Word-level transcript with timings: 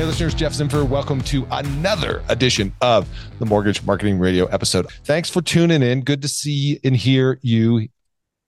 Hey, 0.00 0.06
listeners, 0.06 0.32
Jeff 0.32 0.54
Zimfer. 0.54 0.88
Welcome 0.88 1.20
to 1.24 1.46
another 1.50 2.22
edition 2.30 2.72
of 2.80 3.06
the 3.38 3.44
Mortgage 3.44 3.82
Marketing 3.82 4.18
Radio 4.18 4.46
episode. 4.46 4.86
Thanks 5.04 5.28
for 5.28 5.42
tuning 5.42 5.82
in. 5.82 6.00
Good 6.00 6.22
to 6.22 6.28
see 6.28 6.80
and 6.82 6.96
hear 6.96 7.38
you 7.42 7.86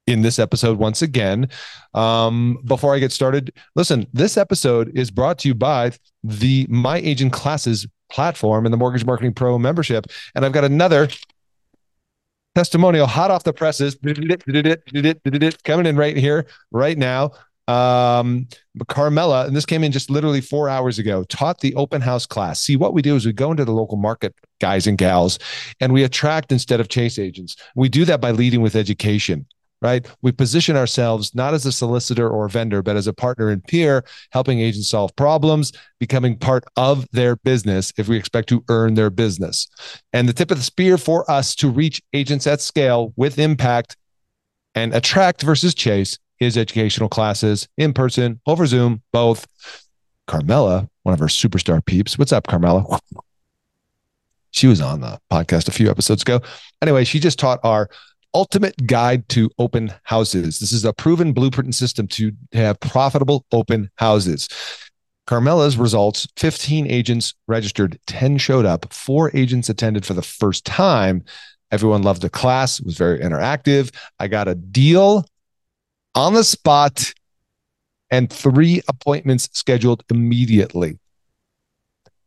in 0.06 0.22
this 0.22 0.38
episode 0.38 0.78
once 0.78 1.02
again. 1.02 1.50
Um, 1.92 2.56
before 2.64 2.94
I 2.94 3.00
get 3.00 3.12
started, 3.12 3.52
listen, 3.76 4.06
this 4.14 4.38
episode 4.38 4.96
is 4.96 5.10
brought 5.10 5.36
to 5.40 5.48
you 5.48 5.54
by 5.54 5.92
the 6.24 6.66
My 6.70 6.96
Agent 7.00 7.34
Classes 7.34 7.86
platform 8.10 8.64
and 8.64 8.72
the 8.72 8.78
Mortgage 8.78 9.04
Marketing 9.04 9.34
Pro 9.34 9.58
membership. 9.58 10.06
And 10.34 10.46
I've 10.46 10.52
got 10.52 10.64
another 10.64 11.08
testimonial 12.54 13.06
hot 13.06 13.30
off 13.30 13.44
the 13.44 13.52
presses 13.52 13.94
coming 15.64 15.86
in 15.86 15.96
right 15.98 16.16
here, 16.16 16.46
right 16.70 16.96
now 16.96 17.32
um, 17.68 18.48
Carmela, 18.88 19.46
and 19.46 19.54
this 19.54 19.66
came 19.66 19.84
in 19.84 19.92
just 19.92 20.10
literally 20.10 20.40
four 20.40 20.68
hours 20.68 20.98
ago, 20.98 21.24
taught 21.24 21.60
the 21.60 21.74
open 21.74 22.00
house 22.00 22.26
class. 22.26 22.60
See, 22.60 22.76
what 22.76 22.94
we 22.94 23.02
do 23.02 23.16
is 23.16 23.24
we 23.24 23.32
go 23.32 23.50
into 23.50 23.64
the 23.64 23.72
local 23.72 23.96
market, 23.96 24.34
guys 24.60 24.86
and 24.86 24.98
gals, 24.98 25.38
and 25.80 25.92
we 25.92 26.04
attract 26.04 26.50
instead 26.50 26.80
of 26.80 26.88
chase 26.88 27.18
agents. 27.18 27.56
We 27.76 27.88
do 27.88 28.04
that 28.06 28.20
by 28.20 28.32
leading 28.32 28.62
with 28.62 28.74
education, 28.74 29.46
right? 29.80 30.06
We 30.22 30.32
position 30.32 30.76
ourselves 30.76 31.34
not 31.34 31.54
as 31.54 31.64
a 31.64 31.72
solicitor 31.72 32.28
or 32.28 32.46
a 32.46 32.50
vendor, 32.50 32.82
but 32.82 32.96
as 32.96 33.06
a 33.06 33.12
partner 33.12 33.50
and 33.50 33.62
peer, 33.62 34.04
helping 34.30 34.60
agents 34.60 34.90
solve 34.90 35.14
problems, 35.14 35.72
becoming 36.00 36.36
part 36.36 36.64
of 36.76 37.08
their 37.12 37.36
business 37.36 37.92
if 37.96 38.08
we 38.08 38.16
expect 38.16 38.48
to 38.48 38.64
earn 38.70 38.94
their 38.94 39.10
business. 39.10 39.68
And 40.12 40.28
the 40.28 40.32
tip 40.32 40.50
of 40.50 40.56
the 40.56 40.64
spear 40.64 40.98
for 40.98 41.30
us 41.30 41.54
to 41.56 41.68
reach 41.68 42.02
agents 42.12 42.46
at 42.46 42.60
scale 42.60 43.12
with 43.16 43.38
impact 43.38 43.96
and 44.74 44.94
attract 44.94 45.42
versus 45.42 45.74
chase 45.74 46.18
his 46.42 46.58
educational 46.58 47.08
classes 47.08 47.68
in 47.76 47.92
person, 47.92 48.40
over 48.46 48.66
Zoom, 48.66 49.02
both. 49.12 49.46
Carmela, 50.26 50.88
one 51.02 51.14
of 51.14 51.20
our 51.20 51.28
superstar 51.28 51.84
peeps. 51.84 52.18
What's 52.18 52.32
up, 52.32 52.46
Carmela? 52.46 52.98
She 54.54 54.66
was 54.66 54.82
on 54.82 55.00
the 55.00 55.18
podcast 55.32 55.66
a 55.66 55.70
few 55.72 55.90
episodes 55.90 56.20
ago. 56.20 56.42
Anyway, 56.82 57.04
she 57.04 57.18
just 57.18 57.38
taught 57.38 57.58
our 57.64 57.88
ultimate 58.34 58.86
guide 58.86 59.28
to 59.30 59.50
open 59.58 59.94
houses. 60.02 60.58
This 60.58 60.72
is 60.72 60.84
a 60.84 60.92
proven 60.92 61.32
blueprint 61.32 61.66
and 61.66 61.74
system 61.74 62.06
to 62.08 62.32
have 62.52 62.78
profitable 62.80 63.46
open 63.50 63.90
houses. 63.96 64.48
Carmela's 65.26 65.76
results 65.76 66.26
15 66.36 66.86
agents 66.86 67.34
registered, 67.46 67.98
10 68.06 68.38
showed 68.38 68.66
up, 68.66 68.92
four 68.92 69.30
agents 69.34 69.68
attended 69.68 70.04
for 70.04 70.14
the 70.14 70.22
first 70.22 70.64
time. 70.64 71.24
Everyone 71.70 72.02
loved 72.02 72.20
the 72.20 72.28
class, 72.28 72.80
it 72.80 72.84
was 72.84 72.98
very 72.98 73.20
interactive. 73.20 73.94
I 74.18 74.28
got 74.28 74.48
a 74.48 74.54
deal 74.54 75.24
on 76.14 76.34
the 76.34 76.44
spot 76.44 77.14
and 78.10 78.30
three 78.30 78.82
appointments 78.88 79.48
scheduled 79.52 80.04
immediately. 80.10 80.98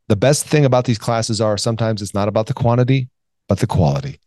The 0.08 0.16
best 0.16 0.45
thing 0.47 0.66
about 0.66 0.86
these 0.86 0.97
classes 0.97 1.41
are 1.41 1.58
sometimes 1.58 2.02
it's 2.02 2.13
not 2.13 2.28
about 2.28 2.47
the 2.47 2.53
quantity, 2.53 3.09
but 3.47 3.59
the 3.59 3.67
quality. 3.67 4.19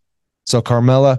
So, 0.45 0.63
Carmela, 0.63 1.19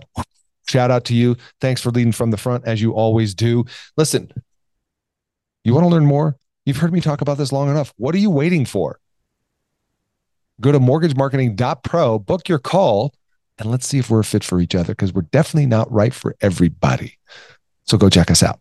shout 0.68 0.92
out 0.92 1.06
to 1.06 1.16
you. 1.16 1.36
Thanks 1.62 1.82
for 1.82 1.92
leading 1.92 2.12
from 2.12 2.32
the 2.32 2.38
front 2.38 2.66
as 2.66 2.82
you 2.82 2.94
always 2.94 3.34
do. 3.34 3.66
Listen, 3.96 4.32
you 5.64 5.74
want 5.74 5.84
to 5.84 5.90
learn 5.90 6.06
more? 6.06 6.36
You've 6.66 6.78
heard 6.78 6.94
me 6.94 7.02
talk 7.02 7.22
about 7.22 7.38
this 7.38 7.52
long 7.52 7.70
enough. 7.70 7.94
What 7.98 8.16
are 8.16 8.20
you 8.20 8.30
waiting 8.30 8.66
for? 8.66 9.00
Go 10.62 10.72
to 10.72 10.80
mortgagemarketing.pro, 10.80 12.20
book 12.20 12.50
your 12.50 12.60
call, 12.60 13.14
and 13.58 13.72
let's 13.72 13.88
see 13.88 14.00
if 14.00 14.10
we're 14.10 14.20
a 14.20 14.26
fit 14.26 14.44
for 14.44 14.60
each 14.60 14.76
other 14.76 14.94
because 14.94 15.14
we're 15.14 15.22
definitely 15.24 15.68
not 15.68 15.92
right 15.92 16.14
for 16.14 16.36
everybody. 16.42 17.18
So 17.90 17.98
go 17.98 18.08
check 18.08 18.30
us 18.30 18.44
out. 18.44 18.60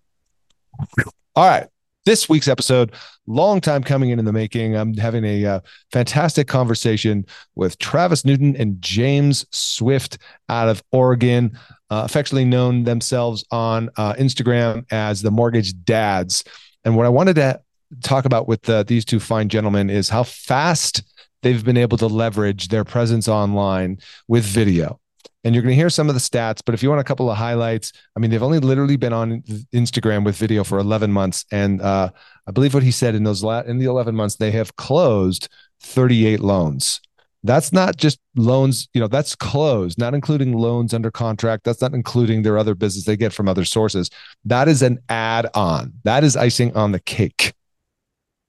All 1.36 1.46
right. 1.46 1.66
This 2.06 2.30
week's 2.30 2.48
episode, 2.48 2.92
long 3.26 3.60
time 3.60 3.84
coming 3.84 4.08
in 4.08 4.18
in 4.18 4.24
the 4.24 4.32
making. 4.32 4.74
I'm 4.74 4.94
having 4.94 5.26
a 5.26 5.44
uh, 5.44 5.60
fantastic 5.92 6.48
conversation 6.48 7.26
with 7.54 7.76
Travis 7.78 8.24
Newton 8.24 8.56
and 8.56 8.80
James 8.80 9.44
Swift 9.50 10.16
out 10.48 10.70
of 10.70 10.82
Oregon, 10.92 11.58
uh, 11.90 12.02
affectionately 12.06 12.46
known 12.46 12.84
themselves 12.84 13.44
on 13.50 13.90
uh, 13.98 14.14
Instagram 14.14 14.86
as 14.90 15.20
the 15.20 15.30
Mortgage 15.30 15.74
Dads. 15.84 16.42
And 16.86 16.96
what 16.96 17.04
I 17.04 17.10
wanted 17.10 17.36
to 17.36 17.60
talk 18.02 18.24
about 18.24 18.48
with 18.48 18.66
uh, 18.70 18.84
these 18.84 19.04
two 19.04 19.20
fine 19.20 19.50
gentlemen 19.50 19.90
is 19.90 20.08
how 20.08 20.22
fast 20.22 21.02
they've 21.42 21.64
been 21.64 21.76
able 21.76 21.98
to 21.98 22.06
leverage 22.06 22.68
their 22.68 22.84
presence 22.84 23.28
online 23.28 23.98
with 24.26 24.44
video 24.44 24.98
and 25.44 25.54
you're 25.54 25.62
going 25.62 25.72
to 25.72 25.76
hear 25.76 25.90
some 25.90 26.08
of 26.08 26.14
the 26.14 26.20
stats. 26.20 26.60
But 26.64 26.74
if 26.74 26.82
you 26.82 26.88
want 26.88 27.00
a 27.00 27.04
couple 27.04 27.30
of 27.30 27.36
highlights, 27.36 27.92
I 28.16 28.20
mean, 28.20 28.30
they've 28.30 28.42
only 28.42 28.58
literally 28.58 28.96
been 28.96 29.12
on 29.12 29.42
Instagram 29.72 30.24
with 30.24 30.36
video 30.36 30.64
for 30.64 30.78
11 30.78 31.12
months, 31.12 31.44
and 31.52 31.80
uh, 31.80 32.10
I 32.46 32.50
believe 32.50 32.74
what 32.74 32.82
he 32.82 32.90
said 32.90 33.14
in 33.14 33.24
those 33.24 33.42
la- 33.42 33.60
in 33.60 33.78
the 33.78 33.86
11 33.86 34.14
months 34.14 34.36
they 34.36 34.50
have 34.52 34.76
closed 34.76 35.48
38 35.80 36.40
loans. 36.40 37.00
That's 37.44 37.72
not 37.72 37.96
just 37.96 38.18
loans, 38.34 38.88
you 38.94 39.00
know, 39.00 39.06
that's 39.06 39.36
closed, 39.36 39.96
not 39.96 40.12
including 40.12 40.54
loans 40.54 40.92
under 40.92 41.10
contract. 41.10 41.62
That's 41.62 41.80
not 41.80 41.94
including 41.94 42.42
their 42.42 42.58
other 42.58 42.74
business 42.74 43.04
they 43.04 43.16
get 43.16 43.32
from 43.32 43.48
other 43.48 43.64
sources. 43.64 44.10
That 44.44 44.66
is 44.66 44.82
an 44.82 44.98
add 45.08 45.46
on. 45.54 45.92
That 46.02 46.24
is 46.24 46.36
icing 46.36 46.76
on 46.76 46.90
the 46.90 46.98
cake. 46.98 47.54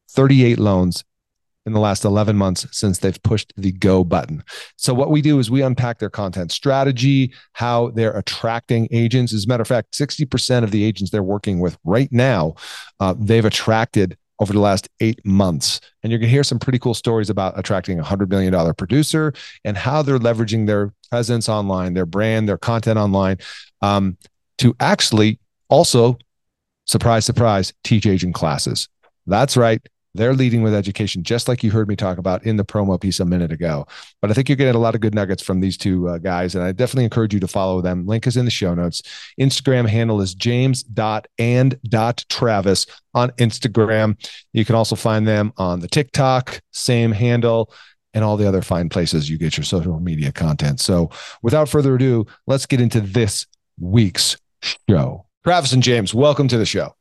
38 0.10 0.58
loans 0.58 1.04
in 1.66 1.74
the 1.74 1.80
last 1.80 2.06
11 2.06 2.36
months 2.36 2.66
since 2.72 3.00
they've 3.00 3.22
pushed 3.24 3.54
the 3.58 3.72
go 3.72 4.04
button. 4.04 4.44
So, 4.78 4.94
what 4.94 5.12
we 5.12 5.22
do 5.22 5.40
is 5.40 5.52
we 5.52 5.62
unpack 5.62 6.00
their 6.00 6.10
content 6.10 6.52
strategy, 6.52 7.34
how 7.54 7.90
they're 7.92 8.18
attracting 8.18 8.88
agents. 8.92 9.34
As 9.34 9.46
a 9.46 9.48
matter 9.48 9.62
of 9.62 9.68
fact, 9.68 9.94
60% 9.94 10.64
of 10.64 10.72
the 10.72 10.84
agents 10.84 11.12
they're 11.12 11.24
working 11.24 11.60
with 11.60 11.78
right 11.84 12.12
now, 12.12 12.56
uh, 13.00 13.14
they've 13.18 13.46
attracted 13.46 14.18
over 14.40 14.54
the 14.54 14.60
last 14.60 14.88
eight 15.02 15.24
months. 15.26 15.82
And 16.02 16.12
you're 16.12 16.20
going 16.20 16.30
to 16.30 16.34
hear 16.34 16.44
some 16.44 16.60
pretty 16.60 16.80
cool 16.80 16.94
stories 16.94 17.30
about 17.30 17.60
attracting 17.60 18.00
a 18.00 18.04
$100 18.04 18.30
million 18.30 18.74
producer 18.74 19.34
and 19.66 19.78
how 19.78 20.02
they're 20.02 20.20
leveraging 20.20 20.66
their 20.66 20.94
presence 21.10 21.50
online, 21.50 21.94
their 21.94 22.06
brand, 22.06 22.48
their 22.48 22.58
content 22.58 22.98
online 22.98 23.38
um, 23.82 24.18
to 24.60 24.76
actually 24.80 25.40
also, 25.68 26.18
surprise, 26.86 27.26
surprise, 27.26 27.74
teach 27.84 28.06
agent 28.06 28.34
classes. 28.34 28.88
That's 29.28 29.58
right. 29.58 29.82
They're 30.20 30.34
leading 30.34 30.64
with 30.64 30.74
education, 30.74 31.24
just 31.24 31.48
like 31.48 31.64
you 31.64 31.72
heard 31.72 31.88
me 31.88 31.96
talk 31.96 32.18
about 32.18 32.46
in 32.46 32.58
the 32.58 32.66
promo 32.66 33.00
piece 33.00 33.22
a 33.22 33.26
minute 33.26 33.54
ago. 33.54 33.88
But 34.22 34.30
I 34.30 34.34
think 34.34 34.50
you're 34.50 34.58
getting 34.58 34.76
a 34.76 34.80
lot 34.80 34.94
of 34.94 35.00
good 35.00 35.16
nuggets 35.16 35.42
from 35.42 35.62
these 35.62 35.78
two 35.78 36.10
uh, 36.10 36.18
guys. 36.18 36.56
And 36.56 36.64
I 36.64 36.74
definitely 36.74 37.06
encourage 37.06 37.34
you 37.34 37.40
to 37.40 37.48
follow 37.48 37.80
them. 37.80 38.06
Link 38.06 38.28
is 38.28 38.36
in 38.36 38.44
the 38.44 38.52
show 38.52 38.76
notes. 38.76 39.02
Instagram 39.40 39.88
handle 39.88 40.20
is 40.20 40.36
james.and.travis 40.36 42.86
on 43.14 43.32
Instagram. 43.32 44.38
You 44.52 44.66
can 44.66 44.76
also 44.76 44.98
find 44.98 45.26
them 45.26 45.54
on 45.56 45.80
the 45.80 45.88
TikTok, 45.88 46.60
same 46.72 47.14
handle 47.14 47.72
and 48.14 48.26
all 48.26 48.36
the 48.36 48.48
other 48.48 48.62
fine 48.62 48.90
places 48.90 49.30
you 49.30 49.38
get 49.38 49.56
your 49.56 49.64
social 49.64 50.02
media 50.02 50.34
content. 50.34 50.82
So 50.82 51.12
without 51.42 51.70
further 51.70 51.96
ado, 51.96 52.26
let's 52.46 52.66
get 52.66 52.82
into 52.82 53.00
this 53.00 53.48
week's 53.80 54.36
show. 54.90 55.28
Travis 55.46 55.72
and 55.72 55.82
James, 55.82 56.14
welcome 56.14 56.50
to 56.50 56.58
the 56.58 56.66
show. 56.66 56.94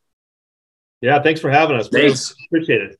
Yeah, 1.00 1.21
thanks 1.21 1.41
for 1.41 1.50
having 1.50 1.77
us. 1.77 1.89
Thanks. 1.89 2.37
Appreciate 2.47 2.83
it. 2.83 2.97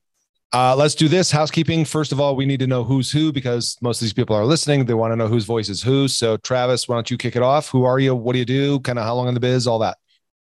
Uh, 0.51 0.75
let's 0.75 0.95
do 0.95 1.07
this 1.07 1.29
housekeeping. 1.29 1.85
First 1.85 2.11
of 2.11 2.19
all, 2.19 2.35
we 2.35 2.45
need 2.45 2.59
to 2.59 2.67
know 2.67 2.83
who's 2.83 3.11
who 3.11 3.31
because 3.31 3.77
most 3.81 4.01
of 4.01 4.05
these 4.05 4.13
people 4.13 4.35
are 4.35 4.45
listening. 4.45 4.85
They 4.85 4.95
want 4.95 5.11
to 5.11 5.15
know 5.15 5.27
whose 5.27 5.45
voice 5.45 5.69
is 5.69 5.81
who. 5.81 6.07
So, 6.07 6.37
Travis, 6.37 6.87
why 6.87 6.95
don't 6.95 7.11
you 7.11 7.17
kick 7.17 7.35
it 7.35 7.43
off? 7.43 7.69
Who 7.69 7.83
are 7.83 7.99
you? 7.99 8.15
What 8.15 8.33
do 8.33 8.39
you 8.39 8.45
do? 8.45 8.79
Kind 8.79 8.97
of 8.97 9.05
how 9.05 9.13
long 9.13 9.27
in 9.27 9.35
the 9.35 9.39
biz? 9.39 9.67
All 9.67 9.79
that. 9.79 9.97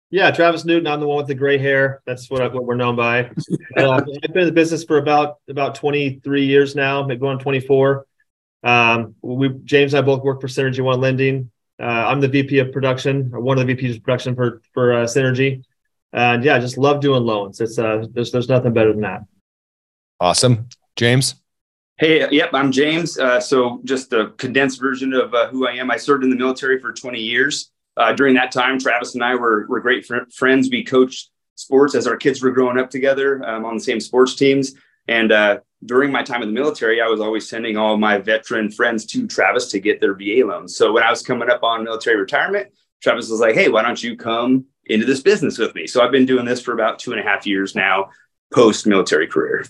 Yeah, 0.09 0.30
Travis 0.30 0.66
Newton. 0.66 0.88
I'm 0.88 1.00
the 1.00 1.08
one 1.08 1.18
with 1.18 1.28
the 1.28 1.36
gray 1.36 1.58
hair. 1.58 2.02
That's 2.06 2.30
what, 2.30 2.41
I, 2.41 2.47
what 2.47 2.66
we're 2.66 2.75
known 2.75 2.96
by. 2.96 3.31
uh, 3.78 3.91
I've 3.91 4.06
been 4.06 4.40
in 4.40 4.46
the 4.46 4.52
business 4.52 4.84
for 4.84 4.97
about 4.97 5.38
about 5.47 5.75
23 5.75 6.46
years 6.46 6.75
now, 6.75 7.03
maybe 7.03 7.20
going 7.20 7.40
24. 7.40 8.06
Um, 8.64 9.16
we 9.22 9.50
James 9.64 9.94
and 9.94 10.03
I 10.03 10.06
both 10.06 10.22
work 10.22 10.41
for 10.41 10.47
Synergy 10.47 10.81
One 10.81 11.00
Lending. 11.02 11.50
Uh, 11.81 11.85
I'm 11.85 12.20
the 12.20 12.28
VP 12.28 12.59
of 12.59 12.72
production, 12.72 13.31
or 13.34 13.40
one 13.40 13.58
of 13.58 13.66
the 13.66 13.74
VPs 13.74 13.96
of 13.96 14.03
production 14.03 14.35
for 14.35 14.62
for 14.74 14.94
uh, 14.94 15.06
Synergy. 15.06 15.64
And 16.12 16.44
yeah, 16.44 16.58
I 16.58 16.59
just 16.59 16.78
love 16.78 17.02
doing 17.02 17.24
loans. 17.24 17.59
It's 17.59 17.79
uh, 17.79 18.06
there's 18.11 18.32
there's 18.32 18.49
nothing 18.49 18.73
better 18.73 18.91
than 18.91 19.02
that. 19.02 19.22
Awesome, 20.23 20.70
James. 20.96 21.35
Hey, 21.97 22.25
yep, 22.31 22.52
I'm 22.53 22.72
James. 22.72 23.20
Uh, 23.20 23.41
so 23.41 23.81
just 23.84 24.14
a 24.14 24.29
condensed 24.37 24.79
version 24.79 25.11
of 25.11 25.34
uh, 25.34 25.49
who 25.49 25.67
I 25.67 25.73
am. 25.73 25.91
I 25.91 25.97
served 25.97 26.23
in 26.23 26.29
the 26.29 26.37
military 26.37 26.79
for 26.79 26.93
20 26.93 27.20
years. 27.20 27.72
Uh, 27.97 28.14
during 28.14 28.34
that 28.35 28.49
time, 28.49 28.79
Travis 28.79 29.16
and 29.16 29.23
I 29.23 29.35
were 29.35 29.66
were 29.67 29.81
great 29.81 30.05
fr- 30.05 30.29
friends. 30.34 30.70
We 30.70 30.85
coached 30.85 31.29
sports 31.55 31.93
as 31.93 32.08
our 32.08 32.16
kids 32.16 32.41
were 32.41 32.52
growing 32.52 32.79
up 32.79 32.90
together 32.90 33.43
um, 33.46 33.66
on 33.66 33.75
the 33.75 33.84
same 33.84 33.99
sports 33.99 34.35
teams. 34.35 34.75
And 35.09 35.34
uh, 35.34 35.59
during 35.85 36.09
my 36.09 36.23
time 36.23 36.41
in 36.41 36.53
the 36.53 36.58
military, 36.58 37.02
I 37.02 37.08
was 37.08 37.20
always 37.20 37.49
sending 37.49 37.75
all 37.75 37.97
my 37.97 38.17
veteran 38.17 38.72
friends 38.72 39.05
to 39.08 39.28
Travis 39.28 39.67
to 39.72 39.81
get 39.81 39.99
their 39.99 40.14
VA 40.14 40.46
loans. 40.47 40.78
So 40.78 40.93
when 40.93 41.03
I 41.03 41.09
was 41.09 41.22
coming 41.22 41.49
up 41.49 41.64
on 41.64 41.84
military 41.84 42.16
retirement, 42.16 42.70
Travis 43.02 43.29
was 43.29 43.41
like, 43.41 43.55
"Hey, 43.55 43.67
why 43.67 43.81
don't 43.81 44.02
you 44.02 44.16
come 44.16 44.67
into 44.85 45.05
this 45.05 45.20
business 45.20 45.58
with 45.58 45.75
me. 45.75 45.85
So 45.85 46.02
I've 46.02 46.11
been 46.14 46.25
doing 46.25 46.46
this 46.46 46.61
for 46.61 46.72
about 46.72 46.99
two 46.99 47.11
and 47.11 47.20
a 47.20 47.23
half 47.23 47.46
years 47.46 47.75
now, 47.75 48.11
post 48.53 48.87
military 48.87 49.28
career. 49.28 49.66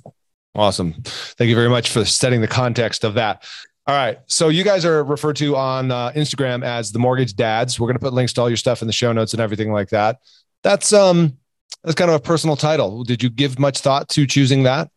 Awesome. 0.55 0.93
Thank 1.03 1.49
you 1.49 1.55
very 1.55 1.69
much 1.69 1.89
for 1.89 2.05
setting 2.05 2.41
the 2.41 2.47
context 2.47 3.03
of 3.03 3.15
that. 3.15 3.43
All 3.85 3.95
right. 3.95 4.19
So 4.27 4.49
you 4.49 4.63
guys 4.63 4.85
are 4.85 5.03
referred 5.03 5.35
to 5.37 5.55
on 5.55 5.91
uh, 5.91 6.11
Instagram 6.11 6.63
as 6.63 6.91
the 6.91 6.99
mortgage 6.99 7.35
dads. 7.35 7.79
We're 7.79 7.87
going 7.87 7.97
to 7.97 7.99
put 7.99 8.13
links 8.13 8.33
to 8.33 8.41
all 8.41 8.49
your 8.49 8.57
stuff 8.57 8.81
in 8.81 8.87
the 8.87 8.93
show 8.93 9.11
notes 9.11 9.33
and 9.33 9.41
everything 9.41 9.71
like 9.71 9.89
that. 9.89 10.19
That's 10.61 10.93
um 10.93 11.37
that's 11.83 11.95
kind 11.95 12.09
of 12.09 12.15
a 12.15 12.19
personal 12.19 12.55
title. 12.55 13.03
Did 13.03 13.21
you 13.21 13.29
give 13.29 13.59
much 13.59 13.79
thought 13.79 14.07
to 14.09 14.25
choosing 14.25 14.63
that? 14.63 14.89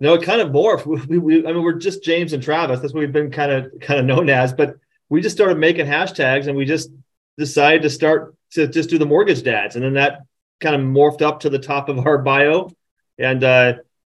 No, 0.00 0.14
it 0.14 0.22
kind 0.22 0.40
of 0.40 0.48
morphed. 0.48 0.86
We, 0.86 1.18
we, 1.18 1.46
I 1.46 1.52
mean, 1.52 1.62
we're 1.62 1.74
just 1.74 2.02
James 2.02 2.32
and 2.32 2.42
Travis. 2.42 2.80
That's 2.80 2.94
what 2.94 3.00
we've 3.00 3.12
been 3.12 3.30
kind 3.30 3.52
of 3.52 3.72
kind 3.80 4.00
of 4.00 4.06
known 4.06 4.30
as. 4.30 4.52
But 4.52 4.76
we 5.08 5.20
just 5.20 5.36
started 5.36 5.58
making 5.58 5.86
hashtags, 5.86 6.46
and 6.46 6.56
we 6.56 6.64
just 6.64 6.90
decided 7.36 7.82
to 7.82 7.90
start 7.90 8.34
to 8.52 8.66
just 8.66 8.90
do 8.90 8.98
the 8.98 9.06
mortgage 9.06 9.42
dads, 9.42 9.76
and 9.76 9.84
then 9.84 9.94
that 9.94 10.22
kind 10.60 10.74
of 10.74 10.82
morphed 10.82 11.22
up 11.22 11.40
to 11.40 11.50
the 11.50 11.58
top 11.58 11.88
of 11.88 12.04
our 12.06 12.18
bio, 12.18 12.70
and 13.18 13.44
uh, 13.44 13.74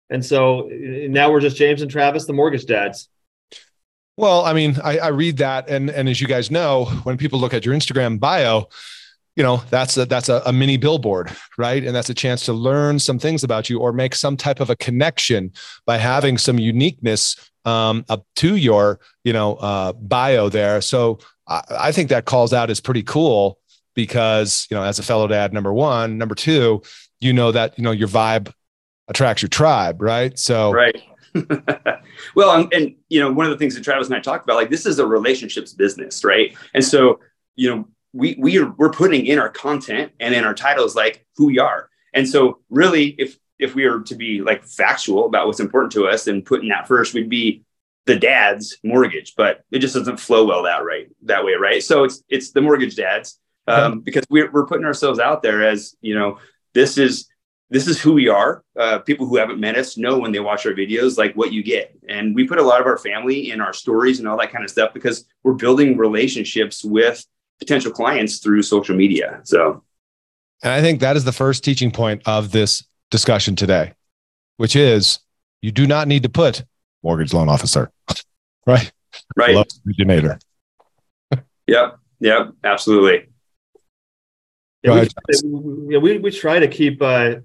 and 0.09 0.25
so 0.25 0.69
now 0.71 1.31
we're 1.31 1.39
just 1.39 1.57
James 1.57 1.81
and 1.81 1.91
Travis, 1.91 2.25
the 2.25 2.33
mortgage 2.33 2.65
dads. 2.65 3.09
Well, 4.17 4.43
I 4.43 4.53
mean, 4.53 4.77
I, 4.83 4.97
I 4.97 5.07
read 5.09 5.37
that, 5.37 5.69
and 5.69 5.89
and 5.89 6.09
as 6.09 6.19
you 6.19 6.27
guys 6.27 6.51
know, 6.51 6.85
when 7.03 7.17
people 7.17 7.39
look 7.39 7.53
at 7.53 7.65
your 7.65 7.73
Instagram 7.73 8.19
bio, 8.19 8.67
you 9.35 9.43
know 9.43 9.63
that's 9.69 9.95
a 9.95 10.05
that's 10.05 10.27
a, 10.27 10.41
a, 10.45 10.51
mini 10.51 10.75
billboard 10.75 11.31
right? 11.57 11.83
And 11.83 11.95
that's 11.95 12.09
a 12.09 12.13
chance 12.13 12.43
to 12.45 12.53
learn 12.53 12.99
some 12.99 13.19
things 13.19 13.43
about 13.43 13.69
you 13.69 13.79
or 13.79 13.93
make 13.93 14.13
some 14.13 14.35
type 14.35 14.59
of 14.59 14.69
a 14.69 14.75
connection 14.75 15.53
by 15.85 15.97
having 15.97 16.37
some 16.37 16.59
uniqueness 16.59 17.37
um, 17.63 18.03
up 18.09 18.25
to 18.37 18.57
your 18.57 18.99
you 19.23 19.31
know 19.31 19.55
uh, 19.55 19.93
bio 19.93 20.49
there. 20.49 20.81
So 20.81 21.19
I, 21.47 21.61
I 21.69 21.91
think 21.93 22.09
that 22.09 22.25
calls 22.25 22.51
out 22.51 22.69
is 22.69 22.81
pretty 22.81 23.03
cool 23.03 23.59
because 23.95 24.67
you 24.69 24.75
know 24.75 24.83
as 24.83 24.99
a 24.99 25.03
fellow 25.03 25.27
dad 25.27 25.53
number 25.53 25.73
one. 25.73 26.17
Number 26.17 26.35
two 26.35 26.81
you 27.21 27.33
know 27.33 27.51
that 27.51 27.77
you 27.77 27.83
know 27.83 27.91
your 27.91 28.07
vibe 28.07 28.51
attracts 29.09 29.41
your 29.41 29.49
tribe 29.49 30.01
right 30.01 30.39
so 30.39 30.71
right 30.71 31.01
well 32.35 32.55
and, 32.55 32.73
and 32.73 32.95
you 33.09 33.19
know 33.19 33.31
one 33.31 33.45
of 33.45 33.51
the 33.51 33.57
things 33.57 33.75
that 33.75 33.83
travis 33.83 34.07
and 34.07 34.15
i 34.15 34.19
talked 34.19 34.43
about 34.43 34.55
like 34.55 34.69
this 34.69 34.85
is 34.85 34.97
a 34.97 35.05
relationships 35.05 35.73
business 35.73 36.23
right 36.23 36.55
and 36.73 36.83
so 36.83 37.19
you 37.55 37.69
know 37.69 37.85
we 38.13 38.35
we 38.39 38.57
are 38.57 38.71
we're 38.77 38.91
putting 38.91 39.25
in 39.25 39.39
our 39.39 39.49
content 39.49 40.11
and 40.19 40.33
in 40.33 40.43
our 40.43 40.53
titles 40.53 40.95
like 40.95 41.25
who 41.35 41.47
we 41.47 41.59
are. 41.59 41.89
And 42.13 42.27
so 42.27 42.59
really 42.69 43.15
if 43.17 43.37
if 43.59 43.75
we 43.75 43.85
are 43.85 43.99
to 43.99 44.15
be 44.15 44.41
like 44.41 44.63
factual 44.63 45.25
about 45.25 45.47
what's 45.47 45.59
important 45.59 45.91
to 45.93 46.07
us 46.07 46.27
and 46.27 46.45
putting 46.45 46.69
that 46.69 46.87
first, 46.87 47.13
we'd 47.13 47.29
be 47.29 47.63
the 48.05 48.15
dad's 48.15 48.77
mortgage, 48.83 49.33
but 49.35 49.63
it 49.69 49.79
just 49.79 49.93
doesn't 49.93 50.19
flow 50.19 50.45
well 50.45 50.63
that 50.63 50.83
right 50.83 51.09
that 51.23 51.43
way, 51.43 51.53
right? 51.53 51.83
So 51.83 52.03
it's 52.03 52.23
it's 52.29 52.51
the 52.51 52.61
mortgage 52.61 52.95
dads 52.95 53.39
um, 53.67 53.99
because 53.99 54.25
we're 54.29 54.49
we're 54.51 54.65
putting 54.65 54.85
ourselves 54.85 55.19
out 55.19 55.43
there 55.43 55.67
as 55.67 55.95
you 56.01 56.15
know 56.15 56.39
this 56.73 56.97
is 56.97 57.27
this 57.69 57.87
is 57.87 58.01
who 58.01 58.13
we 58.13 58.27
are. 58.27 58.63
Uh, 58.77 58.99
people 58.99 59.27
who 59.27 59.37
haven't 59.37 59.59
met 59.59 59.77
us 59.77 59.97
know 59.97 60.17
when 60.17 60.31
they 60.31 60.39
watch 60.39 60.65
our 60.65 60.73
videos 60.73 61.17
like 61.17 61.33
what 61.35 61.53
you 61.53 61.63
get, 61.63 61.95
and 62.07 62.33
we 62.33 62.47
put 62.47 62.57
a 62.57 62.63
lot 62.63 62.81
of 62.81 62.87
our 62.87 62.97
family 62.97 63.51
in 63.51 63.61
our 63.61 63.73
stories 63.73 64.19
and 64.19 64.27
all 64.27 64.37
that 64.37 64.51
kind 64.51 64.63
of 64.63 64.69
stuff 64.69 64.93
because 64.93 65.25
we're 65.43 65.53
building 65.53 65.97
relationships 65.97 66.83
with 66.83 67.25
potential 67.59 67.91
clients 67.91 68.39
through 68.39 68.63
social 68.63 68.95
media. 68.95 69.41
So, 69.43 69.83
and 70.63 70.73
I 70.73 70.81
think 70.81 70.99
that 71.01 71.15
is 71.15 71.23
the 71.23 71.31
first 71.31 71.63
teaching 71.63 71.91
point 71.91 72.23
of 72.25 72.51
this 72.51 72.83
discussion 73.11 73.55
today, 73.55 73.93
which 74.57 74.75
is 74.75 75.19
you 75.61 75.71
do 75.71 75.85
not 75.85 76.07
need 76.07 76.23
to 76.23 76.29
put 76.29 76.63
mortgage 77.03 77.33
loan 77.33 77.49
officer, 77.49 77.91
right? 78.65 78.91
Right. 79.35 79.55
Loan 79.55 79.65
originator. 79.87 80.39
yep. 81.67 81.99
Yep. 82.19 82.53
Absolutely. 82.63 83.27
Yeah, 84.81 85.05
we, 85.43 85.97
we, 85.97 86.17
we 86.19 86.31
try 86.31 86.59
to 86.59 86.67
keep 86.67 87.01
uh, 87.01 87.35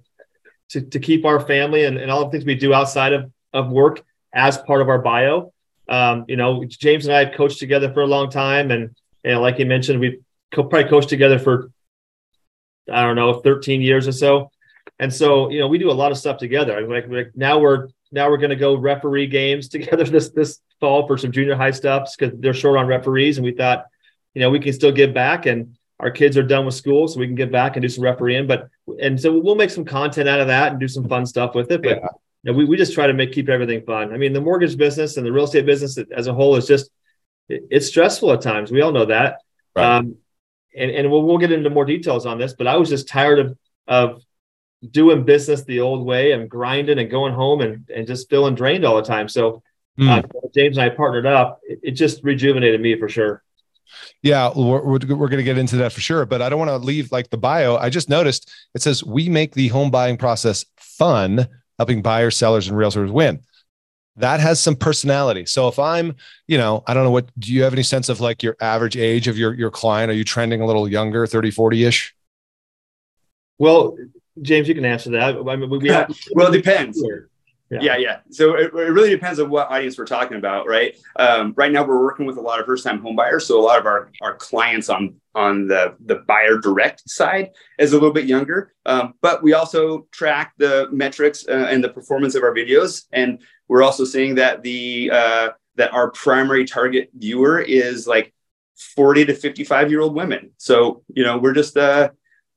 to, 0.75 0.81
to 0.83 0.99
keep 0.99 1.25
our 1.25 1.39
family 1.39 1.85
and, 1.85 1.97
and 1.97 2.11
all 2.11 2.25
the 2.25 2.31
things 2.33 2.45
we 2.45 2.57
do 2.57 2.75
outside 2.75 3.13
of, 3.13 3.31
of 3.53 3.71
work 3.71 4.05
as 4.33 4.59
part 4.59 4.83
of 4.83 4.89
our 4.89 4.99
bio. 4.99 5.53
Um, 5.89 6.25
you 6.27 6.37
know, 6.37 6.65
James 6.65 7.07
and 7.07 7.15
I 7.15 7.25
have 7.27 7.35
coached 7.35 7.61
together 7.61 7.93
for 7.93 8.01
a 8.01 8.07
long 8.07 8.29
time, 8.29 8.71
and 8.71 8.95
and 9.23 9.41
like 9.41 9.59
you 9.59 9.67
mentioned, 9.67 10.01
we 10.01 10.21
co- 10.53 10.65
probably 10.65 10.91
coached 10.91 11.09
together 11.09 11.39
for 11.39 11.71
I 12.91 13.03
don't 13.03 13.17
know 13.17 13.41
13 13.41 13.83
years 13.83 14.09
or 14.09 14.13
so. 14.13 14.51
And 14.99 15.13
so, 15.13 15.49
you 15.51 15.61
know, 15.61 15.69
we 15.69 15.79
do 15.79 15.91
a 15.91 15.93
lot 15.93 16.13
of 16.13 16.19
stuff 16.19 16.39
together. 16.39 16.87
Like, 16.87 17.09
like 17.09 17.33
now 17.35 17.59
we're 17.59 17.89
now 18.11 18.31
we're 18.31 18.39
going 18.39 18.51
to 18.51 18.57
go 18.57 18.77
referee 18.77 19.29
games 19.29 19.69
together 19.77 20.05
this 20.05 20.31
this 20.31 20.61
fall 20.81 21.07
for 21.07 21.17
some 21.17 21.31
junior 21.31 21.55
high 21.55 21.71
stuff 21.71 22.11
because 22.19 22.39
they're 22.41 22.55
short 22.55 22.79
on 22.79 22.89
referees, 22.89 23.39
and 23.39 23.45
we 23.45 23.53
thought, 23.53 23.87
you 24.35 24.41
know, 24.41 24.51
we 24.51 24.59
can 24.59 24.73
still 24.73 24.93
give 24.93 25.15
back, 25.15 25.47
and 25.47 25.77
our 26.01 26.11
kids 26.11 26.37
are 26.37 26.43
done 26.43 26.67
with 26.67 26.75
school, 26.75 27.09
so 27.09 27.21
we 27.21 27.27
can 27.27 27.37
get 27.37 27.53
back 27.53 27.77
and 27.77 27.83
do 27.83 27.89
some 27.89 28.05
refereeing. 28.05 28.47
But 28.47 28.69
and 29.01 29.21
so 29.21 29.39
we'll 29.39 29.55
make 29.55 29.71
some 29.71 29.85
content 29.85 30.29
out 30.29 30.41
of 30.41 30.49
that 30.49 30.73
and 30.73 30.81
do 30.81 30.89
some 30.89 31.09
fun 31.09 31.27
stuff 31.27 31.55
with 31.55 31.71
it. 31.71 31.83
But 31.83 31.99
yeah. 31.99 32.09
you 32.43 32.53
know, 32.53 32.59
we 32.59 32.65
we 32.65 32.77
just 32.77 32.95
try 32.95 33.07
to 33.07 33.13
make 33.15 33.33
keep 33.33 33.49
everything 33.49 33.83
fun. 33.85 34.13
I 34.13 34.17
mean, 34.17 34.33
the 34.33 34.41
mortgage 34.41 34.77
business 34.77 35.17
and 35.17 35.27
the 35.27 35.33
real 35.33 35.45
estate 35.45 35.67
business 35.67 35.99
as 36.15 36.27
a 36.27 36.35
whole 36.35 36.57
is 36.57 36.67
just 36.67 36.91
it's 37.49 37.87
stressful 37.87 38.33
at 38.33 38.41
times. 38.41 38.71
We 38.71 38.81
all 38.81 38.93
know 38.93 39.07
that. 39.07 39.39
Right. 39.77 39.99
Um, 39.99 40.17
and 40.77 40.91
and 40.91 41.11
we'll, 41.11 41.23
we'll 41.23 41.39
get 41.39 41.53
into 41.53 41.71
more 41.71 41.85
details 41.85 42.27
on 42.27 42.39
this, 42.39 42.55
but 42.55 42.67
I 42.67 42.77
was 42.77 42.89
just 42.89 43.09
tired 43.09 43.39
of 43.39 43.59
of 43.87 44.23
doing 44.91 45.25
business 45.25 45.65
the 45.65 45.81
old 45.81 46.05
way 46.05 46.33
and 46.33 46.49
grinding 46.49 46.99
and 46.99 47.11
going 47.11 47.33
home 47.33 47.61
and, 47.61 47.89
and 47.95 48.07
just 48.07 48.29
feeling 48.29 48.55
drained 48.55 48.85
all 48.85 48.97
the 48.97 49.03
time. 49.03 49.29
So 49.29 49.63
mm. 49.99 50.09
uh, 50.09 50.23
James 50.55 50.77
and 50.77 50.85
I 50.85 50.95
partnered 50.95 51.27
up. 51.27 51.61
It, 51.63 51.81
it, 51.83 51.91
just 51.93 52.23
rejuvenated 52.23 52.81
me 52.81 52.99
for 52.99 53.09
sure. 53.09 53.43
Yeah, 54.23 54.51
we're, 54.55 54.83
we're, 54.83 54.99
we're 55.17 55.29
going 55.29 55.39
to 55.39 55.43
get 55.43 55.59
into 55.59 55.77
that 55.77 55.93
for 55.93 56.01
sure. 56.01 56.27
But 56.27 56.43
I 56.43 56.49
don't 56.49 56.59
want 56.59 56.71
to 56.71 56.79
leave 56.79 57.13
like 57.13 57.31
the 57.31 57.39
bio. 57.39 57.77
I 57.77 57.91
just 57.91 58.09
noticed 58.09 58.51
it 58.75 58.83
says 58.83 59.05
we 59.05 59.29
make 59.29 59.55
the 59.55 59.69
home 59.69 59.91
buying 59.91 60.17
process 60.17 60.65
fun, 60.77 61.47
helping 61.79 62.03
buyers, 62.03 62.37
sellers, 62.37 62.69
and 62.69 62.77
realtors 62.77 63.11
win 63.11 63.41
that 64.17 64.41
has 64.41 64.61
some 64.61 64.77
personality. 64.77 65.47
So 65.47 65.69
if 65.69 65.79
I'm, 65.79 66.17
you 66.47 66.59
know, 66.59 66.85
I 66.87 66.95
don't 66.95 67.05
know 67.05 67.11
what, 67.11 67.29
do 67.39 67.53
you 67.53 67.63
have 67.65 67.73
any 67.73 67.83
sense 67.83 68.09
of 68.09 68.21
like 68.21 68.43
your 68.43 68.57
average 68.61 68.97
age 68.97 69.29
of 69.29 69.37
your, 69.37 69.55
your 69.55 69.71
client? 69.71 70.11
Are 70.11 70.15
you 70.15 70.25
trending 70.25 70.61
a 70.61 70.67
little 70.67 70.89
younger, 70.89 71.27
30, 71.27 71.51
40 71.51 71.85
ish? 71.85 72.15
Well, 73.59 73.97
James, 74.41 74.69
you 74.69 74.75
can 74.75 74.85
answer 74.85 75.11
that. 75.11 75.37
I 75.37 75.57
mean, 75.57 75.69
we 75.69 75.89
have, 75.91 76.17
well, 76.33 76.53
it 76.53 76.57
depends. 76.57 77.03
Yeah. 77.71 77.97
yeah. 77.97 78.19
So 78.31 78.55
it, 78.55 78.67
it, 78.75 78.93
really 78.93 79.11
depends 79.11 79.41
on 79.41 79.51
what 79.51 79.71
audience 79.71 79.99
we're 79.99 80.05
talking 80.05 80.37
about, 80.37 80.69
right? 80.69 80.97
Um, 81.17 81.55
right 81.57 81.73
now, 81.73 81.85
we're 81.85 82.01
working 82.01 82.27
with 82.27 82.37
a 82.37 82.41
lot 82.41 82.61
of 82.61 82.67
first-time 82.67 83.01
home 83.01 83.17
buyers, 83.17 83.47
so 83.47 83.59
a 83.59 83.63
lot 83.63 83.79
of 83.79 83.87
our 83.87 84.11
our 84.21 84.35
clients 84.35 84.89
on 84.89 85.17
on 85.35 85.67
the 85.67 85.97
the 86.05 86.17
buyer 86.27 86.59
direct 86.59 87.09
side 87.09 87.51
is 87.79 87.93
a 87.93 87.97
little 87.97 88.13
bit 88.13 88.27
younger. 88.27 88.75
Um, 88.87 89.15
but 89.23 89.43
we 89.43 89.55
also 89.55 90.07
track 90.13 90.53
the 90.59 90.89
metrics 90.93 91.47
uh, 91.49 91.67
and 91.71 91.83
the 91.83 91.89
performance 91.89 92.35
of 92.35 92.43
our 92.43 92.55
videos, 92.55 93.05
and 93.13 93.41
we're 93.69 93.83
also 93.83 94.05
seeing 94.05 94.35
that 94.37 94.63
the 94.63 95.11
uh, 95.13 95.49
that 95.77 95.93
our 95.93 96.11
primary 96.11 96.65
target 96.65 97.11
viewer 97.15 97.61
is 97.61 98.07
like 98.07 98.33
40 98.95 99.27
to 99.27 99.35
55 99.35 99.91
year 99.91 100.01
old 100.01 100.15
women. 100.15 100.51
So 100.59 101.03
you 101.15 101.25
know, 101.25 101.39
we're 101.39 101.55
just 101.55 101.77
uh, 101.77 102.11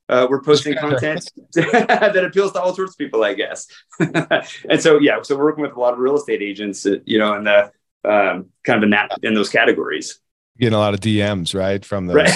uh, 0.08 0.26
we're 0.28 0.42
posting 0.42 0.76
content 0.80 1.30
that 1.54 2.24
appeals 2.24 2.52
to 2.52 2.60
all 2.60 2.74
sorts 2.74 2.92
of 2.92 2.98
people, 2.98 3.24
I 3.24 3.34
guess. 3.34 3.66
and 4.00 4.80
so, 4.80 4.98
yeah, 4.98 5.22
so 5.22 5.36
we're 5.36 5.44
working 5.44 5.62
with 5.62 5.72
a 5.72 5.80
lot 5.80 5.92
of 5.92 5.98
real 5.98 6.16
estate 6.16 6.42
agents, 6.42 6.84
uh, 6.86 6.96
you 7.04 7.18
know, 7.18 7.34
in 7.34 7.44
the 7.44 7.70
um, 8.04 8.46
kind 8.64 8.78
of 8.78 8.84
in 8.84 8.90
that 8.90 9.10
in 9.22 9.34
those 9.34 9.48
categories. 9.48 10.20
Getting 10.58 10.74
a 10.74 10.78
lot 10.78 10.94
of 10.94 11.00
DMs, 11.00 11.54
right? 11.54 11.84
From 11.84 12.06
the 12.06 12.14
right. 12.14 12.30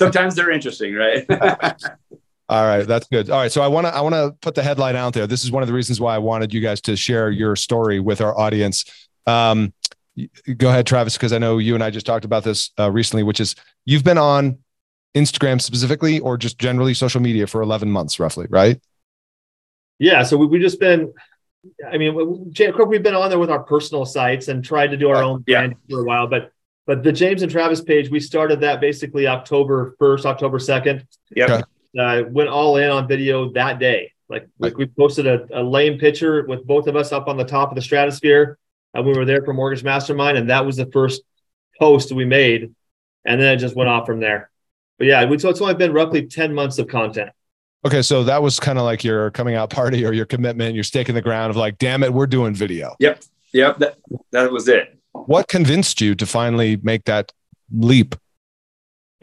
sometimes 0.00 0.34
they're 0.34 0.50
interesting, 0.50 0.94
right? 0.94 1.24
All 2.50 2.66
right, 2.66 2.86
that's 2.86 3.06
good. 3.06 3.30
All 3.30 3.38
right, 3.38 3.50
so 3.50 3.62
I 3.62 3.68
want 3.68 3.86
to 3.86 3.94
I 3.94 4.00
want 4.00 4.14
to 4.14 4.34
put 4.40 4.54
the 4.54 4.62
headline 4.62 4.96
out 4.96 5.14
there. 5.14 5.26
This 5.26 5.44
is 5.44 5.52
one 5.52 5.62
of 5.62 5.66
the 5.66 5.72
reasons 5.72 6.00
why 6.00 6.14
I 6.14 6.18
wanted 6.18 6.52
you 6.52 6.60
guys 6.60 6.80
to 6.82 6.96
share 6.96 7.30
your 7.30 7.56
story 7.56 8.00
with 8.00 8.20
our 8.20 8.36
audience. 8.36 8.84
Um, 9.26 9.72
go 10.56 10.68
ahead, 10.68 10.86
Travis, 10.86 11.16
because 11.16 11.32
I 11.32 11.38
know 11.38 11.58
you 11.58 11.74
and 11.74 11.84
I 11.84 11.90
just 11.90 12.06
talked 12.06 12.24
about 12.24 12.44
this 12.44 12.70
uh, 12.78 12.90
recently, 12.90 13.22
which 13.22 13.40
is 13.40 13.54
you've 13.84 14.04
been 14.04 14.18
on 14.18 14.58
Instagram 15.14 15.60
specifically, 15.60 16.20
or 16.20 16.36
just 16.36 16.58
generally 16.58 16.94
social 16.94 17.20
media 17.20 17.46
for 17.46 17.62
11 17.62 17.90
months, 17.90 18.20
roughly, 18.20 18.46
right? 18.48 18.80
Yeah, 19.98 20.22
so 20.22 20.36
we, 20.36 20.46
we've 20.46 20.62
just 20.62 20.80
been. 20.80 21.12
I 21.86 21.98
mean, 21.98 22.14
we've 22.14 23.02
been 23.02 23.14
on 23.14 23.28
there 23.28 23.38
with 23.38 23.50
our 23.50 23.62
personal 23.62 24.06
sites 24.06 24.48
and 24.48 24.64
tried 24.64 24.92
to 24.92 24.96
do 24.96 25.10
our 25.10 25.22
own 25.22 25.42
brand 25.42 25.74
yeah. 25.86 25.96
for 25.96 26.00
a 26.00 26.04
while, 26.04 26.26
but 26.26 26.52
but 26.86 27.02
the 27.02 27.12
James 27.12 27.42
and 27.42 27.52
Travis 27.52 27.82
page, 27.82 28.10
we 28.10 28.18
started 28.18 28.60
that 28.60 28.80
basically 28.80 29.26
October 29.26 29.94
1st, 30.00 30.24
October 30.24 30.58
2nd. 30.58 31.06
Yeah. 31.36 31.44
Okay 31.44 31.62
uh, 31.98 32.22
went 32.28 32.48
all 32.48 32.76
in 32.76 32.90
on 32.90 33.08
video 33.08 33.52
that 33.52 33.78
day. 33.78 34.12
Like 34.28 34.48
like 34.58 34.76
we 34.76 34.86
posted 34.86 35.26
a, 35.26 35.46
a, 35.52 35.62
lame 35.62 35.98
picture 35.98 36.44
with 36.46 36.64
both 36.64 36.86
of 36.86 36.94
us 36.94 37.10
up 37.10 37.26
on 37.26 37.36
the 37.36 37.44
top 37.44 37.70
of 37.70 37.74
the 37.74 37.82
stratosphere. 37.82 38.58
And 38.94 39.04
we 39.04 39.12
were 39.12 39.24
there 39.24 39.42
for 39.42 39.52
Mortgage 39.52 39.84
Mastermind, 39.84 40.38
and 40.38 40.50
that 40.50 40.66
was 40.66 40.76
the 40.76 40.86
first 40.86 41.22
post 41.78 42.12
we 42.12 42.24
made. 42.24 42.74
And 43.24 43.40
then 43.40 43.54
it 43.54 43.58
just 43.58 43.76
went 43.76 43.88
off 43.88 44.06
from 44.06 44.20
there. 44.20 44.49
But 45.00 45.06
yeah, 45.06 45.24
we, 45.24 45.38
so 45.38 45.48
it's 45.48 45.62
only 45.62 45.72
been 45.72 45.94
roughly 45.94 46.26
10 46.26 46.54
months 46.54 46.78
of 46.78 46.86
content. 46.86 47.30
Okay, 47.86 48.02
so 48.02 48.22
that 48.24 48.42
was 48.42 48.60
kind 48.60 48.78
of 48.78 48.84
like 48.84 49.02
your 49.02 49.30
coming 49.30 49.54
out 49.54 49.70
party 49.70 50.04
or 50.04 50.12
your 50.12 50.26
commitment, 50.26 50.74
your 50.74 50.84
stake 50.84 51.08
in 51.08 51.14
the 51.14 51.22
ground 51.22 51.48
of 51.48 51.56
like, 51.56 51.78
damn 51.78 52.02
it, 52.02 52.12
we're 52.12 52.26
doing 52.26 52.52
video. 52.54 52.94
Yep. 53.00 53.22
Yep. 53.54 53.78
That, 53.78 53.96
that 54.32 54.52
was 54.52 54.68
it. 54.68 54.98
What 55.12 55.48
convinced 55.48 56.02
you 56.02 56.14
to 56.16 56.26
finally 56.26 56.76
make 56.82 57.06
that 57.06 57.32
leap? 57.72 58.14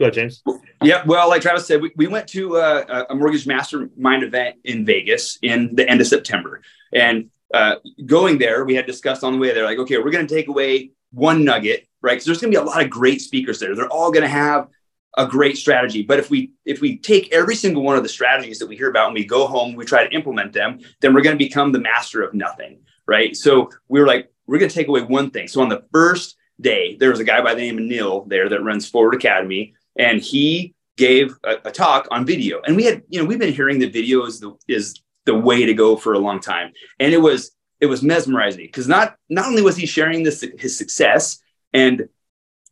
Go 0.00 0.06
ahead, 0.06 0.14
James. 0.14 0.42
Yeah, 0.82 1.04
well, 1.06 1.28
like 1.28 1.42
Travis 1.42 1.68
said, 1.68 1.80
we, 1.80 1.92
we 1.94 2.08
went 2.08 2.26
to 2.30 2.56
a, 2.56 3.06
a, 3.10 3.14
mortgage 3.14 3.46
mastermind 3.46 4.24
event 4.24 4.56
in 4.64 4.84
Vegas 4.84 5.38
in 5.42 5.76
the 5.76 5.88
end 5.88 6.00
of 6.00 6.08
September. 6.08 6.60
And 6.92 7.30
uh, 7.54 7.76
going 8.04 8.38
there, 8.38 8.64
we 8.64 8.74
had 8.74 8.86
discussed 8.86 9.22
on 9.22 9.32
the 9.32 9.38
way 9.38 9.54
there, 9.54 9.64
like, 9.64 9.78
okay, 9.78 9.98
we're 9.98 10.10
going 10.10 10.26
to 10.26 10.34
take 10.34 10.48
away 10.48 10.90
one 11.12 11.44
nugget, 11.44 11.86
right? 12.02 12.14
Because 12.14 12.26
there's 12.26 12.40
going 12.40 12.52
to 12.52 12.58
be 12.58 12.62
a 12.62 12.66
lot 12.66 12.82
of 12.82 12.90
great 12.90 13.20
speakers 13.20 13.60
there. 13.60 13.76
They're 13.76 13.88
all 13.88 14.10
going 14.10 14.22
to 14.22 14.28
have 14.28 14.68
a 15.16 15.26
great 15.26 15.56
strategy. 15.56 16.02
But 16.02 16.18
if 16.18 16.30
we 16.30 16.52
if 16.64 16.80
we 16.80 16.98
take 16.98 17.32
every 17.32 17.54
single 17.54 17.82
one 17.82 17.96
of 17.96 18.02
the 18.02 18.08
strategies 18.08 18.58
that 18.58 18.66
we 18.66 18.76
hear 18.76 18.90
about 18.90 19.06
and 19.06 19.14
we 19.14 19.24
go 19.24 19.46
home, 19.46 19.74
we 19.74 19.84
try 19.84 20.06
to 20.06 20.14
implement 20.14 20.52
them, 20.52 20.80
then 21.00 21.14
we're 21.14 21.22
going 21.22 21.36
to 21.36 21.44
become 21.44 21.72
the 21.72 21.80
master 21.80 22.22
of 22.22 22.34
nothing, 22.34 22.80
right? 23.06 23.36
So 23.36 23.70
we 23.88 24.00
were 24.00 24.06
like, 24.06 24.30
we're 24.46 24.58
going 24.58 24.68
to 24.68 24.74
take 24.74 24.88
away 24.88 25.02
one 25.02 25.30
thing. 25.30 25.48
So 25.48 25.60
on 25.60 25.68
the 25.68 25.84
first 25.92 26.36
day, 26.60 26.96
there 26.98 27.10
was 27.10 27.20
a 27.20 27.24
guy 27.24 27.40
by 27.42 27.54
the 27.54 27.62
name 27.62 27.78
of 27.78 27.84
Neil 27.84 28.24
there 28.24 28.48
that 28.48 28.62
runs 28.62 28.88
Forward 28.88 29.14
Academy, 29.14 29.74
and 29.96 30.20
he 30.20 30.74
gave 30.96 31.34
a, 31.44 31.56
a 31.64 31.70
talk 31.70 32.08
on 32.10 32.26
video. 32.26 32.60
And 32.66 32.76
we 32.76 32.84
had, 32.84 33.02
you 33.08 33.20
know, 33.20 33.24
we've 33.24 33.38
been 33.38 33.52
hearing 33.54 33.78
that 33.80 33.92
video 33.92 34.24
is 34.24 34.40
the 34.40 34.56
is 34.68 35.00
the 35.24 35.34
way 35.34 35.64
to 35.66 35.74
go 35.74 35.96
for 35.96 36.14
a 36.14 36.18
long 36.18 36.40
time, 36.40 36.72
and 37.00 37.12
it 37.12 37.18
was 37.18 37.52
it 37.80 37.86
was 37.86 38.02
mesmerizing 38.02 38.66
because 38.66 38.88
not 38.88 39.16
not 39.28 39.46
only 39.46 39.62
was 39.62 39.76
he 39.76 39.86
sharing 39.86 40.22
this 40.22 40.44
his 40.58 40.76
success 40.76 41.40
and 41.72 42.08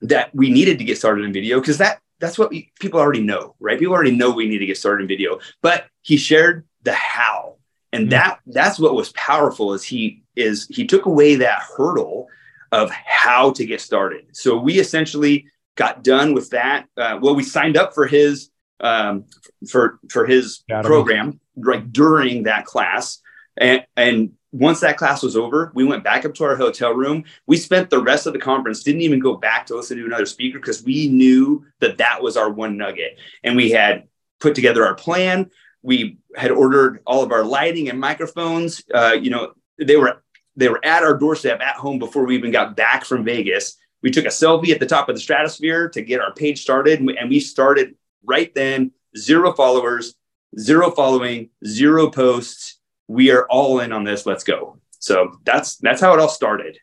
that 0.02 0.34
we 0.34 0.50
needed 0.50 0.78
to 0.78 0.84
get 0.84 0.98
started 0.98 1.24
in 1.24 1.32
video 1.32 1.60
because 1.60 1.78
that 1.78 2.00
that's 2.18 2.38
what 2.38 2.50
we, 2.50 2.72
people 2.80 3.00
already 3.00 3.22
know, 3.22 3.54
right? 3.60 3.78
People 3.78 3.94
already 3.94 4.16
know 4.16 4.30
we 4.30 4.48
need 4.48 4.58
to 4.58 4.66
get 4.66 4.78
started 4.78 5.02
in 5.02 5.08
video, 5.08 5.38
but 5.62 5.86
he 6.02 6.16
shared 6.16 6.66
the 6.82 6.92
how. 6.92 7.56
And 7.92 8.04
mm-hmm. 8.04 8.10
that 8.10 8.40
that's 8.46 8.78
what 8.78 8.94
was 8.94 9.12
powerful 9.12 9.74
is 9.74 9.84
he 9.84 10.22
is 10.34 10.66
he 10.68 10.86
took 10.86 11.06
away 11.06 11.36
that 11.36 11.62
hurdle 11.76 12.28
of 12.72 12.90
how 12.90 13.52
to 13.52 13.64
get 13.64 13.80
started. 13.80 14.26
So 14.32 14.58
we 14.58 14.78
essentially 14.78 15.46
got 15.76 16.02
done 16.02 16.34
with 16.34 16.50
that. 16.50 16.86
Uh, 16.96 17.18
well, 17.20 17.34
we 17.34 17.42
signed 17.42 17.76
up 17.76 17.94
for 17.94 18.06
his 18.06 18.50
um, 18.80 19.24
for 19.70 19.98
for 20.10 20.26
his 20.26 20.64
program 20.82 21.40
right 21.56 21.90
during 21.92 22.44
that 22.44 22.64
class, 22.64 23.20
and 23.56 23.86
and 23.96 24.32
once 24.52 24.80
that 24.80 24.96
class 24.96 25.22
was 25.22 25.36
over, 25.36 25.72
we 25.74 25.84
went 25.84 26.04
back 26.04 26.24
up 26.24 26.34
to 26.34 26.44
our 26.44 26.56
hotel 26.56 26.92
room. 26.92 27.24
We 27.46 27.56
spent 27.56 27.90
the 27.90 28.02
rest 28.02 28.26
of 28.26 28.32
the 28.32 28.38
conference, 28.38 28.82
didn't 28.82 29.02
even 29.02 29.18
go 29.18 29.36
back 29.36 29.66
to 29.66 29.76
listen 29.76 29.98
to 29.98 30.06
another 30.06 30.26
speaker 30.26 30.58
because 30.58 30.82
we 30.82 31.08
knew 31.08 31.64
that 31.80 31.98
that 31.98 32.22
was 32.22 32.36
our 32.36 32.50
one 32.50 32.76
nugget. 32.76 33.18
And 33.42 33.56
we 33.56 33.70
had 33.70 34.08
put 34.40 34.54
together 34.54 34.86
our 34.86 34.94
plan. 34.94 35.50
We 35.82 36.18
had 36.36 36.50
ordered 36.50 37.00
all 37.06 37.22
of 37.22 37.32
our 37.32 37.44
lighting 37.44 37.88
and 37.88 38.00
microphones. 38.00 38.82
Uh, 38.92 39.16
you 39.20 39.30
know, 39.30 39.52
they 39.78 39.96
were 39.96 40.22
they 40.56 40.68
were 40.68 40.82
at 40.84 41.02
our 41.02 41.16
doorstep 41.18 41.60
at 41.60 41.76
home 41.76 41.98
before 41.98 42.24
we 42.24 42.36
even 42.36 42.50
got 42.50 42.76
back 42.76 43.04
from 43.04 43.24
Vegas. 43.24 43.76
We 44.02 44.10
took 44.10 44.24
a 44.24 44.28
selfie 44.28 44.70
at 44.70 44.80
the 44.80 44.86
top 44.86 45.08
of 45.08 45.16
the 45.16 45.20
stratosphere 45.20 45.88
to 45.90 46.02
get 46.02 46.20
our 46.20 46.32
page 46.32 46.62
started, 46.62 47.00
and 47.00 47.28
we 47.28 47.40
started 47.40 47.96
right 48.24 48.54
then. 48.54 48.92
Zero 49.16 49.52
followers, 49.52 50.14
zero 50.58 50.90
following, 50.90 51.50
zero 51.64 52.10
posts 52.10 52.75
we 53.08 53.30
are 53.30 53.46
all 53.48 53.80
in 53.80 53.92
on 53.92 54.04
this. 54.04 54.26
Let's 54.26 54.44
go. 54.44 54.78
So 54.98 55.38
that's 55.44 55.76
that's 55.76 56.00
how 56.00 56.12
it 56.14 56.20
all 56.20 56.28
started. 56.28 56.78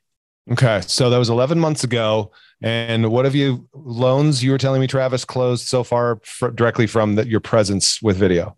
Okay, 0.51 0.81
so 0.81 1.09
that 1.09 1.17
was 1.17 1.29
11 1.29 1.57
months 1.57 1.85
ago. 1.85 2.31
And 2.61 3.11
what 3.11 3.25
have 3.25 3.35
you 3.35 3.67
loans 3.73 4.43
you 4.43 4.51
were 4.51 4.57
telling 4.57 4.81
me, 4.81 4.87
Travis, 4.87 5.23
closed 5.23 5.67
so 5.67 5.83
far 5.83 6.19
for, 6.23 6.51
directly 6.51 6.85
from 6.85 7.15
the, 7.15 7.27
your 7.27 7.39
presence 7.39 8.01
with 8.01 8.17
video? 8.17 8.57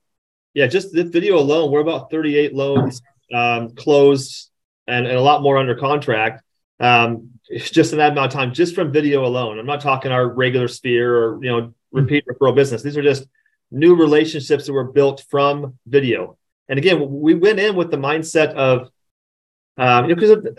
Yeah, 0.56 0.68
just 0.68 0.94
the 0.94 1.04
video 1.04 1.38
alone, 1.38 1.72
we're 1.72 1.82
about 1.82 2.10
38 2.10 2.56
loans 2.56 3.02
um, 3.34 3.72
closed 3.76 4.50
and, 4.88 5.06
and 5.06 5.18
a 5.18 5.22
lot 5.22 5.42
more 5.42 5.58
under 5.58 5.76
contract. 5.76 6.44
Um, 6.80 7.32
just 7.50 7.94
in 7.94 8.00
that 8.00 8.14
amount 8.14 8.34
of 8.34 8.34
time, 8.34 8.54
just 8.54 8.74
from 8.76 8.92
video 8.92 9.26
alone. 9.26 9.60
I'm 9.60 9.66
not 9.66 9.82
talking 9.82 10.12
our 10.12 10.28
regular 10.28 10.68
sphere 10.68 11.16
or 11.16 11.44
you 11.44 11.52
know 11.52 11.74
repeat 11.92 12.26
referral 12.28 12.56
business. 12.56 12.82
These 12.82 12.98
are 12.98 13.04
just 13.04 13.28
new 13.72 13.96
relationships 13.96 14.66
that 14.66 14.74
were 14.74 14.92
built 14.92 15.24
from 15.30 15.78
video. 15.86 16.38
And 16.68 16.80
again, 16.80 17.06
we 17.10 17.36
went 17.36 17.60
in 17.60 17.76
with 17.76 17.92
the 17.92 17.98
mindset 17.98 18.54
of, 18.54 18.90
um, 19.78 20.06
you 20.06 20.16
know, 20.16 20.22
because 20.22 20.56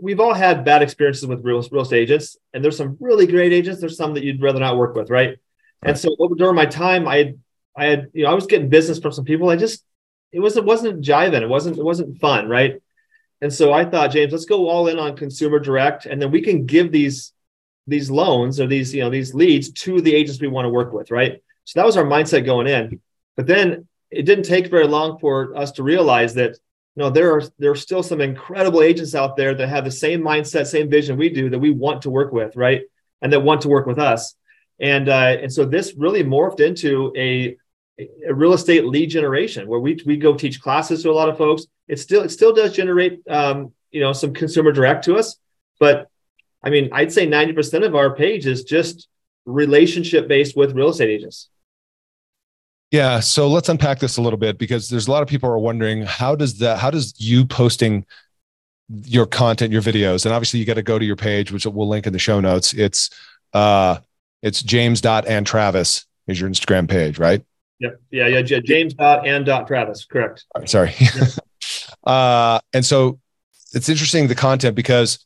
we've 0.00 0.20
all 0.20 0.34
had 0.34 0.64
bad 0.64 0.82
experiences 0.82 1.26
with 1.26 1.44
real, 1.44 1.62
real 1.70 1.82
estate 1.82 2.02
agents, 2.02 2.36
and 2.52 2.62
there's 2.62 2.76
some 2.76 2.96
really 3.00 3.26
great 3.26 3.52
agents. 3.52 3.80
There's 3.80 3.96
some 3.96 4.14
that 4.14 4.24
you'd 4.24 4.42
rather 4.42 4.60
not 4.60 4.76
work 4.76 4.94
with, 4.94 5.10
right? 5.10 5.38
And 5.84 5.98
so 5.98 6.14
during 6.36 6.54
my 6.54 6.66
time, 6.66 7.08
I 7.08 7.16
had, 7.16 7.38
I 7.76 7.84
had, 7.86 8.08
you 8.12 8.24
know, 8.24 8.30
I 8.30 8.34
was 8.34 8.46
getting 8.46 8.68
business 8.68 8.98
from 8.98 9.12
some 9.12 9.24
people. 9.24 9.48
I 9.48 9.56
just, 9.56 9.84
it 10.30 10.40
was, 10.40 10.56
it 10.56 10.64
wasn't 10.64 11.04
jiving. 11.04 11.42
It 11.42 11.48
wasn't, 11.48 11.78
it 11.78 11.84
wasn't 11.84 12.20
fun, 12.20 12.48
right? 12.48 12.80
And 13.40 13.52
so 13.52 13.72
I 13.72 13.84
thought, 13.84 14.12
James, 14.12 14.32
let's 14.32 14.44
go 14.44 14.68
all 14.68 14.86
in 14.86 14.98
on 14.98 15.16
consumer 15.16 15.58
direct, 15.58 16.06
and 16.06 16.22
then 16.22 16.30
we 16.30 16.42
can 16.42 16.66
give 16.66 16.92
these, 16.92 17.32
these 17.88 18.10
loans 18.10 18.60
or 18.60 18.68
these, 18.68 18.94
you 18.94 19.02
know, 19.02 19.10
these 19.10 19.34
leads 19.34 19.72
to 19.72 20.00
the 20.00 20.14
agents 20.14 20.40
we 20.40 20.46
want 20.46 20.66
to 20.66 20.70
work 20.70 20.92
with, 20.92 21.10
right? 21.10 21.42
So 21.64 21.80
that 21.80 21.86
was 21.86 21.96
our 21.96 22.04
mindset 22.04 22.44
going 22.44 22.68
in. 22.68 23.00
But 23.36 23.48
then 23.48 23.88
it 24.12 24.24
didn't 24.24 24.44
take 24.44 24.68
very 24.68 24.86
long 24.86 25.18
for 25.18 25.56
us 25.56 25.72
to 25.72 25.82
realize 25.82 26.34
that 26.34 26.50
you 26.94 27.02
know 27.02 27.10
there 27.10 27.32
are 27.34 27.42
there 27.58 27.70
are 27.70 27.76
still 27.76 28.02
some 28.02 28.20
incredible 28.20 28.82
agents 28.82 29.14
out 29.14 29.36
there 29.36 29.54
that 29.54 29.68
have 29.68 29.84
the 29.84 29.90
same 29.90 30.20
mindset 30.20 30.66
same 30.66 30.90
vision 30.90 31.16
we 31.16 31.28
do 31.28 31.50
that 31.50 31.58
we 31.58 31.70
want 31.70 32.02
to 32.02 32.10
work 32.10 32.32
with 32.32 32.56
right? 32.56 32.82
And 33.20 33.32
that 33.32 33.40
want 33.40 33.60
to 33.62 33.68
work 33.68 33.86
with 33.86 34.00
us. 34.00 34.34
And 34.80 35.08
uh, 35.08 35.36
and 35.42 35.52
so 35.52 35.64
this 35.64 35.94
really 35.96 36.24
morphed 36.24 36.60
into 36.60 37.12
a 37.16 37.56
a 38.26 38.34
real 38.34 38.52
estate 38.52 38.84
lead 38.84 39.10
generation 39.10 39.68
where 39.68 39.80
we 39.80 40.00
we 40.04 40.16
go 40.16 40.34
teach 40.34 40.60
classes 40.60 41.02
to 41.02 41.10
a 41.10 41.12
lot 41.12 41.28
of 41.28 41.38
folks. 41.38 41.66
It 41.88 41.98
still 41.98 42.22
it 42.22 42.30
still 42.30 42.52
does 42.52 42.72
generate 42.74 43.20
um, 43.28 43.72
you 43.90 44.00
know 44.00 44.12
some 44.12 44.34
consumer 44.34 44.72
direct 44.72 45.04
to 45.04 45.16
us. 45.16 45.36
But 45.78 46.08
i 46.64 46.70
mean 46.70 46.88
i'd 46.92 47.12
say 47.12 47.26
90% 47.26 47.84
of 47.84 47.94
our 47.94 48.14
page 48.14 48.46
is 48.46 48.64
just 48.64 49.08
relationship 49.44 50.28
based 50.28 50.56
with 50.56 50.74
real 50.74 50.90
estate 50.90 51.10
agents 51.10 51.48
yeah, 52.92 53.20
so 53.20 53.48
let's 53.48 53.70
unpack 53.70 54.00
this 54.00 54.18
a 54.18 54.22
little 54.22 54.38
bit 54.38 54.58
because 54.58 54.90
there's 54.90 55.08
a 55.08 55.10
lot 55.10 55.22
of 55.22 55.28
people 55.28 55.48
are 55.48 55.58
wondering 55.58 56.02
how 56.02 56.36
does 56.36 56.58
that 56.58 56.78
how 56.78 56.90
does 56.90 57.14
you 57.18 57.46
posting 57.46 58.04
your 58.88 59.24
content, 59.24 59.72
your 59.72 59.80
videos, 59.80 60.26
and 60.26 60.34
obviously 60.34 60.60
you 60.60 60.66
got 60.66 60.74
to 60.74 60.82
go 60.82 60.98
to 60.98 61.04
your 61.04 61.16
page, 61.16 61.50
which 61.50 61.64
we'll 61.64 61.88
link 61.88 62.06
in 62.06 62.12
the 62.12 62.18
show 62.18 62.38
notes. 62.38 62.74
It's 62.74 63.08
uh 63.54 63.98
it's 64.42 64.62
James 64.62 65.00
dot 65.00 65.26
and 65.26 65.46
Travis 65.46 66.04
is 66.26 66.38
your 66.38 66.50
Instagram 66.50 66.86
page, 66.86 67.18
right? 67.18 67.42
Yep. 67.78 68.00
Yeah, 68.10 68.26
yeah, 68.26 68.42
James 68.42 68.92
dot 68.92 69.26
and 69.26 69.46
dot 69.46 69.66
Travis, 69.66 70.04
correct. 70.04 70.44
Right, 70.54 70.68
sorry. 70.68 70.94
uh 72.04 72.60
and 72.74 72.84
so 72.84 73.18
it's 73.72 73.88
interesting 73.88 74.28
the 74.28 74.34
content 74.34 74.76
because 74.76 75.24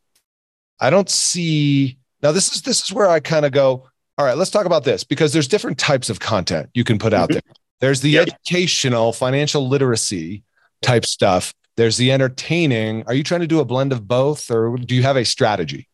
I 0.78 0.90
don't 0.90 1.10
see 1.10 1.98
now 2.22 2.30
this 2.30 2.54
is 2.54 2.62
this 2.62 2.84
is 2.84 2.92
where 2.92 3.08
I 3.08 3.18
kind 3.18 3.44
of 3.44 3.50
go, 3.50 3.88
all 4.18 4.24
right, 4.24 4.36
let's 4.36 4.50
talk 4.50 4.66
about 4.66 4.84
this 4.84 5.04
because 5.04 5.32
there's 5.32 5.48
different 5.48 5.78
types 5.78 6.08
of 6.08 6.20
content 6.20 6.70
you 6.74 6.84
can 6.84 6.98
put 6.98 7.12
out 7.12 7.28
mm-hmm. 7.28 7.34
there. 7.34 7.54
There's 7.80 8.00
the 8.00 8.10
yeah. 8.10 8.22
educational, 8.22 9.12
financial 9.12 9.68
literacy 9.68 10.42
type 10.80 11.04
stuff. 11.04 11.52
There's 11.76 11.98
the 11.98 12.10
entertaining. 12.10 13.04
Are 13.06 13.14
you 13.14 13.22
trying 13.22 13.42
to 13.42 13.46
do 13.46 13.60
a 13.60 13.64
blend 13.64 13.92
of 13.92 14.08
both 14.08 14.50
or 14.50 14.76
do 14.76 14.94
you 14.94 15.02
have 15.02 15.16
a 15.16 15.24
strategy? 15.24 15.88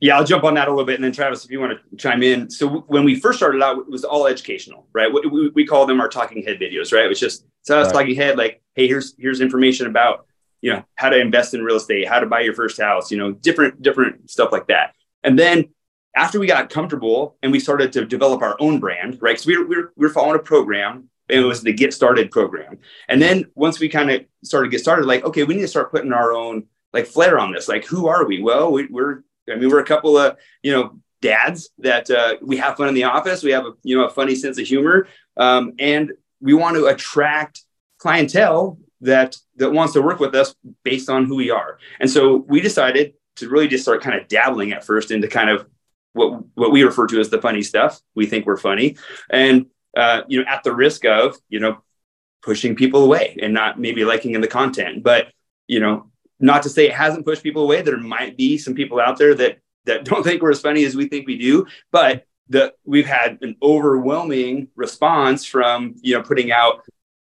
Yeah, 0.00 0.16
I'll 0.16 0.24
jump 0.24 0.44
on 0.44 0.54
that 0.54 0.68
a 0.68 0.70
little 0.70 0.86
bit. 0.86 0.94
And 0.94 1.04
then, 1.04 1.12
Travis, 1.12 1.44
if 1.44 1.50
you 1.50 1.60
want 1.60 1.78
to 1.78 1.96
chime 1.96 2.22
in. 2.22 2.48
So, 2.50 2.84
when 2.88 3.04
we 3.04 3.20
first 3.20 3.38
started 3.38 3.62
out, 3.62 3.78
it 3.78 3.90
was 3.90 4.02
all 4.02 4.26
educational, 4.26 4.86
right? 4.94 5.12
We, 5.12 5.20
we, 5.28 5.48
we 5.50 5.66
call 5.66 5.84
them 5.84 6.00
our 6.00 6.08
talking 6.08 6.42
head 6.42 6.58
videos, 6.58 6.90
right? 6.90 7.04
It 7.04 7.08
was 7.08 7.20
just 7.20 7.44
it's 7.60 7.70
us 7.70 7.86
right. 7.86 7.92
talking 7.92 8.16
head, 8.16 8.38
like, 8.38 8.62
hey, 8.74 8.88
here's 8.88 9.14
here's 9.18 9.42
information 9.42 9.86
about 9.86 10.26
you 10.62 10.72
know 10.72 10.84
how 10.94 11.10
to 11.10 11.20
invest 11.20 11.52
in 11.52 11.62
real 11.62 11.76
estate, 11.76 12.08
how 12.08 12.18
to 12.18 12.24
buy 12.24 12.40
your 12.40 12.54
first 12.54 12.80
house, 12.80 13.10
you 13.10 13.18
know, 13.18 13.32
different 13.32 13.82
different 13.82 14.30
stuff 14.30 14.52
like 14.52 14.68
that. 14.68 14.94
And 15.22 15.38
then 15.38 15.68
after 16.14 16.40
we 16.40 16.46
got 16.46 16.70
comfortable 16.70 17.36
and 17.42 17.52
we 17.52 17.60
started 17.60 17.92
to 17.92 18.04
develop 18.04 18.42
our 18.42 18.56
own 18.60 18.80
brand, 18.80 19.18
right? 19.20 19.32
Because 19.32 19.46
we 19.46 19.56
were, 19.56 19.66
we, 19.66 19.76
were, 19.76 19.92
we 19.96 20.06
were 20.06 20.12
following 20.12 20.36
a 20.38 20.42
program 20.42 21.08
and 21.28 21.40
it 21.40 21.44
was 21.44 21.62
the 21.62 21.72
get 21.72 21.94
started 21.94 22.30
program. 22.30 22.78
And 23.08 23.22
then 23.22 23.46
once 23.54 23.78
we 23.78 23.88
kind 23.88 24.10
of 24.10 24.24
started 24.42 24.66
to 24.66 24.70
get 24.70 24.80
started, 24.80 25.06
like, 25.06 25.24
okay, 25.24 25.44
we 25.44 25.54
need 25.54 25.62
to 25.62 25.68
start 25.68 25.90
putting 25.90 26.12
our 26.12 26.32
own 26.32 26.66
like 26.92 27.06
flair 27.06 27.38
on 27.38 27.52
this. 27.52 27.68
Like, 27.68 27.84
who 27.84 28.08
are 28.08 28.26
we? 28.26 28.42
Well, 28.42 28.72
we, 28.72 28.88
are 28.96 29.22
I 29.48 29.54
mean, 29.56 29.70
we're 29.70 29.80
a 29.80 29.84
couple 29.84 30.18
of, 30.18 30.36
you 30.62 30.72
know, 30.72 30.98
dads 31.22 31.70
that 31.78 32.10
uh, 32.10 32.36
we 32.42 32.56
have 32.56 32.76
fun 32.76 32.88
in 32.88 32.94
the 32.94 33.04
office. 33.04 33.42
We 33.42 33.52
have 33.52 33.66
a, 33.66 33.72
you 33.82 33.96
know, 33.96 34.04
a 34.04 34.10
funny 34.10 34.34
sense 34.34 34.58
of 34.58 34.66
humor. 34.66 35.06
Um, 35.36 35.74
and 35.78 36.12
we 36.40 36.54
want 36.54 36.76
to 36.76 36.86
attract 36.86 37.62
clientele 37.98 38.78
that, 39.02 39.36
that 39.56 39.70
wants 39.70 39.92
to 39.92 40.02
work 40.02 40.18
with 40.18 40.34
us 40.34 40.54
based 40.82 41.08
on 41.08 41.26
who 41.26 41.36
we 41.36 41.50
are. 41.50 41.78
And 42.00 42.10
so 42.10 42.36
we 42.36 42.60
decided 42.60 43.14
to 43.36 43.48
really 43.48 43.68
just 43.68 43.84
start 43.84 44.02
kind 44.02 44.20
of 44.20 44.28
dabbling 44.28 44.72
at 44.72 44.84
first 44.84 45.10
into 45.10 45.28
kind 45.28 45.50
of 45.50 45.66
what 46.12 46.42
what 46.54 46.72
we 46.72 46.82
refer 46.82 47.06
to 47.08 47.20
as 47.20 47.30
the 47.30 47.40
funny 47.40 47.62
stuff. 47.62 48.00
We 48.14 48.26
think 48.26 48.46
we're 48.46 48.56
funny, 48.56 48.96
and 49.28 49.66
uh, 49.96 50.22
you 50.28 50.40
know, 50.40 50.48
at 50.48 50.62
the 50.64 50.74
risk 50.74 51.04
of 51.04 51.36
you 51.48 51.60
know 51.60 51.82
pushing 52.42 52.74
people 52.74 53.04
away 53.04 53.36
and 53.42 53.52
not 53.52 53.78
maybe 53.78 54.04
liking 54.04 54.34
in 54.34 54.40
the 54.40 54.48
content, 54.48 55.02
but 55.02 55.28
you 55.68 55.78
know, 55.78 56.10
not 56.38 56.62
to 56.62 56.68
say 56.68 56.86
it 56.86 56.94
hasn't 56.94 57.24
pushed 57.24 57.42
people 57.42 57.62
away. 57.62 57.82
There 57.82 57.98
might 57.98 58.36
be 58.36 58.58
some 58.58 58.74
people 58.74 59.00
out 59.00 59.18
there 59.18 59.34
that 59.34 59.58
that 59.84 60.04
don't 60.04 60.22
think 60.22 60.42
we're 60.42 60.50
as 60.50 60.60
funny 60.60 60.84
as 60.84 60.96
we 60.96 61.08
think 61.08 61.26
we 61.26 61.38
do, 61.38 61.66
but 61.92 62.24
the 62.48 62.74
we've 62.84 63.06
had 63.06 63.38
an 63.42 63.56
overwhelming 63.62 64.68
response 64.74 65.44
from 65.44 65.94
you 66.02 66.14
know 66.14 66.22
putting 66.22 66.50
out 66.52 66.82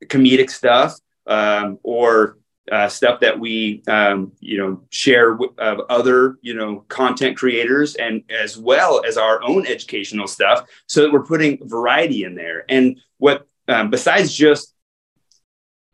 comedic 0.07 0.51
stuff 0.51 0.99
um, 1.27 1.79
or 1.83 2.39
uh, 2.71 2.89
stuff 2.89 3.21
that 3.21 3.39
we 3.39 3.83
um, 3.89 4.33
you 4.41 4.59
know 4.59 4.83
share 4.91 5.35
with 5.35 5.51
uh, 5.59 5.83
other 5.89 6.39
you 6.43 6.55
know 6.55 6.85
content 6.89 7.37
creators 7.37 7.97
and 7.97 8.23
as 8.31 8.57
well 8.57 9.05
as 9.05 9.17
our 9.17 9.43
own 9.43 9.67
educational 9.67 10.27
stuff 10.27 10.69
so 10.87 11.03
that 11.03 11.13
we're 11.13 11.25
putting 11.25 11.59
variety 11.69 12.25
in 12.25 12.35
there. 12.35 12.65
And 12.69 13.01
what 13.19 13.47
um, 13.69 13.91
besides 13.91 14.33
just 14.33 14.75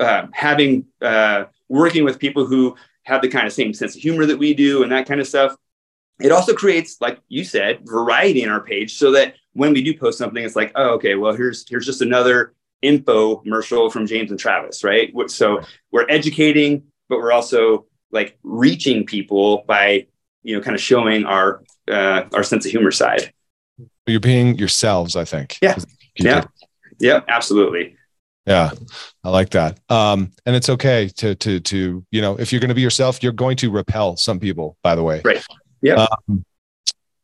uh, 0.00 0.26
having 0.32 0.86
working 1.68 2.04
with 2.04 2.18
people 2.18 2.46
who 2.46 2.76
have 3.04 3.22
the 3.22 3.28
kind 3.28 3.46
of 3.46 3.52
same 3.52 3.72
sense 3.72 3.96
of 3.96 4.02
humor 4.02 4.26
that 4.26 4.38
we 4.38 4.54
do 4.54 4.82
and 4.82 4.92
that 4.92 5.06
kind 5.06 5.20
of 5.20 5.26
stuff 5.26 5.54
it 6.20 6.32
also 6.32 6.54
creates 6.54 7.00
like 7.00 7.20
you 7.28 7.44
said 7.44 7.80
variety 7.84 8.42
in 8.42 8.48
our 8.48 8.60
page 8.60 8.94
so 8.96 9.12
that 9.12 9.34
when 9.58 9.72
we 9.72 9.82
do 9.82 9.92
post 9.92 10.18
something, 10.18 10.44
it's 10.44 10.54
like, 10.54 10.70
oh, 10.76 10.90
okay, 10.90 11.16
well, 11.16 11.34
here's 11.34 11.68
here's 11.68 11.84
just 11.84 12.00
another 12.00 12.54
info 12.82 13.36
commercial 13.36 13.90
from 13.90 14.06
James 14.06 14.30
and 14.30 14.38
Travis, 14.38 14.84
right? 14.84 15.12
So 15.28 15.62
we're 15.90 16.06
educating, 16.08 16.84
but 17.08 17.18
we're 17.18 17.32
also 17.32 17.86
like 18.10 18.38
reaching 18.42 19.04
people 19.04 19.64
by 19.66 20.06
you 20.42 20.56
know 20.56 20.62
kind 20.62 20.74
of 20.74 20.80
showing 20.80 21.24
our 21.24 21.62
uh, 21.90 22.24
our 22.32 22.42
sense 22.42 22.64
of 22.64 22.70
humor 22.70 22.90
side. 22.90 23.32
You're 24.06 24.20
being 24.20 24.56
yourselves, 24.56 25.16
I 25.16 25.24
think. 25.24 25.58
Yeah. 25.60 25.76
Yeah. 26.16 26.44
Yeah. 26.98 27.20
Absolutely. 27.28 27.96
Yeah, 28.48 28.70
I 29.22 29.28
like 29.28 29.50
that. 29.50 29.78
Um, 29.90 30.32
and 30.46 30.56
it's 30.56 30.70
okay 30.70 31.08
to 31.16 31.34
to 31.34 31.60
to 31.60 32.06
you 32.10 32.22
know 32.22 32.40
if 32.40 32.50
you're 32.50 32.60
going 32.60 32.70
to 32.70 32.74
be 32.74 32.80
yourself, 32.80 33.22
you're 33.22 33.30
going 33.30 33.58
to 33.58 33.70
repel 33.70 34.16
some 34.16 34.40
people. 34.40 34.78
By 34.82 34.94
the 34.94 35.02
way, 35.02 35.20
right? 35.22 35.44
Yeah. 35.82 36.06
Um, 36.28 36.46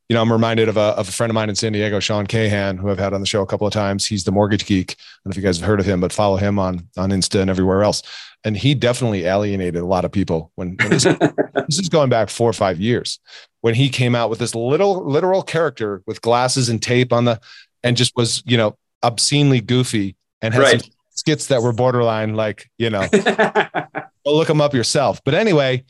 you 0.08 0.14
know, 0.14 0.20
I'm 0.20 0.32
reminded 0.32 0.68
of 0.68 0.76
a, 0.76 0.80
of 0.80 1.08
a 1.08 1.12
friend 1.12 1.30
of 1.30 1.34
mine 1.34 1.48
in 1.48 1.54
San 1.54 1.72
Diego, 1.72 1.98
Sean 1.98 2.26
Cahan, 2.26 2.76
who 2.76 2.90
I've 2.90 2.98
had 2.98 3.14
on 3.14 3.20
the 3.20 3.26
show 3.26 3.42
a 3.42 3.46
couple 3.46 3.66
of 3.66 3.72
times. 3.72 4.04
He's 4.04 4.24
the 4.24 4.32
mortgage 4.32 4.66
geek. 4.66 4.92
I 4.92 4.94
don't 4.94 5.26
know 5.26 5.30
if 5.30 5.36
you 5.36 5.42
guys 5.42 5.58
have 5.58 5.66
heard 5.66 5.80
of 5.80 5.86
him, 5.86 6.00
but 6.00 6.12
follow 6.12 6.36
him 6.36 6.58
on 6.58 6.88
on 6.96 7.10
Insta 7.10 7.40
and 7.40 7.50
everywhere 7.50 7.82
else. 7.82 8.02
And 8.46 8.56
he 8.56 8.74
definitely 8.74 9.24
alienated 9.24 9.80
a 9.80 9.86
lot 9.86 10.04
of 10.04 10.12
people 10.12 10.52
when, 10.56 10.76
when 10.76 10.90
this, 10.90 11.04
this 11.66 11.78
is 11.78 11.88
going 11.88 12.10
back 12.10 12.28
four 12.28 12.50
or 12.50 12.52
five 12.52 12.78
years 12.78 13.18
when 13.64 13.74
he 13.74 13.88
came 13.88 14.14
out 14.14 14.28
with 14.28 14.38
this 14.38 14.54
little 14.54 15.08
literal 15.08 15.42
character 15.42 16.02
with 16.06 16.20
glasses 16.20 16.68
and 16.68 16.82
tape 16.82 17.14
on 17.14 17.24
the 17.24 17.40
and 17.82 17.96
just 17.96 18.14
was 18.14 18.42
you 18.44 18.58
know 18.58 18.76
obscenely 19.02 19.62
goofy 19.62 20.16
and 20.42 20.52
had 20.52 20.60
right. 20.60 20.82
some 20.82 20.90
skits 21.14 21.46
that 21.46 21.62
were 21.62 21.72
borderline 21.72 22.34
like 22.34 22.70
you 22.76 22.90
know 22.90 23.06
look 24.26 24.48
them 24.48 24.60
up 24.60 24.74
yourself 24.74 25.22
but 25.24 25.32
anyway 25.32 25.82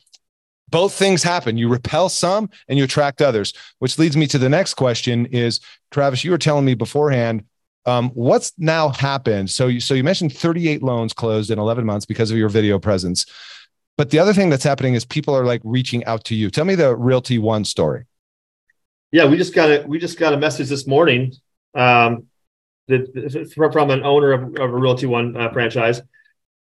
both 0.74 0.92
things 0.92 1.22
happen. 1.22 1.56
You 1.56 1.68
repel 1.68 2.08
some 2.08 2.50
and 2.68 2.76
you 2.76 2.84
attract 2.84 3.22
others 3.22 3.52
which 3.78 3.96
leads 3.96 4.16
me 4.16 4.26
to 4.26 4.38
the 4.38 4.48
next 4.48 4.74
question 4.74 5.26
is 5.26 5.60
travis 5.92 6.24
you 6.24 6.32
were 6.32 6.38
telling 6.38 6.64
me 6.64 6.74
beforehand 6.74 7.44
um, 7.86 8.10
what's 8.14 8.52
now 8.58 8.88
happened? 8.88 9.50
So 9.50 9.68
you 9.68 9.78
so 9.78 9.94
you 9.94 10.02
mentioned 10.02 10.34
38 10.34 10.82
loans 10.82 11.12
closed 11.12 11.50
in 11.50 11.58
11 11.58 11.84
months 11.84 12.06
because 12.06 12.30
of 12.30 12.38
your 12.38 12.48
video 12.48 12.78
presence. 12.78 13.26
But 13.96 14.10
the 14.10 14.18
other 14.18 14.32
thing 14.32 14.50
that's 14.50 14.64
happening 14.64 14.94
is 14.94 15.04
people 15.04 15.36
are 15.36 15.44
like 15.44 15.60
reaching 15.64 16.04
out 16.06 16.24
to 16.24 16.34
you. 16.34 16.50
Tell 16.50 16.64
me 16.64 16.74
the 16.74 16.96
realty 16.96 17.38
one 17.38 17.64
story. 17.64 18.06
Yeah 19.12 19.26
we 19.26 19.36
just 19.36 19.54
got 19.54 19.70
a 19.70 19.84
we 19.86 19.98
just 19.98 20.18
got 20.18 20.32
a 20.32 20.38
message 20.38 20.70
this 20.70 20.86
morning 20.88 21.34
um, 21.74 22.26
that 22.88 23.70
from 23.72 23.90
an 23.90 24.02
owner 24.02 24.32
of, 24.32 24.42
of 24.56 24.74
a 24.74 24.76
realty 24.76 25.06
one 25.06 25.36
uh, 25.36 25.52
franchise. 25.52 26.00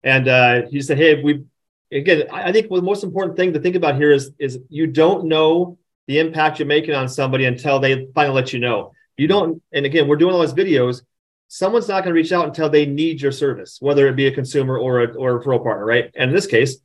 And 0.04 0.28
uh, 0.28 0.66
he 0.68 0.82
said 0.82 0.98
hey 0.98 1.20
we 1.20 1.44
again, 1.92 2.24
I 2.32 2.52
think 2.52 2.68
the 2.68 2.82
most 2.82 3.04
important 3.04 3.36
thing 3.36 3.52
to 3.52 3.60
think 3.60 3.76
about 3.76 3.96
here 3.96 4.12
is 4.12 4.30
is 4.38 4.58
you 4.68 4.86
don't 4.86 5.26
know 5.26 5.78
the 6.06 6.18
impact 6.18 6.58
you're 6.58 6.66
making 6.66 6.94
on 6.94 7.08
somebody 7.08 7.46
until 7.46 7.80
they 7.80 8.06
finally 8.14 8.34
let 8.34 8.52
you 8.52 8.58
know. 8.58 8.92
You 9.16 9.26
don't, 9.26 9.62
and 9.72 9.86
again, 9.86 10.08
we're 10.08 10.16
doing 10.16 10.34
all 10.34 10.42
these 10.42 10.52
videos. 10.52 11.02
Someone's 11.48 11.88
not 11.88 12.02
going 12.02 12.14
to 12.14 12.20
reach 12.20 12.32
out 12.32 12.46
until 12.46 12.68
they 12.68 12.84
need 12.84 13.20
your 13.20 13.32
service, 13.32 13.78
whether 13.80 14.08
it 14.08 14.16
be 14.16 14.26
a 14.26 14.34
consumer 14.34 14.76
or 14.78 15.02
a 15.02 15.14
or 15.14 15.36
a 15.36 15.40
referral 15.40 15.62
partner, 15.62 15.84
right? 15.84 16.10
And 16.14 16.30
in 16.30 16.34
this 16.34 16.46
case, 16.46 16.78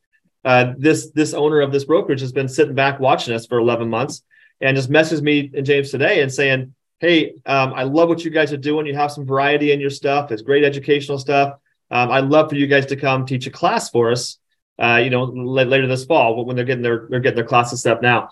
uh, 0.45 0.73
this 0.77 1.11
this 1.11 1.33
owner 1.33 1.61
of 1.61 1.71
this 1.71 1.85
brokerage 1.85 2.21
has 2.21 2.31
been 2.31 2.47
sitting 2.47 2.75
back 2.75 2.99
watching 2.99 3.33
us 3.33 3.45
for 3.45 3.57
11 3.57 3.89
months 3.89 4.23
and 4.61 4.75
just 4.75 4.89
messaged 4.89 5.21
me 5.21 5.49
and 5.53 5.65
James 5.65 5.89
today 5.89 6.21
and 6.21 6.31
saying, 6.31 6.73
"Hey, 6.99 7.33
um, 7.45 7.73
I 7.73 7.83
love 7.83 8.09
what 8.09 8.23
you 8.23 8.31
guys 8.31 8.53
are 8.53 8.57
doing. 8.57 8.85
You 8.85 8.95
have 8.95 9.11
some 9.11 9.25
variety 9.25 9.71
in 9.71 9.79
your 9.79 9.89
stuff. 9.89 10.31
It's 10.31 10.43
great 10.43 10.63
educational 10.63 11.17
stuff. 11.17 11.55
Um, 11.89 12.11
I'd 12.11 12.25
love 12.25 12.49
for 12.49 12.55
you 12.55 12.67
guys 12.67 12.85
to 12.87 12.95
come 12.95 13.25
teach 13.25 13.47
a 13.47 13.51
class 13.51 13.89
for 13.89 14.11
us 14.11 14.37
uh, 14.81 14.97
you 15.03 15.09
know, 15.09 15.23
later 15.23 15.87
this 15.87 16.05
fall 16.05 16.45
when 16.45 16.55
they're 16.55 16.65
getting 16.65 16.83
their 16.83 17.07
they're 17.09 17.19
getting 17.19 17.35
their 17.35 17.45
classes 17.45 17.81
set 17.81 17.97
up 17.97 18.01
now. 18.01 18.29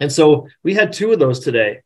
And 0.00 0.12
so 0.12 0.48
we 0.62 0.74
had 0.74 0.92
two 0.92 1.12
of 1.12 1.18
those 1.18 1.40
today, 1.40 1.80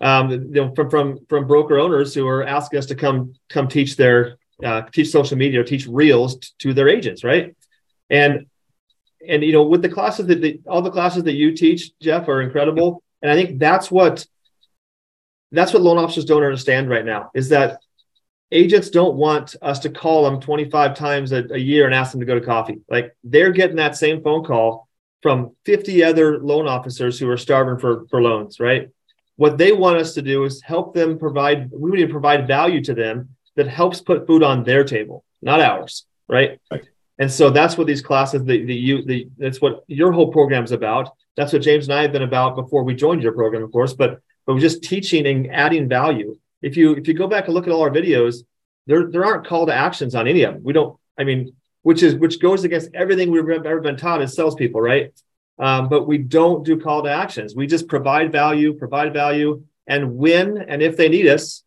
um, 0.00 0.30
you 0.30 0.38
know, 0.38 0.74
from 0.74 0.90
from 0.90 1.18
from 1.28 1.46
broker 1.46 1.78
owners 1.78 2.14
who 2.14 2.26
are 2.26 2.44
asking 2.44 2.78
us 2.78 2.86
to 2.86 2.94
come 2.94 3.34
come 3.48 3.68
teach 3.68 3.96
their 3.96 4.38
uh, 4.64 4.82
teach 4.82 5.10
social 5.10 5.36
media 5.36 5.62
teach 5.64 5.86
reels 5.86 6.38
t- 6.38 6.48
to 6.60 6.74
their 6.74 6.88
agents, 6.88 7.24
right? 7.24 7.54
And 8.08 8.46
and 9.26 9.42
you 9.42 9.52
know, 9.52 9.64
with 9.64 9.82
the 9.82 9.88
classes 9.88 10.26
that 10.26 10.40
the, 10.40 10.60
all 10.66 10.82
the 10.82 10.90
classes 10.90 11.24
that 11.24 11.34
you 11.34 11.54
teach, 11.54 11.98
Jeff, 12.00 12.28
are 12.28 12.40
incredible. 12.40 13.02
And 13.20 13.30
I 13.30 13.34
think 13.34 13.58
that's 13.58 13.90
what 13.90 14.24
that's 15.52 15.72
what 15.72 15.82
loan 15.82 15.98
officers 15.98 16.24
don't 16.24 16.42
understand 16.42 16.88
right 16.88 17.04
now 17.04 17.30
is 17.34 17.48
that 17.48 17.80
agents 18.50 18.90
don't 18.90 19.16
want 19.16 19.56
us 19.60 19.78
to 19.80 19.90
call 19.90 20.24
them 20.24 20.40
25 20.40 20.94
times 20.94 21.32
a, 21.32 21.44
a, 21.52 21.58
year 21.58 21.84
and 21.84 21.94
ask 21.94 22.12
them 22.12 22.20
to 22.20 22.26
go 22.26 22.38
to 22.38 22.44
coffee. 22.44 22.80
Like 22.88 23.14
they're 23.22 23.52
getting 23.52 23.76
that 23.76 23.96
same 23.96 24.22
phone 24.22 24.44
call 24.44 24.88
from 25.22 25.54
50 25.66 26.02
other 26.04 26.38
loan 26.38 26.66
officers 26.66 27.18
who 27.18 27.28
are 27.28 27.36
starving 27.36 27.78
for, 27.78 28.06
for 28.08 28.22
loans, 28.22 28.60
right? 28.60 28.88
What 29.36 29.58
they 29.58 29.72
want 29.72 29.98
us 29.98 30.14
to 30.14 30.22
do 30.22 30.44
is 30.44 30.62
help 30.62 30.94
them 30.94 31.18
provide, 31.18 31.70
we 31.70 31.90
need 31.90 32.06
to 32.06 32.12
provide 32.12 32.46
value 32.46 32.82
to 32.84 32.94
them 32.94 33.30
that 33.56 33.68
helps 33.68 34.00
put 34.00 34.26
food 34.26 34.42
on 34.42 34.64
their 34.64 34.84
table, 34.84 35.24
not 35.42 35.60
ours, 35.60 36.06
right? 36.28 36.60
right. 36.70 36.84
And 37.18 37.30
so 37.30 37.50
that's 37.50 37.76
what 37.76 37.86
these 37.86 38.02
classes, 38.02 38.44
the, 38.44 38.64
the 38.64 38.74
you, 38.74 39.04
the 39.04 39.28
that's 39.38 39.60
what 39.60 39.82
your 39.88 40.12
whole 40.12 40.32
program 40.32 40.62
is 40.62 40.70
about. 40.70 41.10
That's 41.36 41.52
what 41.52 41.62
James 41.62 41.88
and 41.88 41.98
I 41.98 42.02
have 42.02 42.12
been 42.12 42.22
about 42.22 42.54
before 42.54 42.84
we 42.84 42.94
joined 42.94 43.22
your 43.22 43.32
program, 43.32 43.64
of 43.64 43.72
course. 43.72 43.92
But 43.92 44.20
but 44.46 44.54
we're 44.54 44.60
just 44.60 44.84
teaching 44.84 45.26
and 45.26 45.50
adding 45.50 45.88
value 45.88 46.38
if 46.62 46.76
you 46.76 46.94
if 46.94 47.06
you 47.06 47.14
go 47.14 47.26
back 47.26 47.46
and 47.46 47.54
look 47.54 47.66
at 47.66 47.72
all 47.72 47.82
our 47.82 47.90
videos, 47.90 48.44
there 48.86 49.10
there 49.10 49.24
aren't 49.24 49.46
call 49.46 49.66
to 49.66 49.74
actions 49.74 50.14
on 50.14 50.26
any 50.26 50.42
of 50.42 50.54
them. 50.54 50.62
We 50.64 50.72
don't. 50.72 50.98
I 51.18 51.24
mean, 51.24 51.54
which 51.82 52.02
is 52.02 52.14
which 52.14 52.40
goes 52.40 52.64
against 52.64 52.90
everything 52.94 53.30
we've 53.30 53.48
ever 53.48 53.80
been 53.80 53.96
taught 53.96 54.22
as 54.22 54.34
salespeople, 54.34 54.80
right? 54.80 55.12
Um, 55.58 55.88
but 55.88 56.06
we 56.06 56.18
don't 56.18 56.64
do 56.64 56.80
call 56.80 57.02
to 57.02 57.10
actions. 57.10 57.54
We 57.54 57.66
just 57.66 57.88
provide 57.88 58.30
value, 58.30 58.74
provide 58.74 59.12
value, 59.12 59.64
and 59.86 60.16
when 60.16 60.58
and 60.58 60.82
if 60.82 60.96
they 60.96 61.08
need 61.08 61.26
us, 61.26 61.64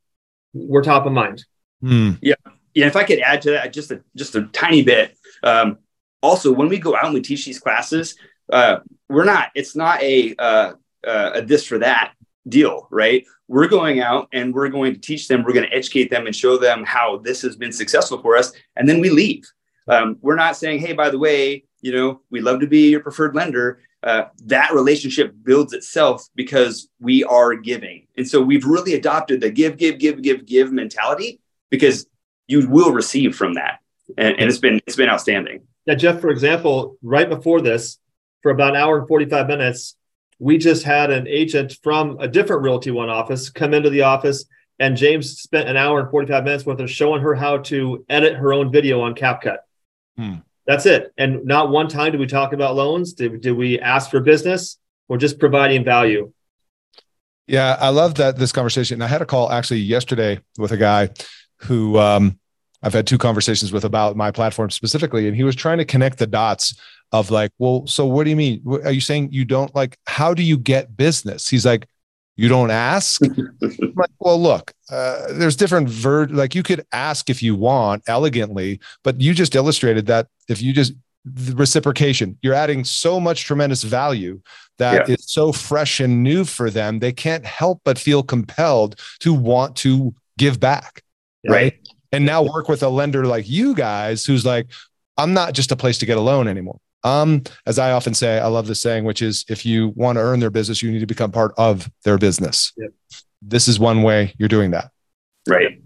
we're 0.54 0.84
top 0.84 1.06
of 1.06 1.12
mind. 1.12 1.46
Hmm. 1.82 2.12
Yeah, 2.22 2.36
yeah. 2.74 2.88
If 2.88 2.96
I 2.96 3.04
could 3.04 3.20
add 3.20 3.42
to 3.44 3.52
that 3.52 3.74
just 3.74 3.92
a 3.92 4.04
just 4.16 4.36
a 4.36 4.44
tiny 4.48 4.84
bit. 4.84 5.18
Um, 5.44 5.80
also, 6.22 6.52
when 6.52 6.70
we 6.70 6.78
go 6.78 6.96
out 6.96 7.06
and 7.06 7.14
we 7.16 7.22
teach 7.22 7.46
these 7.46 7.60
classes, 7.60 8.16
uh, 8.52 8.78
we're 9.10 9.26
not. 9.26 9.50
It's 9.56 9.76
not 9.76 10.02
a 10.02 10.36
uh, 10.38 10.74
uh, 11.06 11.32
a 11.36 11.42
this 11.42 11.66
for 11.66 11.80
that 11.80 12.14
deal, 12.48 12.88
right? 12.92 13.26
We're 13.48 13.68
going 13.68 14.00
out 14.00 14.28
and 14.34 14.54
we're 14.54 14.70
going 14.70 14.94
to 14.94 15.00
teach 15.00 15.28
them, 15.28 15.44
we're 15.44 15.54
going 15.54 15.68
to 15.68 15.76
educate 15.76 16.10
them 16.10 16.26
and 16.26 16.36
show 16.36 16.58
them 16.58 16.84
how 16.86 17.18
this 17.18 17.42
has 17.42 17.56
been 17.56 17.72
successful 17.72 18.22
for 18.22 18.38
us. 18.38 18.52
And 18.76 18.88
then 18.88 19.00
we 19.00 19.10
leave. 19.10 19.44
Um, 19.88 20.18
we're 20.22 20.36
not 20.36 20.56
saying, 20.56 20.80
hey, 20.80 20.94
by 20.94 21.10
the 21.10 21.20
way, 21.20 21.66
you 21.82 21.92
know, 21.92 22.22
we 22.30 22.40
love 22.40 22.60
to 22.62 22.68
be 22.68 22.90
your 22.90 23.02
preferred 23.02 23.36
lender. 23.36 23.82
Uh, 24.04 24.24
that 24.46 24.74
relationship 24.74 25.34
builds 25.44 25.74
itself 25.74 26.28
because 26.36 26.90
we 27.00 27.24
are 27.24 27.56
giving. 27.56 28.08
And 28.18 28.28
so 28.28 28.42
we've 28.42 28.66
really 28.66 28.94
adopted 28.94 29.42
the 29.42 29.52
give, 29.52 29.78
give, 29.78 30.00
give, 30.00 30.22
give, 30.22 30.46
give 30.46 30.72
mentality 30.72 31.40
because 31.70 32.08
you 32.48 32.68
will 32.68 32.92
receive 32.92 33.36
from 33.36 33.56
that. 33.56 33.80
And, 34.18 34.40
and 34.40 34.50
it's 34.50 34.58
been 34.58 34.82
it's 34.86 34.96
been 34.96 35.10
outstanding. 35.10 35.62
Yeah, 35.86 35.96
Jeff, 35.96 36.20
for 36.20 36.30
example, 36.30 36.98
right 37.02 37.30
before 37.30 37.62
this, 37.62 37.98
for 38.42 38.52
about 38.52 38.72
an 38.72 38.82
hour 38.82 39.00
and 39.00 39.08
45 39.08 39.48
minutes, 39.48 39.96
we 40.42 40.58
just 40.58 40.82
had 40.82 41.12
an 41.12 41.28
agent 41.28 41.78
from 41.84 42.18
a 42.20 42.28
different 42.28 42.64
Realty 42.64 42.90
One 42.90 43.10
office 43.10 43.52
come 43.52 43.76
into 43.76 43.92
the 43.92 44.02
office, 44.02 44.46
and 44.80 44.98
James 44.98 45.40
spent 45.40 45.70
an 45.70 45.78
hour 45.78 46.00
and 46.00 46.10
45 46.10 46.44
minutes 46.44 46.66
with 46.66 46.80
her 46.80 46.88
showing 46.88 47.22
her 47.22 47.36
how 47.36 47.60
to 47.60 48.04
edit 48.10 48.34
her 48.36 48.52
own 48.52 48.72
video 48.72 49.02
on 49.02 49.14
CapCut. 49.14 49.58
Hmm. 50.18 50.38
That's 50.66 50.88
it. 50.88 51.14
And 51.16 51.46
not 51.46 51.70
one 51.70 51.88
time 51.88 52.12
did 52.12 52.20
we 52.20 52.26
talk 52.26 52.54
about 52.54 52.76
loans. 52.76 53.14
Did, 53.14 53.40
did 53.42 53.52
we 53.52 53.80
ask 53.80 54.10
for 54.10 54.20
business? 54.20 54.80
We're 55.08 55.18
just 55.18 55.38
providing 55.38 55.84
value. 55.84 56.34
Yeah, 57.46 57.78
I 57.80 57.90
love 57.90 58.16
that 58.16 58.38
this 58.38 58.52
conversation. 58.52 59.00
I 59.04 59.08
had 59.08 59.22
a 59.22 59.28
call 59.28 59.52
actually 59.52 59.82
yesterday 59.82 60.40
with 60.58 60.72
a 60.72 60.78
guy 60.78 61.10
who 61.58 62.00
um, 62.00 62.40
I've 62.84 62.94
had 62.94 63.08
two 63.08 63.18
conversations 63.18 63.72
with 63.72 63.86
about 63.86 64.16
my 64.16 64.32
platform 64.32 64.72
specifically, 64.72 65.28
and 65.28 65.36
he 65.36 65.44
was 65.44 65.56
trying 65.56 65.78
to 65.78 65.86
connect 65.86 66.18
the 66.18 66.28
dots 66.28 66.76
of 67.12 67.30
like, 67.30 67.52
well, 67.60 67.86
so 67.88 68.06
what 68.06 68.24
do 68.24 68.30
you 68.30 68.36
mean? 68.36 68.64
Are 68.84 68.92
you 68.92 69.02
saying 69.02 69.30
you 69.32 69.46
don't 69.46 69.74
like, 69.76 69.98
how 70.06 70.34
do 70.34 70.44
you 70.44 70.58
get 70.58 70.96
business? 70.96 71.48
He's 71.48 71.66
like, 71.66 71.88
you 72.38 72.48
don't 72.48 72.72
ask. 72.72 73.22
like, 73.62 74.10
well, 74.20 74.42
look, 74.42 74.74
uh, 74.90 75.34
there's 75.34 75.56
different 75.56 75.90
ver 75.90 76.28
like 76.28 76.56
you 76.56 76.64
could 76.64 76.86
ask 76.92 77.30
if 77.30 77.44
you 77.44 77.56
want 77.56 78.04
elegantly, 78.08 78.80
but 79.04 79.20
you 79.22 79.34
just 79.34 79.56
illustrated 79.56 80.08
that 80.08 80.28
if 80.48 80.62
you 80.62 80.74
just 80.74 80.94
reciprocation, 81.54 82.38
you're 82.42 82.54
adding 82.54 82.84
so 82.84 83.20
much 83.20 83.44
tremendous 83.44 83.84
value 83.84 84.42
that 84.78 85.08
yeah. 85.08 85.14
it's 85.14 85.32
so 85.32 85.52
fresh 85.52 86.00
and 86.00 86.24
new 86.24 86.44
for 86.44 86.70
them. 86.70 87.00
They 87.00 87.12
can't 87.12 87.46
help 87.46 87.82
but 87.84 88.00
feel 88.00 88.24
compelled 88.24 89.00
to 89.20 89.34
want 89.34 89.76
to 89.78 90.16
give 90.38 90.60
back. 90.60 91.04
Right. 91.48 91.74
right? 91.74 91.88
And 92.12 92.26
now 92.26 92.44
work 92.44 92.68
with 92.68 92.84
a 92.84 92.90
lender 92.90 93.26
like 93.26 93.50
you 93.50 93.74
guys 93.74 94.26
who's 94.26 94.46
like, 94.46 94.68
I'm 95.18 95.34
not 95.34 95.54
just 95.54 95.72
a 95.72 95.76
place 95.76 95.98
to 96.00 96.06
get 96.06 96.18
a 96.18 96.22
loan 96.22 96.48
anymore. 96.48 96.80
Um, 97.04 97.44
as 97.66 97.80
I 97.80 97.92
often 97.92 98.14
say, 98.14 98.40
I 98.40 98.48
love 98.48 98.68
this 98.68 98.82
saying, 98.82 99.06
which 99.06 99.22
is 99.22 99.46
if 99.50 99.66
you 99.66 99.90
want 99.96 100.18
to 100.18 100.22
earn 100.22 100.40
their 100.40 100.50
business, 100.50 100.84
you 100.84 100.92
need 100.92 101.00
to 101.00 101.08
become 101.08 101.32
part 101.32 101.54
of 101.58 101.90
their 102.04 102.18
business. 102.18 102.74
Yep. 102.78 102.92
This 103.42 103.68
is 103.68 103.80
one 103.80 104.04
way 104.04 104.34
you're 104.38 104.50
doing 104.50 104.72
that. 104.72 104.92
Right. 105.48 105.82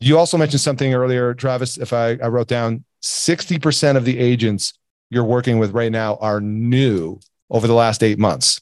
You 0.00 0.18
also 0.18 0.36
mentioned 0.36 0.60
something 0.60 0.94
earlier, 0.94 1.34
Travis. 1.34 1.76
If 1.76 1.92
I, 1.92 2.10
I 2.22 2.28
wrote 2.28 2.46
down 2.46 2.84
60% 3.02 3.96
of 3.96 4.04
the 4.04 4.18
agents 4.18 4.74
you're 5.10 5.24
working 5.24 5.58
with 5.58 5.72
right 5.72 5.90
now 5.90 6.16
are 6.16 6.40
new 6.40 7.18
over 7.50 7.66
the 7.66 7.74
last 7.74 8.02
eight 8.02 8.18
months. 8.18 8.60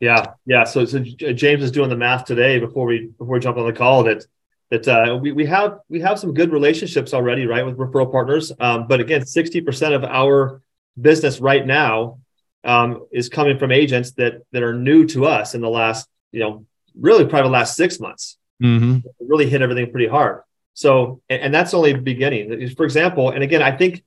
Yeah, 0.00 0.26
yeah. 0.46 0.64
So, 0.64 0.84
so 0.84 0.98
James 0.98 1.62
is 1.62 1.70
doing 1.70 1.90
the 1.90 1.96
math 1.96 2.24
today 2.24 2.58
before 2.58 2.86
we 2.86 3.12
before 3.18 3.34
we 3.34 3.40
jump 3.40 3.56
on 3.56 3.66
the 3.66 3.72
call 3.72 4.02
that 4.04 4.26
that 4.72 4.88
uh, 4.88 5.18
we 5.20 5.32
we 5.32 5.44
have 5.44 5.80
we 5.90 6.00
have 6.00 6.18
some 6.18 6.32
good 6.32 6.50
relationships 6.50 7.12
already, 7.12 7.46
right, 7.46 7.64
with 7.64 7.76
referral 7.76 8.10
partners. 8.10 8.50
Um, 8.58 8.86
but 8.88 9.00
again, 9.00 9.26
sixty 9.26 9.60
percent 9.60 9.92
of 9.92 10.02
our 10.02 10.62
business 10.98 11.40
right 11.40 11.64
now 11.66 12.20
um, 12.64 13.06
is 13.12 13.28
coming 13.28 13.58
from 13.58 13.70
agents 13.70 14.12
that 14.12 14.40
that 14.52 14.62
are 14.62 14.72
new 14.72 15.06
to 15.08 15.26
us 15.26 15.54
in 15.54 15.60
the 15.60 15.68
last, 15.68 16.08
you 16.32 16.40
know, 16.40 16.64
really 16.98 17.26
probably 17.26 17.48
the 17.48 17.52
last 17.52 17.76
six 17.76 18.00
months. 18.00 18.38
Mm-hmm. 18.62 19.06
Really 19.20 19.46
hit 19.46 19.60
everything 19.60 19.90
pretty 19.90 20.08
hard. 20.08 20.40
So, 20.72 21.20
and, 21.28 21.42
and 21.42 21.54
that's 21.54 21.74
only 21.74 21.92
the 21.92 22.00
beginning. 22.00 22.74
For 22.74 22.84
example, 22.84 23.28
and 23.28 23.42
again, 23.44 23.60
I 23.62 23.76
think 23.76 24.02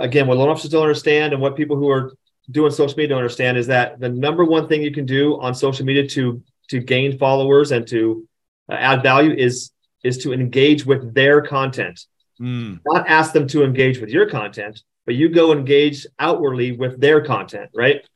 again, 0.00 0.26
what 0.26 0.38
loan 0.38 0.48
officers 0.48 0.70
don't 0.70 0.82
understand 0.82 1.34
and 1.34 1.42
what 1.42 1.56
people 1.56 1.76
who 1.76 1.90
are 1.90 2.14
doing 2.50 2.70
social 2.70 2.96
media 2.96 3.08
don't 3.08 3.18
understand 3.18 3.58
is 3.58 3.66
that 3.66 4.00
the 4.00 4.08
number 4.08 4.46
one 4.46 4.66
thing 4.66 4.82
you 4.82 4.92
can 4.92 5.04
do 5.04 5.38
on 5.42 5.54
social 5.54 5.84
media 5.84 6.08
to 6.08 6.42
to 6.68 6.80
gain 6.80 7.18
followers 7.18 7.70
and 7.70 7.86
to 7.88 8.26
uh, 8.70 8.76
add 8.76 9.02
value 9.02 9.34
is 9.34 9.70
is 10.04 10.18
to 10.18 10.32
engage 10.32 10.86
with 10.86 11.14
their 11.14 11.42
content 11.42 12.06
mm. 12.40 12.78
not 12.86 13.08
ask 13.08 13.32
them 13.32 13.48
to 13.48 13.64
engage 13.64 14.00
with 14.00 14.10
your 14.10 14.28
content 14.28 14.82
but 15.06 15.14
you 15.14 15.28
go 15.28 15.52
engage 15.52 16.06
outwardly 16.18 16.72
with 16.72 17.00
their 17.00 17.24
content 17.24 17.70
right 17.74 18.06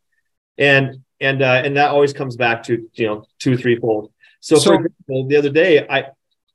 and 0.56 1.02
and 1.20 1.42
uh, 1.42 1.62
and 1.64 1.76
that 1.76 1.90
always 1.90 2.12
comes 2.12 2.36
back 2.36 2.62
to 2.62 2.88
you 2.94 3.06
know 3.06 3.24
two 3.38 3.56
threefold 3.56 4.12
so, 4.40 4.56
so 4.56 4.70
for 4.70 4.74
example 4.76 5.26
the 5.26 5.36
other 5.36 5.50
day 5.50 5.86
i 5.88 6.04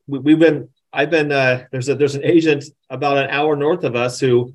we, 0.07 0.31
have 0.31 0.39
been 0.39 0.69
i've 0.93 1.09
been 1.09 1.31
uh, 1.31 1.65
there's 1.71 1.89
a 1.89 1.95
there's 1.95 2.15
an 2.15 2.23
agent 2.23 2.63
about 2.89 3.17
an 3.17 3.29
hour 3.29 3.55
north 3.55 3.83
of 3.83 3.95
us 3.95 4.19
who 4.19 4.53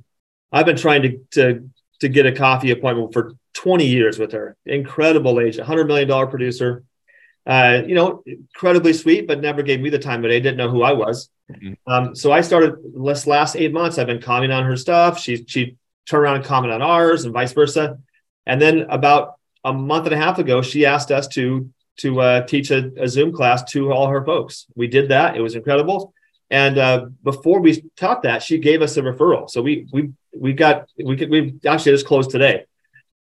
i've 0.53 0.67
been 0.67 0.77
trying 0.77 1.03
to 1.03 1.19
to 1.31 1.69
to 2.01 2.09
get 2.09 2.27
a 2.27 2.33
coffee 2.33 2.71
appointment 2.71 3.13
for 3.13 3.33
20 3.59 3.87
years 3.87 4.19
with 4.19 4.33
her. 4.33 4.57
Incredible 4.67 5.41
age, 5.41 5.57
$100 5.57 5.87
million 5.87 6.29
producer. 6.29 6.85
Uh, 7.49 7.83
you 7.87 7.95
know, 7.95 8.23
incredibly 8.27 8.93
sweet, 8.93 9.27
but 9.27 9.41
never 9.41 9.63
gave 9.63 9.81
me 9.81 9.89
the 9.89 9.99
time 9.99 10.23
of 10.23 10.31
day. 10.31 10.39
Didn't 10.39 10.59
know 10.59 10.69
who 10.69 10.83
I 10.83 10.93
was. 10.93 11.31
Mm-hmm. 11.51 11.91
Um, 11.91 12.15
so 12.15 12.31
I 12.31 12.43
started 12.43 12.77
this 12.95 13.27
last 13.27 13.57
eight 13.57 13.73
months. 13.73 13.97
I've 13.97 14.07
been 14.07 14.21
commenting 14.21 14.55
on 14.55 14.65
her 14.65 14.77
stuff. 14.77 15.19
She 15.19 15.47
she 15.47 15.77
turned 16.07 16.25
around 16.25 16.37
and 16.37 16.45
commented 16.45 16.75
on 16.75 16.83
ours, 16.83 17.25
and 17.25 17.33
vice 17.33 17.53
versa. 17.53 17.99
And 18.45 18.61
then 18.61 18.81
about 18.91 19.37
a 19.65 19.73
month 19.73 20.05
and 20.05 20.15
a 20.15 20.19
half 20.19 20.39
ago, 20.39 20.61
she 20.61 20.85
asked 20.85 21.11
us 21.11 21.27
to 21.29 21.71
to 21.99 22.21
uh, 22.21 22.47
teach 22.47 22.71
a, 22.71 22.93
a, 22.97 23.09
Zoom 23.09 23.33
class 23.33 23.65
to 23.73 23.93
all 23.93 24.07
her 24.07 24.25
folks. 24.25 24.67
We 24.77 24.87
did 24.87 25.09
that. 25.09 25.37
It 25.37 25.41
was 25.41 25.57
incredible. 25.57 26.15
And 26.49 26.79
uh, 26.79 27.07
before 27.25 27.61
we 27.61 27.83
taught 27.97 28.23
that, 28.23 28.43
she 28.43 28.59
gave 28.59 28.83
us 28.83 28.97
a 28.97 29.03
referral. 29.03 29.51
So 29.51 29.63
we 29.63 29.87
we 29.91 30.13
we 30.35 30.53
got 30.53 30.87
we 31.03 31.17
could 31.17 31.31
we 31.31 31.55
actually 31.67 31.93
just 31.93 32.07
closed 32.07 32.31
today. 32.31 32.67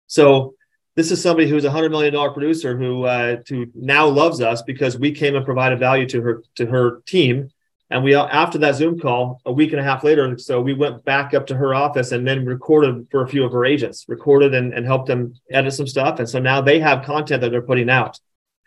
So 0.06 0.54
this 0.98 1.12
is 1.12 1.22
somebody 1.22 1.48
who's 1.48 1.64
a 1.64 1.70
hundred 1.70 1.92
million 1.92 2.12
dollar 2.12 2.30
producer 2.30 2.76
who 2.76 3.04
uh, 3.04 3.36
who 3.48 3.66
now 3.76 4.08
loves 4.08 4.40
us 4.40 4.62
because 4.62 4.98
we 4.98 5.12
came 5.12 5.36
and 5.36 5.44
provided 5.44 5.78
value 5.78 6.08
to 6.08 6.20
her 6.20 6.42
to 6.56 6.66
her 6.66 7.02
team. 7.06 7.50
And 7.88 8.02
we 8.02 8.16
after 8.16 8.58
that 8.58 8.74
Zoom 8.74 8.98
call, 8.98 9.40
a 9.46 9.52
week 9.52 9.70
and 9.70 9.80
a 9.80 9.84
half 9.84 10.02
later, 10.02 10.36
so 10.38 10.60
we 10.60 10.74
went 10.74 11.04
back 11.04 11.34
up 11.34 11.46
to 11.46 11.54
her 11.54 11.72
office 11.72 12.10
and 12.10 12.26
then 12.26 12.44
recorded 12.44 13.06
for 13.12 13.22
a 13.22 13.28
few 13.28 13.44
of 13.44 13.52
her 13.52 13.64
agents, 13.64 14.06
recorded 14.08 14.54
and, 14.54 14.74
and 14.74 14.84
helped 14.86 15.06
them 15.06 15.34
edit 15.52 15.72
some 15.72 15.86
stuff. 15.86 16.18
And 16.18 16.28
so 16.28 16.40
now 16.40 16.60
they 16.60 16.80
have 16.80 17.04
content 17.04 17.42
that 17.42 17.50
they're 17.50 17.62
putting 17.62 17.88
out. 17.88 18.18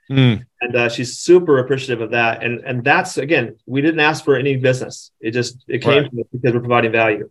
Mm. 0.10 0.46
And 0.62 0.76
uh, 0.76 0.88
she's 0.88 1.17
super 1.17 1.60
appreciative 1.60 2.00
of 2.00 2.12
that. 2.12 2.44
And 2.44 2.62
and 2.62 2.82
that's 2.82 3.17
again, 3.17 3.58
we 3.65 3.82
didn't 3.82 4.00
ask 4.00 4.24
for 4.24 4.38
any 4.38 4.56
business. 4.56 5.12
It 5.20 5.32
just 5.32 5.65
it 5.67 5.80
came 5.80 6.04
right. 6.04 6.32
because 6.32 6.54
we're 6.54 6.62
providing 6.62 6.94
value. 6.94 7.30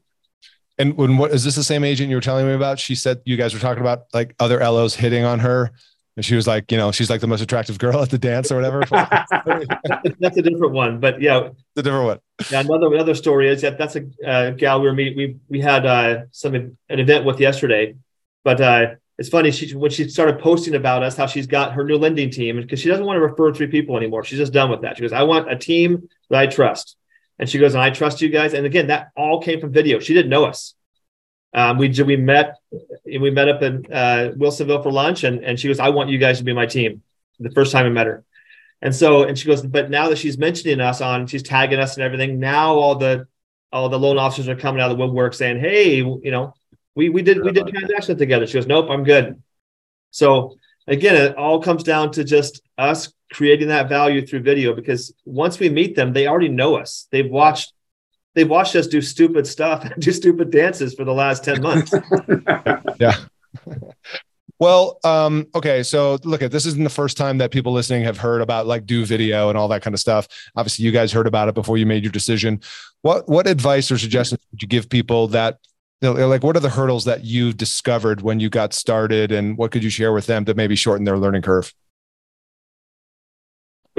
And 0.80 0.96
when 0.96 1.18
what 1.18 1.30
is 1.30 1.44
this 1.44 1.56
the 1.56 1.62
same 1.62 1.84
agent 1.84 2.08
you 2.08 2.16
were 2.16 2.22
telling 2.22 2.46
me 2.46 2.54
about? 2.54 2.78
She 2.78 2.94
said 2.94 3.20
you 3.26 3.36
guys 3.36 3.52
were 3.52 3.60
talking 3.60 3.82
about 3.82 4.04
like 4.14 4.34
other 4.40 4.60
LOs 4.60 4.94
hitting 4.94 5.24
on 5.24 5.38
her. 5.40 5.72
And 6.16 6.24
she 6.24 6.34
was 6.34 6.46
like, 6.46 6.72
you 6.72 6.78
know, 6.78 6.90
she's 6.90 7.10
like 7.10 7.20
the 7.20 7.26
most 7.26 7.42
attractive 7.42 7.78
girl 7.78 8.00
at 8.00 8.08
the 8.08 8.18
dance 8.18 8.50
or 8.50 8.56
whatever. 8.56 8.80
that's 8.90 10.36
a 10.38 10.42
different 10.42 10.72
one, 10.72 10.98
but 10.98 11.20
yeah, 11.20 11.50
the 11.74 11.82
different 11.82 12.06
one. 12.06 12.18
Yeah, 12.50 12.60
another 12.60 12.86
another 12.94 13.14
story 13.14 13.48
is 13.48 13.60
that 13.60 13.76
that's 13.76 13.96
a 13.96 14.06
uh, 14.26 14.50
gal 14.52 14.80
we 14.80 14.86
were 14.86 14.94
meeting. 14.94 15.16
We 15.16 15.36
we 15.48 15.60
had 15.60 15.84
uh, 15.84 16.22
some 16.30 16.54
an 16.54 16.76
event 16.88 17.26
with 17.26 17.40
yesterday, 17.40 17.96
but 18.42 18.60
uh, 18.60 18.86
it's 19.18 19.28
funny. 19.28 19.50
She 19.50 19.74
when 19.74 19.90
she 19.90 20.08
started 20.08 20.40
posting 20.40 20.74
about 20.74 21.02
us, 21.02 21.16
how 21.16 21.26
she's 21.26 21.46
got 21.46 21.74
her 21.74 21.84
new 21.84 21.96
lending 21.96 22.30
team, 22.30 22.56
because 22.56 22.80
she 22.80 22.88
doesn't 22.88 23.04
want 23.04 23.18
to 23.18 23.22
refer 23.22 23.52
three 23.52 23.68
people 23.68 23.96
anymore. 23.96 24.24
She's 24.24 24.38
just 24.38 24.52
done 24.52 24.70
with 24.70 24.80
that. 24.80 24.96
She 24.96 25.02
goes, 25.02 25.12
I 25.12 25.22
want 25.24 25.50
a 25.50 25.56
team 25.56 26.08
that 26.30 26.40
I 26.40 26.46
trust. 26.46 26.96
And 27.40 27.48
she 27.48 27.58
goes, 27.58 27.72
and 27.72 27.82
I 27.82 27.88
trust 27.88 28.20
you 28.20 28.28
guys. 28.28 28.52
And 28.52 28.66
again, 28.66 28.88
that 28.88 29.12
all 29.16 29.40
came 29.40 29.60
from 29.60 29.72
video. 29.72 29.98
She 29.98 30.12
didn't 30.12 30.28
know 30.28 30.44
us. 30.44 30.74
Um, 31.54 31.78
we 31.78 31.88
we 32.02 32.16
met 32.16 32.58
we 33.04 33.30
met 33.30 33.48
up 33.48 33.62
in 33.62 33.86
uh, 33.90 34.32
Wilsonville 34.36 34.82
for 34.82 34.92
lunch, 34.92 35.24
and 35.24 35.42
and 35.42 35.58
she 35.58 35.66
goes, 35.66 35.80
I 35.80 35.88
want 35.88 36.10
you 36.10 36.18
guys 36.18 36.38
to 36.38 36.44
be 36.44 36.52
my 36.52 36.66
team. 36.66 37.02
The 37.40 37.50
first 37.50 37.72
time 37.72 37.86
I 37.86 37.88
met 37.88 38.06
her, 38.06 38.24
and 38.82 38.94
so 38.94 39.24
and 39.24 39.38
she 39.38 39.46
goes, 39.46 39.62
but 39.62 39.90
now 39.90 40.10
that 40.10 40.18
she's 40.18 40.36
mentioning 40.36 40.80
us 40.80 41.00
on, 41.00 41.26
she's 41.26 41.42
tagging 41.42 41.80
us 41.80 41.96
and 41.96 42.04
everything. 42.04 42.38
Now 42.38 42.74
all 42.74 42.96
the 42.96 43.26
all 43.72 43.88
the 43.88 43.98
loan 43.98 44.18
officers 44.18 44.48
are 44.48 44.54
coming 44.54 44.82
out 44.82 44.90
of 44.90 44.98
the 44.98 45.02
woodwork 45.02 45.32
saying, 45.32 45.60
hey, 45.60 45.96
you 45.96 46.30
know, 46.30 46.54
we 46.94 47.08
we 47.08 47.22
did 47.22 47.42
we 47.42 47.52
did 47.52 47.66
transactions 47.66 48.18
together. 48.18 48.46
She 48.46 48.54
goes, 48.54 48.66
nope, 48.66 48.88
I'm 48.90 49.02
good. 49.02 49.42
So 50.10 50.58
again, 50.86 51.16
it 51.16 51.36
all 51.36 51.62
comes 51.62 51.82
down 51.84 52.12
to 52.12 52.22
just 52.22 52.60
us 52.76 53.12
creating 53.32 53.68
that 53.68 53.88
value 53.88 54.26
through 54.26 54.40
video 54.40 54.74
because 54.74 55.14
once 55.24 55.58
we 55.58 55.68
meet 55.68 55.96
them, 55.96 56.12
they 56.12 56.26
already 56.26 56.48
know 56.48 56.76
us. 56.76 57.06
They've 57.10 57.30
watched 57.30 57.72
they've 58.34 58.48
watched 58.48 58.76
us 58.76 58.86
do 58.86 59.00
stupid 59.00 59.46
stuff 59.46 59.84
and 59.84 59.94
do 60.02 60.12
stupid 60.12 60.50
dances 60.50 60.94
for 60.94 61.04
the 61.04 61.14
last 61.14 61.44
10 61.44 61.62
months. 61.62 61.92
yeah. 63.00 63.16
Well, 64.58 64.98
um, 65.04 65.46
okay, 65.54 65.82
so 65.82 66.18
look 66.22 66.42
at 66.42 66.52
this 66.52 66.66
isn't 66.66 66.84
the 66.84 66.90
first 66.90 67.16
time 67.16 67.38
that 67.38 67.50
people 67.50 67.72
listening 67.72 68.04
have 68.04 68.18
heard 68.18 68.42
about 68.42 68.66
like 68.66 68.84
do 68.84 69.06
video 69.06 69.48
and 69.48 69.56
all 69.56 69.68
that 69.68 69.82
kind 69.82 69.94
of 69.94 70.00
stuff. 70.00 70.28
Obviously, 70.54 70.84
you 70.84 70.92
guys 70.92 71.12
heard 71.12 71.26
about 71.26 71.48
it 71.48 71.54
before 71.54 71.78
you 71.78 71.86
made 71.86 72.04
your 72.04 72.12
decision. 72.12 72.60
What 73.00 73.26
what 73.28 73.46
advice 73.46 73.90
or 73.90 73.96
suggestions 73.96 74.40
would 74.52 74.60
you 74.60 74.68
give 74.68 74.90
people 74.90 75.28
that 75.28 75.58
you 76.02 76.12
know, 76.12 76.28
like 76.28 76.42
what 76.42 76.56
are 76.56 76.60
the 76.60 76.68
hurdles 76.68 77.06
that 77.06 77.24
you 77.24 77.52
discovered 77.54 78.20
when 78.20 78.38
you 78.38 78.50
got 78.50 78.74
started 78.74 79.32
and 79.32 79.56
what 79.56 79.70
could 79.70 79.82
you 79.82 79.90
share 79.90 80.12
with 80.12 80.26
them 80.26 80.44
to 80.44 80.54
maybe 80.54 80.76
shorten 80.76 81.04
their 81.04 81.18
learning 81.18 81.42
curve? 81.42 81.72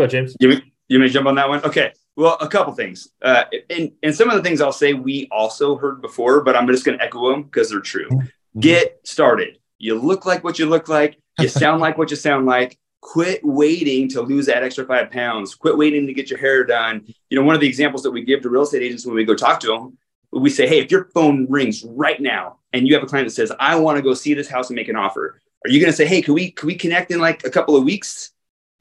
Go 0.02 0.06
ahead, 0.06 0.12
James. 0.12 0.36
You 0.40 0.50
may, 0.50 0.62
you 0.88 0.98
may 0.98 1.10
jump 1.10 1.28
on 1.28 1.36
that 1.36 1.48
one. 1.48 1.64
Okay. 1.64 1.94
Well, 2.16 2.36
a 2.42 2.48
couple 2.48 2.74
things. 2.74 3.10
Uh, 3.22 3.44
and, 3.70 3.92
and 4.02 4.16
some 4.16 4.32
of 4.32 4.36
the 4.36 4.42
things 4.42 4.60
I'll 4.60 4.72
say 4.72 4.94
we 4.94 5.28
also 5.32 5.78
heard 5.78 6.02
before, 6.02 6.42
but 6.42 6.56
I'm 6.56 6.66
just 6.66 6.84
going 6.84 6.98
to 6.98 7.04
echo 7.04 7.30
them 7.30 7.44
because 7.44 7.70
they're 7.70 7.82
true. 7.82 8.10
Mm-hmm. 8.10 8.60
Get 8.60 9.00
started. 9.04 9.60
You 9.78 10.00
look 10.00 10.26
like 10.26 10.44
what 10.44 10.58
you 10.58 10.66
look 10.66 10.90
like. 10.90 11.20
You 11.40 11.48
sound 11.50 11.82
like 11.82 12.00
what 12.00 12.10
you 12.10 12.16
sound 12.16 12.48
like. 12.48 12.80
Quit 13.02 13.42
waiting 13.44 14.10
to 14.10 14.22
lose 14.24 14.48
that 14.48 14.64
extra 14.64 14.84
five 14.88 15.12
pounds. 15.12 15.54
Quit 15.54 15.78
waiting 15.78 16.08
to 16.08 16.14
get 16.16 16.32
your 16.32 16.40
hair 16.40 16.64
done. 16.64 17.06
You 17.30 17.38
know, 17.38 17.46
one 17.46 17.54
of 17.54 17.62
the 17.62 17.68
examples 17.68 18.02
that 18.02 18.12
we 18.12 18.24
give 18.24 18.42
to 18.42 18.50
real 18.50 18.64
estate 18.64 18.82
agents 18.82 19.06
when 19.06 19.14
we 19.14 19.24
go 19.24 19.36
talk 19.36 19.60
to 19.60 19.68
them, 19.68 19.98
we 20.32 20.50
say, 20.50 20.68
hey, 20.68 20.80
if 20.80 20.90
your 20.90 21.10
phone 21.14 21.46
rings 21.48 21.84
right 21.84 22.20
now 22.20 22.58
and 22.74 22.88
you 22.88 22.96
have 22.96 23.04
a 23.04 23.08
client 23.08 23.28
that 23.28 23.36
says, 23.36 23.52
I 23.60 23.76
want 23.76 23.98
to 23.98 24.02
go 24.02 24.16
see 24.16 24.34
this 24.34 24.50
house 24.50 24.72
and 24.72 24.76
make 24.76 24.88
an 24.88 24.96
offer, 24.96 25.40
are 25.64 25.70
you 25.70 25.80
going 25.80 25.92
to 25.92 25.96
say, 25.96 26.08
hey, 26.08 26.24
can 26.24 26.34
we 26.34 26.50
can 26.50 26.66
we 26.66 26.74
connect 26.76 27.12
in 27.12 27.20
like 27.20 27.46
a 27.46 27.52
couple 27.52 27.76
of 27.76 27.84
weeks 27.84 28.31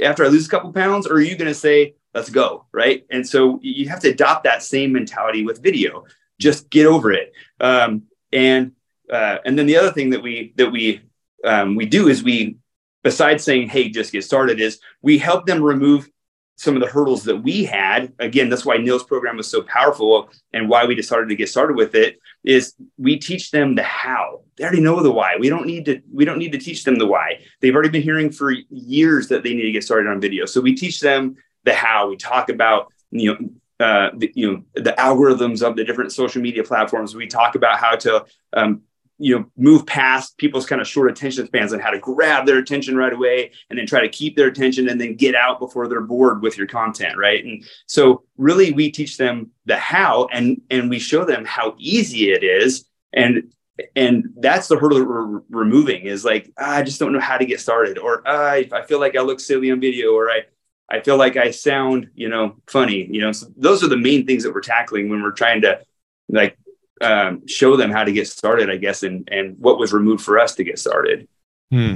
after 0.02 0.24
I 0.24 0.28
lose 0.28 0.46
a 0.46 0.50
couple 0.50 0.72
pounds? 0.72 1.06
Or 1.06 1.14
are 1.14 1.20
you 1.20 1.36
going 1.36 1.48
to 1.48 1.54
say, 1.54 1.94
let's 2.14 2.30
go, 2.30 2.66
right? 2.72 3.06
And 3.10 3.26
so 3.26 3.58
you 3.62 3.88
have 3.88 4.00
to 4.00 4.10
adopt 4.10 4.44
that 4.44 4.62
same 4.62 4.92
mentality 4.92 5.44
with 5.44 5.62
video. 5.62 6.04
Just 6.38 6.70
get 6.70 6.86
over 6.86 7.12
it. 7.12 7.32
Um, 7.60 8.04
and 8.32 8.72
uh, 9.10 9.38
and 9.44 9.58
then 9.58 9.66
the 9.66 9.76
other 9.76 9.92
thing 9.92 10.10
that 10.10 10.22
we 10.22 10.52
that 10.56 10.70
we 10.70 11.02
um, 11.44 11.74
we 11.74 11.86
do 11.86 12.08
is 12.08 12.22
we 12.22 12.56
besides 13.02 13.42
saying 13.42 13.68
hey 13.68 13.88
just 13.88 14.12
get 14.12 14.24
started 14.24 14.60
is 14.60 14.78
we 15.02 15.18
help 15.18 15.46
them 15.46 15.62
remove 15.62 16.08
some 16.56 16.76
of 16.76 16.82
the 16.82 16.88
hurdles 16.88 17.24
that 17.24 17.36
we 17.36 17.64
had 17.64 18.12
again 18.18 18.48
that's 18.48 18.64
why 18.64 18.76
neil's 18.76 19.02
program 19.02 19.36
was 19.36 19.48
so 19.48 19.62
powerful 19.62 20.30
and 20.52 20.68
why 20.68 20.84
we 20.84 20.94
decided 20.94 21.28
to 21.28 21.34
get 21.34 21.48
started 21.48 21.76
with 21.76 21.94
it 21.94 22.18
is 22.44 22.74
we 22.96 23.18
teach 23.18 23.50
them 23.50 23.74
the 23.74 23.82
how 23.82 24.40
they 24.56 24.64
already 24.64 24.80
know 24.80 25.02
the 25.02 25.10
why 25.10 25.36
we 25.38 25.48
don't 25.48 25.66
need 25.66 25.84
to 25.84 26.00
we 26.12 26.24
don't 26.24 26.38
need 26.38 26.52
to 26.52 26.58
teach 26.58 26.84
them 26.84 26.96
the 26.96 27.06
why 27.06 27.38
they've 27.60 27.74
already 27.74 27.90
been 27.90 28.02
hearing 28.02 28.30
for 28.30 28.50
years 28.70 29.28
that 29.28 29.42
they 29.42 29.52
need 29.52 29.62
to 29.62 29.72
get 29.72 29.84
started 29.84 30.08
on 30.08 30.20
video 30.20 30.46
so 30.46 30.60
we 30.60 30.74
teach 30.74 31.00
them 31.00 31.36
the 31.64 31.74
how. 31.74 32.08
We 32.08 32.16
talk 32.16 32.48
about 32.48 32.92
you 33.10 33.34
know 33.34 33.84
uh, 33.84 34.10
the, 34.16 34.32
you 34.34 34.52
know 34.52 34.64
the 34.74 34.92
algorithms 34.92 35.66
of 35.66 35.76
the 35.76 35.84
different 35.84 36.12
social 36.12 36.42
media 36.42 36.64
platforms. 36.64 37.14
We 37.14 37.26
talk 37.26 37.54
about 37.54 37.78
how 37.78 37.96
to 37.96 38.24
um, 38.52 38.82
you 39.20 39.38
know 39.38 39.44
move 39.56 39.86
past 39.86 40.36
people's 40.38 40.66
kind 40.66 40.80
of 40.80 40.88
short 40.88 41.10
attention 41.10 41.46
spans 41.46 41.72
and 41.72 41.82
how 41.82 41.90
to 41.90 41.98
grab 41.98 42.46
their 42.46 42.58
attention 42.58 42.96
right 42.96 43.12
away 43.12 43.52
and 43.68 43.78
then 43.78 43.86
try 43.86 44.00
to 44.00 44.08
keep 44.08 44.34
their 44.34 44.48
attention 44.48 44.88
and 44.88 45.00
then 45.00 45.14
get 45.14 45.34
out 45.34 45.60
before 45.60 45.86
they're 45.86 46.00
bored 46.00 46.42
with 46.42 46.56
your 46.56 46.66
content 46.66 47.16
right? 47.16 47.44
And 47.44 47.64
so 47.86 48.24
really 48.36 48.72
we 48.72 48.90
teach 48.90 49.16
them 49.16 49.50
the 49.66 49.76
how 49.76 50.26
and 50.32 50.60
and 50.70 50.90
we 50.90 50.98
show 50.98 51.24
them 51.24 51.44
how 51.44 51.74
easy 51.78 52.32
it 52.32 52.42
is. 52.42 52.84
And 53.12 53.52
and 53.94 54.30
that's 54.36 54.68
the 54.68 54.76
hurdle 54.76 54.98
that 54.98 55.08
we're 55.08 55.40
removing 55.48 56.04
is 56.04 56.22
like 56.22 56.52
ah, 56.58 56.76
i 56.76 56.82
just 56.82 57.00
don't 57.00 57.14
know 57.14 57.20
how 57.20 57.38
to 57.38 57.46
get 57.46 57.60
started 57.60 57.96
or 57.96 58.22
ah, 58.26 58.50
i 58.50 58.82
feel 58.86 59.00
like 59.00 59.16
i 59.16 59.20
look 59.22 59.40
silly 59.40 59.70
on 59.70 59.80
video 59.80 60.12
or 60.12 60.30
i 60.30 60.42
I 60.90 61.00
feel 61.00 61.16
like 61.16 61.36
I 61.36 61.52
sound, 61.52 62.10
you 62.14 62.28
know, 62.28 62.56
funny, 62.66 63.06
you 63.08 63.20
know, 63.20 63.30
so 63.30 63.46
those 63.56 63.84
are 63.84 63.88
the 63.88 63.96
main 63.96 64.26
things 64.26 64.42
that 64.42 64.52
we're 64.52 64.60
tackling 64.60 65.08
when 65.08 65.22
we're 65.22 65.30
trying 65.30 65.62
to 65.62 65.80
like 66.28 66.56
um, 67.00 67.46
show 67.46 67.76
them 67.76 67.90
how 67.90 68.04
to 68.04 68.12
get 68.12 68.28
started, 68.28 68.70
I 68.70 68.76
guess, 68.76 69.02
and, 69.02 69.28
and 69.30 69.56
what 69.58 69.78
was 69.78 69.92
removed 69.92 70.22
for 70.22 70.38
us 70.38 70.54
to 70.56 70.64
get 70.64 70.78
started. 70.78 71.28
Hmm. 71.70 71.94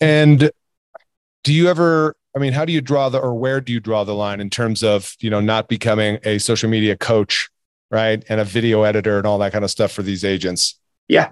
And 0.00 0.50
do 1.44 1.52
you 1.52 1.68
ever, 1.68 2.16
I 2.34 2.38
mean, 2.38 2.52
how 2.52 2.64
do 2.64 2.72
you 2.72 2.80
draw 2.80 3.08
the, 3.08 3.18
or 3.18 3.34
where 3.34 3.60
do 3.60 3.72
you 3.72 3.80
draw 3.80 4.04
the 4.04 4.14
line 4.14 4.40
in 4.40 4.50
terms 4.50 4.82
of, 4.82 5.14
you 5.20 5.30
know, 5.30 5.40
not 5.40 5.68
becoming 5.68 6.18
a 6.24 6.38
social 6.38 6.68
media 6.68 6.96
coach, 6.96 7.50
right? 7.90 8.24
And 8.28 8.40
a 8.40 8.44
video 8.44 8.82
editor 8.82 9.18
and 9.18 9.26
all 9.26 9.38
that 9.38 9.52
kind 9.52 9.64
of 9.64 9.70
stuff 9.70 9.92
for 9.92 10.02
these 10.02 10.24
agents? 10.24 10.78
Yeah. 11.08 11.30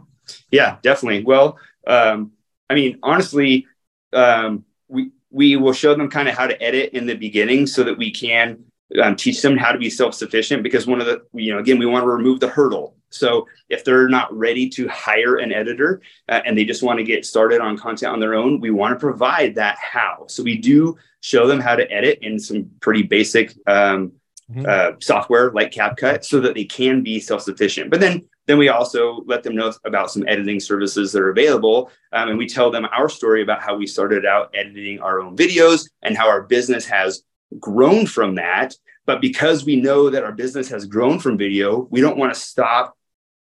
Yeah, 0.51 0.77
definitely. 0.83 1.25
Well, 1.25 1.59
um, 1.87 2.33
I 2.71 2.75
mean, 2.75 2.99
honestly, 3.03 3.67
um, 4.13 4.65
we, 4.89 5.11
we 5.31 5.57
will 5.57 5.73
show 5.73 5.95
them 5.95 6.09
kind 6.09 6.29
of 6.29 6.37
how 6.37 6.47
to 6.47 6.63
edit 6.63 6.93
in 6.93 7.07
the 7.07 7.17
beginning 7.17 7.67
so 7.67 7.83
that 7.85 7.99
we 7.99 8.11
can 8.11 8.65
um, 9.01 9.17
teach 9.17 9.41
them 9.43 9.57
how 9.57 9.73
to 9.73 9.79
be 9.79 9.91
self-sufficient 9.91 10.63
because 10.63 10.87
one 10.87 11.01
of 11.01 11.07
the 11.07 11.23
you 11.33 11.53
know 11.53 11.59
again 11.59 11.79
we 11.79 11.87
want 11.87 12.05
to 12.05 12.09
remove 12.09 12.41
the 12.41 12.49
hurdle. 12.49 12.97
So 13.11 13.47
if 13.69 13.85
they're 13.85 14.09
not 14.09 14.33
ready 14.37 14.69
to 14.71 14.89
hire 14.89 15.37
an 15.37 15.53
editor 15.53 16.01
uh, 16.29 16.41
and 16.47 16.57
they 16.57 16.65
just 16.65 16.83
want 16.83 16.99
to 16.99 17.05
get 17.05 17.27
started 17.27 17.61
on 17.61 17.77
content 17.77 18.13
on 18.13 18.21
their 18.21 18.35
own 18.35 18.61
we 18.61 18.71
want 18.71 18.95
to 18.95 18.99
provide 18.99 19.55
that 19.57 19.79
how. 19.79 20.27
So 20.29 20.43
we 20.43 20.59
do 20.59 20.97
show 21.21 21.47
them 21.47 21.61
how 21.61 21.77
to 21.77 21.91
edit 21.91 22.19
in 22.23 22.39
some 22.39 22.71
pretty 22.81 23.03
basic 23.03 23.55
um, 23.67 24.13
mm-hmm. 24.51 24.65
uh, 24.67 24.93
software 25.01 25.53
like 25.53 25.73
CapCut 25.73 26.25
so 26.25 26.41
that 26.41 26.55
they 26.55 26.65
can 26.65 27.03
be 27.03 27.21
self-sufficient. 27.21 27.91
But 27.91 28.01
then 28.01 28.29
then 28.47 28.59
we 28.59 28.69
also 28.69 29.23
let 29.27 29.45
them 29.45 29.55
know 29.55 29.73
about 29.85 30.11
some 30.11 30.27
editing 30.27 30.59
services 30.59 31.13
that 31.13 31.23
are 31.23 31.31
available 31.31 31.91
um, 32.13 32.29
and 32.29 32.39
we 32.39 32.47
tell 32.47 32.71
them 32.71 32.87
our 32.87 33.09
story 33.09 33.43
about 33.43 33.63
how 33.63 33.77
we 33.77 33.87
started 33.87 34.27
out 34.27 34.51
editing 34.55 34.99
our 35.01 35.21
own 35.21 35.37
videos 35.37 35.89
and 36.03 36.17
how 36.17 36.29
our 36.29 36.43
business 36.43 36.85
has 36.85 37.23
grown 37.59 38.07
from 38.07 38.37
that. 38.37 38.75
But 39.07 39.21
because 39.21 39.65
we 39.65 39.77
know 39.77 40.11
that 40.11 40.23
our 40.25 40.33
business 40.33 40.69
has 40.69 40.87
grown 40.87 41.19
from 41.19 41.37
video, 41.37 41.89
we 41.91 42.01
don't 42.01 42.17
want 42.17 42.33
to 42.33 42.41
stop 42.41 42.97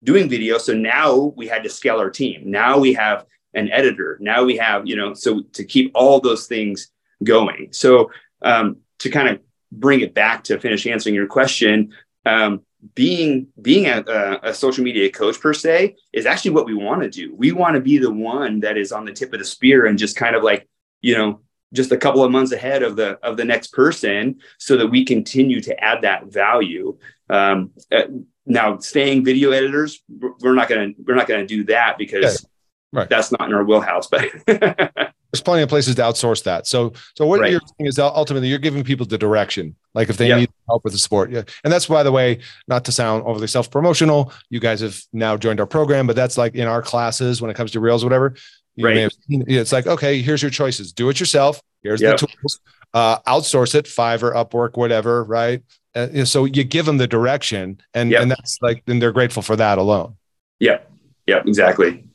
doing 0.04 0.30
video. 0.30 0.58
So 0.58 0.74
now 0.74 1.34
we 1.36 1.48
had 1.48 1.64
to 1.64 1.70
scale 1.70 1.98
our 1.98 2.10
team. 2.10 2.44
Now 2.46 2.78
we 2.78 2.94
have 2.94 3.26
an 3.54 3.72
editor. 3.72 4.18
Now 4.22 4.44
we 4.44 4.58
have, 4.58 4.86
you 4.86 4.96
know, 4.96 5.14
so 5.14 5.42
to 5.54 5.64
keep 5.64 5.92
all 5.96 6.20
those 6.20 6.48
things 6.48 6.92
going. 7.24 7.70
So 7.72 8.12
um, 8.42 8.78
to 9.00 9.10
kind 9.10 9.30
of 9.30 9.40
bring 9.72 10.02
it 10.02 10.14
back 10.14 10.44
to 10.46 10.60
finish 10.60 10.86
answering 10.86 11.16
your 11.16 11.28
question, 11.28 11.94
um, 12.26 12.62
being 12.94 13.48
being 13.60 13.88
a, 13.88 14.40
a, 14.44 14.54
social 14.54 14.84
media 14.84 15.12
coach 15.12 15.40
per 15.42 15.54
se 15.54 15.96
is 16.14 16.26
actually 16.28 16.52
what 16.52 16.68
we 16.68 16.76
want 16.76 17.02
to 17.02 17.10
do. 17.10 17.34
We 17.36 17.52
want 17.52 17.76
to 17.76 17.82
be 17.82 17.98
the 17.98 18.12
one 18.12 18.60
that 18.60 18.78
is 18.78 18.92
on 18.92 19.06
the 19.06 19.14
tip 19.14 19.34
of 19.34 19.40
the 19.40 19.46
spear 19.46 19.88
and 19.88 19.98
just 19.98 20.16
kind 20.16 20.36
of 20.36 20.44
like, 20.44 20.68
you 21.02 21.18
know, 21.18 21.42
just 21.74 21.92
a 21.92 21.98
couple 21.98 22.24
of 22.24 22.32
months 22.32 22.52
ahead 22.52 22.84
of 22.84 22.96
the 22.96 23.20
of 23.24 23.38
the 23.38 23.46
next 23.46 23.74
person 23.74 24.40
so 24.58 24.78
that 24.78 24.88
we 24.88 25.04
continue 25.04 25.62
to 25.62 25.84
add 25.84 26.02
that 26.02 26.26
value 26.28 26.98
um, 27.30 27.72
uh, 27.92 28.04
now 28.46 28.78
staying 28.78 29.26
video 29.26 29.52
editors 29.52 30.02
we're 30.40 30.56
not 30.56 30.70
going 30.70 30.94
to 30.94 31.02
we're 31.04 31.16
not 31.16 31.28
going 31.28 31.46
to 31.46 31.48
do 31.48 31.64
that 31.66 31.98
because 31.98 32.48
yeah, 32.94 33.00
right. 33.00 33.10
that's 33.10 33.32
not 33.32 33.48
in 33.48 33.54
our 33.54 33.64
wheelhouse 33.64 34.08
but 34.08 34.30
there's 34.48 35.44
plenty 35.44 35.62
of 35.62 35.70
places 35.70 35.96
to 35.96 36.02
outsource 36.02 36.44
that 36.44 36.66
so 36.66 36.94
so 37.16 37.26
what 37.26 37.42
right. 37.42 37.52
you're 37.52 37.62
saying 37.78 37.88
is 37.88 38.00
ultimately 38.00 38.48
you're 38.48 38.58
giving 38.58 38.84
people 38.84 39.06
the 39.06 39.18
direction 39.18 39.76
like 39.94 40.10
if 40.10 40.16
they 40.16 40.30
yep. 40.30 40.40
need 40.40 40.50
help 40.70 40.84
with 40.86 40.94
the 40.94 41.00
sport 41.00 41.30
yeah 41.30 41.44
and 41.66 41.74
that's 41.74 41.88
by 41.88 42.02
the 42.02 42.12
way 42.12 42.40
not 42.70 42.86
to 42.86 42.92
sound 42.92 43.24
overly 43.26 43.48
self-promotional 43.48 44.32
you 44.50 44.62
guys 44.62 44.80
have 44.80 45.02
now 45.12 45.36
joined 45.36 45.60
our 45.60 45.66
program 45.66 46.08
but 46.08 46.16
that's 46.16 46.38
like 46.38 46.56
in 46.56 46.68
our 46.68 46.82
classes 46.82 47.42
when 47.42 47.52
it 47.52 47.56
comes 47.56 47.72
to 47.72 47.82
reels 47.82 48.06
whatever 48.06 48.34
you 48.78 48.86
right. 48.86 49.12
Seen, 49.28 49.44
it's 49.48 49.74
like, 49.74 49.88
okay, 49.88 50.22
here's 50.22 50.42
your 50.42 50.52
choices. 50.52 50.94
Do 50.94 51.10
it 51.10 51.20
yourself. 51.20 51.62
Here's 51.84 52.02
yep. 52.02 52.20
the 52.20 52.28
tools. 52.28 52.60
Uh, 52.94 53.20
outsource 53.28 53.76
it, 53.76 53.86
Fiverr, 53.86 54.34
Upwork, 54.34 54.78
whatever, 54.78 55.24
right? 55.26 55.62
Uh, 55.94 56.24
so 56.24 56.46
you 56.46 56.64
give 56.64 56.86
them 56.86 56.98
the 56.98 57.08
direction, 57.08 57.82
and 57.94 58.12
yep. 58.12 58.22
and 58.22 58.32
that's 58.32 58.60
like, 58.62 58.84
and 58.88 59.02
they're 59.02 59.12
grateful 59.12 59.42
for 59.42 59.56
that 59.56 59.78
alone. 59.78 60.16
Yeah, 60.60 60.80
yeah, 61.26 61.42
exactly. 61.46 62.06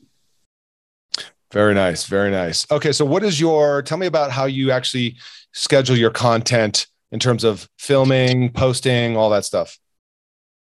Very 1.51 1.73
nice, 1.73 2.05
very 2.05 2.31
nice. 2.31 2.65
Okay, 2.71 2.91
so 2.91 3.05
what 3.05 3.23
is 3.23 3.39
your? 3.39 3.81
Tell 3.83 3.97
me 3.97 4.07
about 4.07 4.31
how 4.31 4.45
you 4.45 4.71
actually 4.71 5.17
schedule 5.51 5.95
your 5.95 6.09
content 6.09 6.87
in 7.11 7.19
terms 7.19 7.43
of 7.43 7.69
filming, 7.77 8.51
posting, 8.51 9.15
all 9.15 9.29
that 9.29 9.45
stuff. 9.45 9.77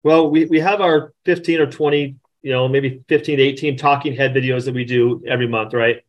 Well, 0.05 0.31
we 0.31 0.45
we 0.45 0.61
have 0.61 0.81
our 0.81 1.13
fifteen 1.25 1.61
or 1.61 1.67
twenty 1.67 2.17
you 2.43 2.53
know, 2.53 2.69
maybe 2.69 3.03
15 3.09 3.39
to 3.39 3.43
18 3.43 3.77
talking 3.77 4.15
head 4.15 4.35
videos 4.35 4.65
that 4.65 4.75
we 4.75 4.85
do 4.85 5.23
every 5.27 5.49
month, 5.49 5.75
right? 5.75 6.03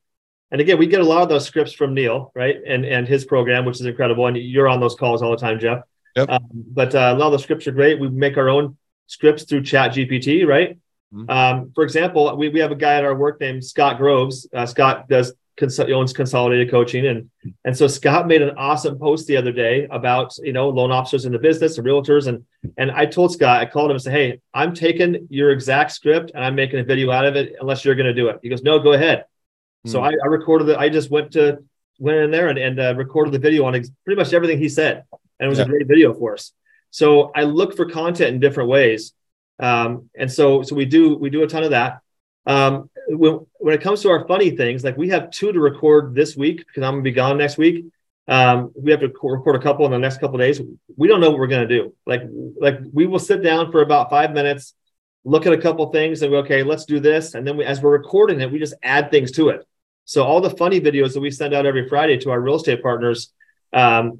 And 0.52 0.62
again, 0.62 0.78
we 0.78 0.88
get 0.88 1.02
a 1.02 1.04
lot 1.04 1.22
of 1.22 1.30
those 1.30 1.46
scripts 1.46 1.74
from 1.74 1.94
Neil, 1.94 2.32
right? 2.36 2.58
And 2.66 2.84
and 2.86 3.08
his 3.08 3.26
program, 3.26 3.66
which 3.66 3.80
is 3.80 3.86
incredible. 3.86 4.26
And 4.28 4.38
you're 4.38 4.68
on 4.68 4.80
those 4.80 4.96
calls 4.96 5.22
all 5.22 5.32
the 5.32 5.38
time, 5.38 5.60
Jeff. 5.60 5.84
Yep. 6.16 6.30
Um, 6.30 6.48
but 6.52 6.96
uh, 6.96 7.14
a 7.16 7.18
lot 7.18 7.28
of 7.28 7.34
the 7.34 7.40
scripts 7.40 7.68
are 7.68 7.72
great. 7.72 8.00
We 8.00 8.10
make 8.10 8.38
our 8.38 8.50
own 8.50 8.78
scripts 9.08 9.44
through 9.44 9.64
Chat 9.64 9.92
GPT, 9.92 10.48
right? 10.48 10.78
Mm-hmm. 11.14 11.30
Um, 11.30 11.72
for 11.74 11.84
example, 11.84 12.36
we, 12.38 12.50
we 12.50 12.60
have 12.60 12.72
a 12.72 12.76
guy 12.76 12.96
at 12.96 13.04
our 13.04 13.16
work 13.16 13.40
named 13.40 13.64
Scott 13.64 13.98
Groves. 13.98 14.48
Uh, 14.54 14.66
Scott 14.66 15.08
does 15.08 15.34
cons- 15.60 15.80
owns 15.80 16.14
Consolidated 16.14 16.72
Coaching, 16.72 17.06
and 17.06 17.30
and 17.66 17.78
so 17.78 17.88
Scott 17.88 18.28
made 18.28 18.42
an 18.42 18.58
awesome 18.58 18.98
post 18.98 19.28
the 19.28 19.38
other 19.38 19.52
day 19.52 19.88
about 19.92 20.36
you 20.40 20.54
know 20.54 20.70
loan 20.70 20.92
officers 20.92 21.26
in 21.26 21.32
the 21.32 21.40
business 21.40 21.78
and 21.78 21.86
realtors, 21.86 22.28
and 22.28 22.46
and 22.78 22.92
I 22.92 23.06
told 23.06 23.34
Scott, 23.34 23.62
I 23.62 23.66
called 23.66 23.92
him 23.92 23.96
and 23.96 24.02
said, 24.02 24.14
hey, 24.14 24.42
I'm 24.54 24.74
taking 24.74 25.28
your 25.30 25.52
exact 25.52 25.92
script 25.92 26.32
and 26.34 26.44
I'm 26.44 26.56
making 26.56 26.80
a 26.80 26.84
video 26.84 27.12
out 27.12 27.26
of 27.26 27.36
it, 27.36 27.56
unless 27.60 27.86
you're 27.86 27.96
going 27.96 28.08
to 28.08 28.14
do 28.14 28.30
it. 28.30 28.40
He 28.42 28.50
goes, 28.50 28.64
no, 28.64 28.80
go 28.80 28.94
ahead. 28.94 29.20
Mm-hmm. 29.20 29.92
So 29.92 30.02
I, 30.02 30.10
I, 30.10 30.28
recorded 30.28 30.70
it. 30.70 30.78
I 30.78 30.90
just 30.90 31.10
went 31.12 31.32
to 31.34 31.60
went 32.00 32.18
in 32.18 32.32
there 32.32 32.48
and, 32.48 32.58
and 32.58 32.80
uh, 32.80 32.96
recorded 32.96 33.34
the 33.34 33.40
video 33.40 33.66
on 33.66 33.76
ex- 33.76 33.92
pretty 34.06 34.20
much 34.20 34.34
everything 34.34 34.58
he 34.58 34.70
said, 34.70 35.04
and 35.40 35.46
it 35.46 35.50
was 35.50 35.60
yeah. 35.60 35.66
a 35.66 35.68
great 35.68 35.88
video 35.88 36.14
for 36.14 36.34
us. 36.34 36.54
So 36.92 37.32
I 37.36 37.44
look 37.44 37.76
for 37.76 37.86
content 37.86 38.34
in 38.34 38.40
different 38.40 38.70
ways. 38.70 39.14
Um, 39.60 40.10
and 40.18 40.32
so 40.32 40.64
so 40.64 40.74
we 40.74 40.86
do 40.86 41.16
we 41.16 41.30
do 41.30 41.44
a 41.44 41.48
ton 41.48 41.64
of 41.64 41.72
that. 41.72 42.00
Um, 42.46 42.89
when, 43.10 43.46
when 43.60 43.74
it 43.74 43.82
comes 43.82 44.02
to 44.02 44.10
our 44.10 44.28
funny 44.28 44.52
things, 44.52 44.84
like 44.84 44.98
we 44.98 45.10
have 45.10 45.32
two 45.32 45.52
to 45.52 45.60
record 45.60 46.14
this 46.14 46.36
week 46.36 46.60
because 46.60 46.84
I'm 46.84 46.94
gonna 46.94 47.02
be 47.02 47.12
gone 47.12 47.38
next 47.38 47.58
week. 47.58 47.86
Um, 48.28 48.72
we 48.76 48.92
have 48.92 49.00
to 49.00 49.08
record 49.08 49.56
a 49.56 49.60
couple 49.60 49.86
in 49.86 49.92
the 49.92 49.98
next 49.98 50.20
couple 50.20 50.38
days. 50.38 50.62
We 50.96 51.08
don't 51.08 51.20
know 51.20 51.32
what 51.32 51.40
we're 51.40 51.48
gonna 51.48 51.68
do. 51.68 51.96
Like 52.06 52.22
like 52.60 52.80
we 52.94 53.08
will 53.08 53.20
sit 53.20 53.42
down 53.42 53.72
for 53.72 53.82
about 53.82 54.10
five 54.10 54.32
minutes, 54.34 54.76
look 55.24 55.48
at 55.48 55.54
a 55.54 55.58
couple 55.58 55.92
things, 55.92 56.22
and 56.22 56.32
we 56.32 56.38
okay, 56.40 56.64
let's 56.64 56.86
do 56.86 57.00
this. 57.00 57.34
And 57.34 57.46
then 57.46 57.58
we, 57.58 57.66
as 57.66 57.82
we're 57.82 57.92
recording 57.92 58.40
it, 58.42 58.52
we 58.52 58.60
just 58.60 58.76
add 58.84 59.10
things 59.10 59.32
to 59.34 59.50
it. 59.50 59.66
So 60.06 60.24
all 60.24 60.42
the 60.42 60.50
funny 60.52 60.80
videos 60.80 61.14
that 61.14 61.22
we 61.22 61.32
send 61.32 61.54
out 61.54 61.66
every 61.66 61.88
Friday 61.88 62.18
to 62.20 62.32
our 62.32 62.40
real 62.40 62.56
estate 62.56 62.82
partners, 62.82 63.32
um, 63.74 64.20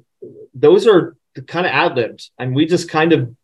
those 0.54 0.86
are 0.86 1.16
kind 1.46 1.66
of 1.66 1.72
ad 1.72 1.96
libbed, 1.96 2.30
and 2.38 2.54
we 2.54 2.66
just 2.66 2.88
kind 2.88 3.12
of 3.12 3.34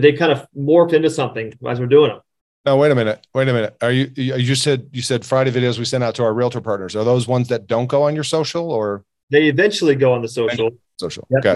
they 0.00 0.12
kind 0.12 0.32
of 0.32 0.46
morph 0.56 0.92
into 0.92 1.10
something 1.10 1.52
as 1.66 1.78
we're 1.78 1.86
doing 1.86 2.10
them. 2.10 2.20
No, 2.66 2.76
wait 2.76 2.90
a 2.90 2.96
minute. 2.96 3.24
Wait 3.32 3.48
a 3.48 3.52
minute. 3.52 3.76
Are 3.80 3.92
you 3.92 4.10
you 4.16 4.56
said 4.56 4.88
you 4.92 5.00
said 5.00 5.24
Friday 5.24 5.52
videos 5.52 5.78
we 5.78 5.84
send 5.84 6.02
out 6.02 6.16
to 6.16 6.24
our 6.24 6.34
realtor 6.34 6.60
partners. 6.60 6.96
Are 6.96 7.04
those 7.04 7.28
ones 7.28 7.46
that 7.48 7.68
don't 7.68 7.86
go 7.86 8.02
on 8.02 8.16
your 8.16 8.24
social 8.24 8.72
or 8.72 9.04
they 9.30 9.46
eventually 9.46 9.94
go 9.94 10.12
on 10.12 10.20
the 10.20 10.28
social? 10.28 10.70
Social. 10.98 11.28
Yep. 11.30 11.46
Okay. 11.46 11.54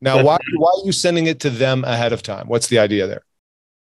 Now, 0.00 0.16
but, 0.16 0.24
why 0.24 0.38
why 0.56 0.70
are 0.70 0.86
you 0.86 0.92
sending 0.92 1.26
it 1.26 1.40
to 1.40 1.50
them 1.50 1.84
ahead 1.84 2.14
of 2.14 2.22
time? 2.22 2.48
What's 2.48 2.68
the 2.68 2.78
idea 2.78 3.06
there? 3.06 3.22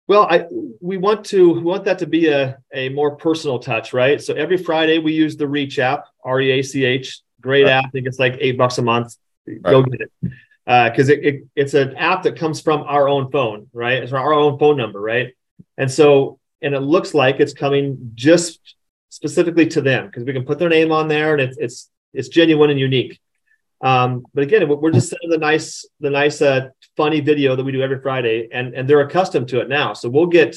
Well, 0.09 0.27
I 0.29 0.45
we 0.83 0.99
want 0.99 1.25
to 1.27 1.55
we 1.55 1.63
want 1.63 1.85
that 1.87 1.99
to 2.01 2.07
be 2.07 2.29
a, 2.29 2.59
a 2.75 2.91
more 2.91 3.17
personal 3.17 3.59
touch, 3.59 3.95
right? 3.95 4.23
So 4.23 4.35
every 4.35 4.59
Friday 4.59 4.99
we 4.99 5.15
use 5.15 5.39
the 5.39 5.49
Reach 5.49 5.79
app, 5.79 6.05
R 6.23 6.43
E 6.43 6.51
A 6.51 6.63
C 6.63 6.85
H, 6.85 7.23
great 7.41 7.65
right. 7.65 7.73
app. 7.73 7.87
I 7.87 7.89
think 7.89 8.07
it's 8.07 8.19
like 8.19 8.37
eight 8.41 8.59
bucks 8.59 8.77
a 8.77 8.83
month. 8.83 9.17
Go 9.63 9.83
get 9.85 10.03
it 10.03 10.13
because 10.67 11.09
uh, 11.09 11.13
it, 11.15 11.25
it, 11.25 11.45
it's 11.57 11.75
an 11.75 11.97
app 11.97 12.25
that 12.25 12.37
comes 12.37 12.61
from 12.61 12.83
our 12.83 13.09
own 13.09 13.31
phone, 13.31 13.69
right? 13.73 14.03
It's 14.03 14.13
our 14.13 14.33
own 14.33 14.59
phone 14.59 14.77
number, 14.77 15.01
right? 15.01 15.33
And 15.77 15.91
so, 15.91 16.39
and 16.63 16.75
it 16.75 16.81
looks 16.81 17.15
like 17.15 17.41
it's 17.41 17.53
coming 17.53 18.13
just 18.15 18.61
specifically 19.11 19.67
to 19.69 19.81
them 19.81 20.07
because 20.07 20.25
we 20.25 20.33
can 20.33 20.45
put 20.45 20.59
their 20.59 20.69
name 20.69 20.93
on 20.93 21.09
there 21.09 21.33
and 21.33 21.43
it's 21.43 21.57
it's 21.59 21.91
it's 22.13 22.29
genuine 22.29 22.71
and 22.71 22.81
unique. 22.81 23.21
Um, 23.83 24.25
but 24.33 24.43
again, 24.43 24.67
we're 24.69 24.91
just 24.91 25.11
sending 25.11 25.31
the 25.31 25.39
nice 25.39 25.87
the 26.01 26.11
nice 26.11 26.41
uh, 26.41 26.69
funny 26.97 27.21
video 27.21 27.57
that 27.57 27.65
we 27.65 27.73
do 27.73 27.83
every 27.83 28.01
Friday, 28.01 28.49
and 28.51 28.75
and 28.75 28.89
they're 28.89 29.01
accustomed 29.01 29.49
to 29.49 29.61
it 29.61 29.69
now. 29.69 29.93
So 29.93 30.09
we'll 30.09 30.27
get 30.27 30.57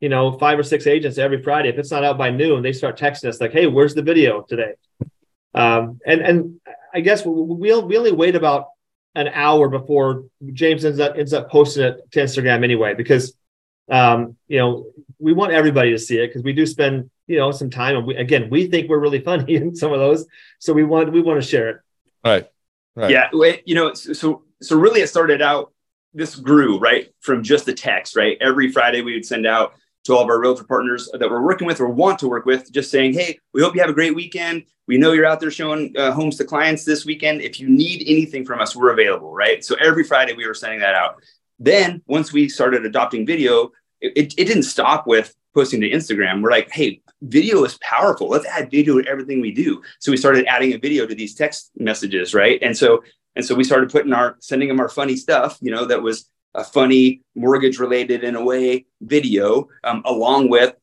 you 0.00 0.08
know 0.08 0.32
five 0.38 0.58
or 0.58 0.64
six 0.64 0.86
agents 0.86 1.18
every 1.18 1.42
Friday. 1.42 1.68
If 1.68 1.78
it's 1.78 1.90
not 1.90 2.04
out 2.04 2.18
by 2.18 2.30
noon, 2.30 2.62
they 2.62 2.72
start 2.72 2.98
texting 2.98 3.28
us 3.28 3.40
like, 3.40 3.52
"Hey, 3.52 3.66
where's 3.66 3.94
the 3.94 4.02
video 4.02 4.42
today?" 4.42 4.72
Um, 5.54 6.00
and 6.04 6.20
and 6.20 6.60
I 6.92 7.00
guess 7.00 7.24
we'll 7.24 7.46
we 7.46 7.72
only 7.72 8.12
wait 8.12 8.34
about 8.34 8.66
an 9.14 9.28
hour 9.28 9.68
before 9.68 10.24
James 10.52 10.84
ends 10.84 11.00
up 11.00 11.16
ends 11.16 11.32
up 11.32 11.50
posting 11.50 11.84
it 11.84 12.10
to 12.12 12.20
Instagram 12.20 12.64
anyway 12.64 12.94
because 12.94 13.34
um, 13.90 14.36
you 14.48 14.58
know, 14.58 14.86
we 15.18 15.32
want 15.32 15.52
everybody 15.52 15.90
to 15.90 15.98
see 15.98 16.18
it 16.18 16.28
because 16.28 16.42
we 16.42 16.52
do 16.52 16.66
spend, 16.66 17.10
you 17.26 17.38
know, 17.38 17.50
some 17.50 17.70
time. 17.70 17.96
And 17.96 18.06
we, 18.06 18.16
again, 18.16 18.50
we 18.50 18.66
think 18.66 18.88
we're 18.88 18.98
really 18.98 19.20
funny 19.20 19.54
in 19.56 19.74
some 19.74 19.92
of 19.92 19.98
those, 19.98 20.26
so 20.58 20.72
we 20.72 20.84
want 20.84 21.12
we 21.12 21.20
want 21.20 21.40
to 21.42 21.48
share 21.48 21.68
it. 21.68 21.76
Right. 22.24 22.48
Right. 22.94 23.10
Yeah. 23.10 23.28
You 23.64 23.74
know, 23.74 23.94
so 23.94 24.42
so 24.60 24.76
really, 24.76 25.00
it 25.00 25.08
started 25.08 25.42
out. 25.42 25.72
This 26.14 26.34
grew 26.34 26.78
right 26.78 27.12
from 27.20 27.42
just 27.42 27.66
the 27.66 27.74
text. 27.74 28.16
Right. 28.16 28.36
Every 28.40 28.72
Friday, 28.72 29.02
we 29.02 29.14
would 29.14 29.26
send 29.26 29.46
out 29.46 29.74
to 30.04 30.14
all 30.14 30.22
of 30.22 30.28
our 30.28 30.40
realtor 30.40 30.64
partners 30.64 31.08
that 31.12 31.28
we're 31.28 31.42
working 31.42 31.66
with 31.66 31.80
or 31.80 31.88
want 31.88 32.18
to 32.20 32.28
work 32.28 32.46
with, 32.46 32.72
just 32.72 32.90
saying, 32.90 33.12
"Hey, 33.12 33.38
we 33.52 33.62
hope 33.62 33.74
you 33.74 33.80
have 33.80 33.90
a 33.90 33.94
great 33.94 34.14
weekend. 34.14 34.64
We 34.86 34.96
know 34.96 35.12
you're 35.12 35.26
out 35.26 35.38
there 35.38 35.50
showing 35.50 35.94
uh, 35.96 36.12
homes 36.12 36.36
to 36.38 36.44
clients 36.44 36.84
this 36.84 37.04
weekend. 37.04 37.42
If 37.42 37.60
you 37.60 37.68
need 37.68 38.02
anything 38.06 38.44
from 38.44 38.60
us, 38.60 38.74
we're 38.74 38.92
available." 38.92 39.32
Right. 39.32 39.64
So 39.64 39.76
every 39.76 40.04
Friday, 40.04 40.32
we 40.32 40.46
were 40.46 40.54
sending 40.54 40.80
that 40.80 40.94
out. 40.94 41.22
Then 41.58 42.02
once 42.06 42.32
we 42.32 42.48
started 42.48 42.84
adopting 42.86 43.26
video, 43.26 43.72
it, 44.00 44.34
it 44.36 44.46
didn't 44.46 44.64
stop 44.64 45.06
with 45.06 45.34
posting 45.54 45.80
to 45.80 45.90
Instagram. 45.90 46.42
We're 46.42 46.50
like, 46.50 46.70
hey, 46.70 47.00
video 47.22 47.64
is 47.64 47.78
powerful. 47.82 48.28
Let's 48.28 48.46
add 48.46 48.70
video 48.70 49.00
to 49.00 49.08
everything 49.08 49.40
we 49.40 49.52
do. 49.52 49.82
So 49.98 50.10
we 50.10 50.16
started 50.16 50.46
adding 50.46 50.72
a 50.72 50.78
video 50.78 51.06
to 51.06 51.14
these 51.14 51.34
text 51.34 51.72
messages, 51.76 52.34
right? 52.34 52.58
And 52.62 52.76
so 52.76 53.02
and 53.36 53.44
so 53.44 53.54
we 53.54 53.64
started 53.64 53.90
putting 53.90 54.12
our 54.12 54.36
sending 54.40 54.68
them 54.68 54.80
our 54.80 54.88
funny 54.88 55.16
stuff, 55.16 55.58
you 55.60 55.70
know, 55.70 55.84
that 55.84 56.02
was 56.02 56.28
a 56.54 56.64
funny 56.64 57.22
mortgage 57.34 57.78
related 57.78 58.24
in 58.24 58.34
a 58.34 58.44
way 58.44 58.86
video, 59.00 59.68
um, 59.84 60.02
along 60.04 60.50
with 60.50 60.74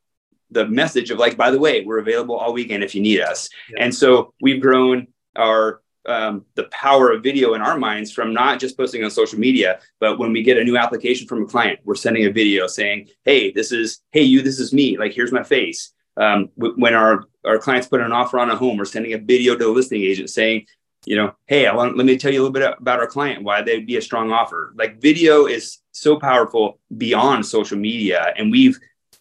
the 0.52 0.66
message 0.68 1.12
of 1.12 1.18
like, 1.18 1.36
by 1.36 1.52
the 1.52 1.60
way, 1.60 1.84
we're 1.84 2.00
available 2.00 2.36
all 2.36 2.54
weekend 2.54 2.84
if 2.84 2.96
you 2.96 3.02
need 3.02 3.20
us. 3.20 3.50
Yeah. 3.70 3.84
And 3.84 3.96
so 3.96 4.34
we've 4.42 4.62
grown 4.62 5.08
our 5.36 5.82
um, 6.08 6.46
the 6.56 6.66
power 6.66 7.12
of 7.12 7.24
video 7.24 7.54
in 7.54 7.62
our 7.62 7.78
minds 7.78 8.12
from 8.12 8.34
not 8.34 8.60
just 8.60 8.78
posting 8.78 9.04
on 9.04 9.12
social 9.12 9.40
media, 9.40 9.80
but 10.00 10.20
when 10.20 10.32
we 10.32 10.44
get 10.44 10.58
a 10.58 10.64
new 10.64 10.78
application 10.78 11.28
from 11.28 11.44
a 11.44 11.48
client, 11.48 11.80
we're 11.84 11.96
sending 11.96 12.26
a 12.26 12.32
video 12.32 12.68
saying, 12.68 13.10
"Hey, 13.24 13.52
this 13.52 13.72
is 13.72 14.02
hey 14.12 14.24
you, 14.24 14.42
this 14.42 14.60
is 14.60 14.74
me. 14.74 14.98
Like 14.98 15.14
here's 15.14 15.32
my 15.32 15.44
face." 15.44 15.94
Um, 16.18 16.50
when 16.56 16.94
our 16.94 17.26
our 17.46 17.58
clients 17.58 17.88
put 17.88 18.02
an 18.02 18.12
offer 18.12 18.40
on 18.40 18.50
a 18.50 18.56
home, 18.56 18.78
we're 18.78 18.86
sending 18.86 19.14
a 19.14 19.18
video 19.18 19.56
to 19.56 19.64
the 19.66 19.70
listing 19.70 20.02
agent 20.02 20.30
saying, 20.30 20.66
you 21.06 21.16
know, 21.16 21.36
hey, 21.46 21.68
I 21.68 21.76
want 21.76 21.98
let 21.98 22.06
me 22.06 22.18
tell 22.18 22.34
you 22.34 22.40
a 22.40 22.44
little 22.44 22.54
bit 22.54 22.76
about 22.80 23.00
our 23.00 23.08
client, 23.08 23.44
why 23.44 23.62
they'd 23.62 23.86
be 23.86 23.98
a 23.98 24.02
strong 24.02 24.32
offer. 24.32 24.74
Like 24.76 25.02
video 25.02 25.46
is 25.46 25.80
so 25.92 26.20
powerful 26.20 26.80
beyond 26.96 27.46
social 27.46 27.78
media, 27.78 28.34
and 28.38 28.52
we've 28.52 28.80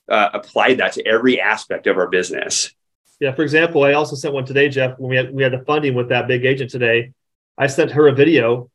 uh, 0.08 0.30
applied 0.32 0.78
that 0.78 0.92
to 0.94 1.06
every 1.06 1.40
aspect 1.40 1.86
of 1.86 1.98
our 1.98 2.08
business. 2.08 2.74
Yeah. 3.24 3.34
For 3.34 3.42
example, 3.42 3.84
I 3.84 3.94
also 3.94 4.16
sent 4.16 4.34
one 4.34 4.44
today, 4.44 4.68
Jeff. 4.68 4.98
When 4.98 5.08
we 5.08 5.16
had 5.16 5.32
we 5.32 5.42
had 5.42 5.54
the 5.54 5.64
funding 5.64 5.94
with 5.94 6.10
that 6.10 6.28
big 6.28 6.44
agent 6.44 6.70
today, 6.70 7.12
I 7.56 7.68
sent 7.68 7.90
her 7.92 8.06
a 8.08 8.12
video, 8.12 8.70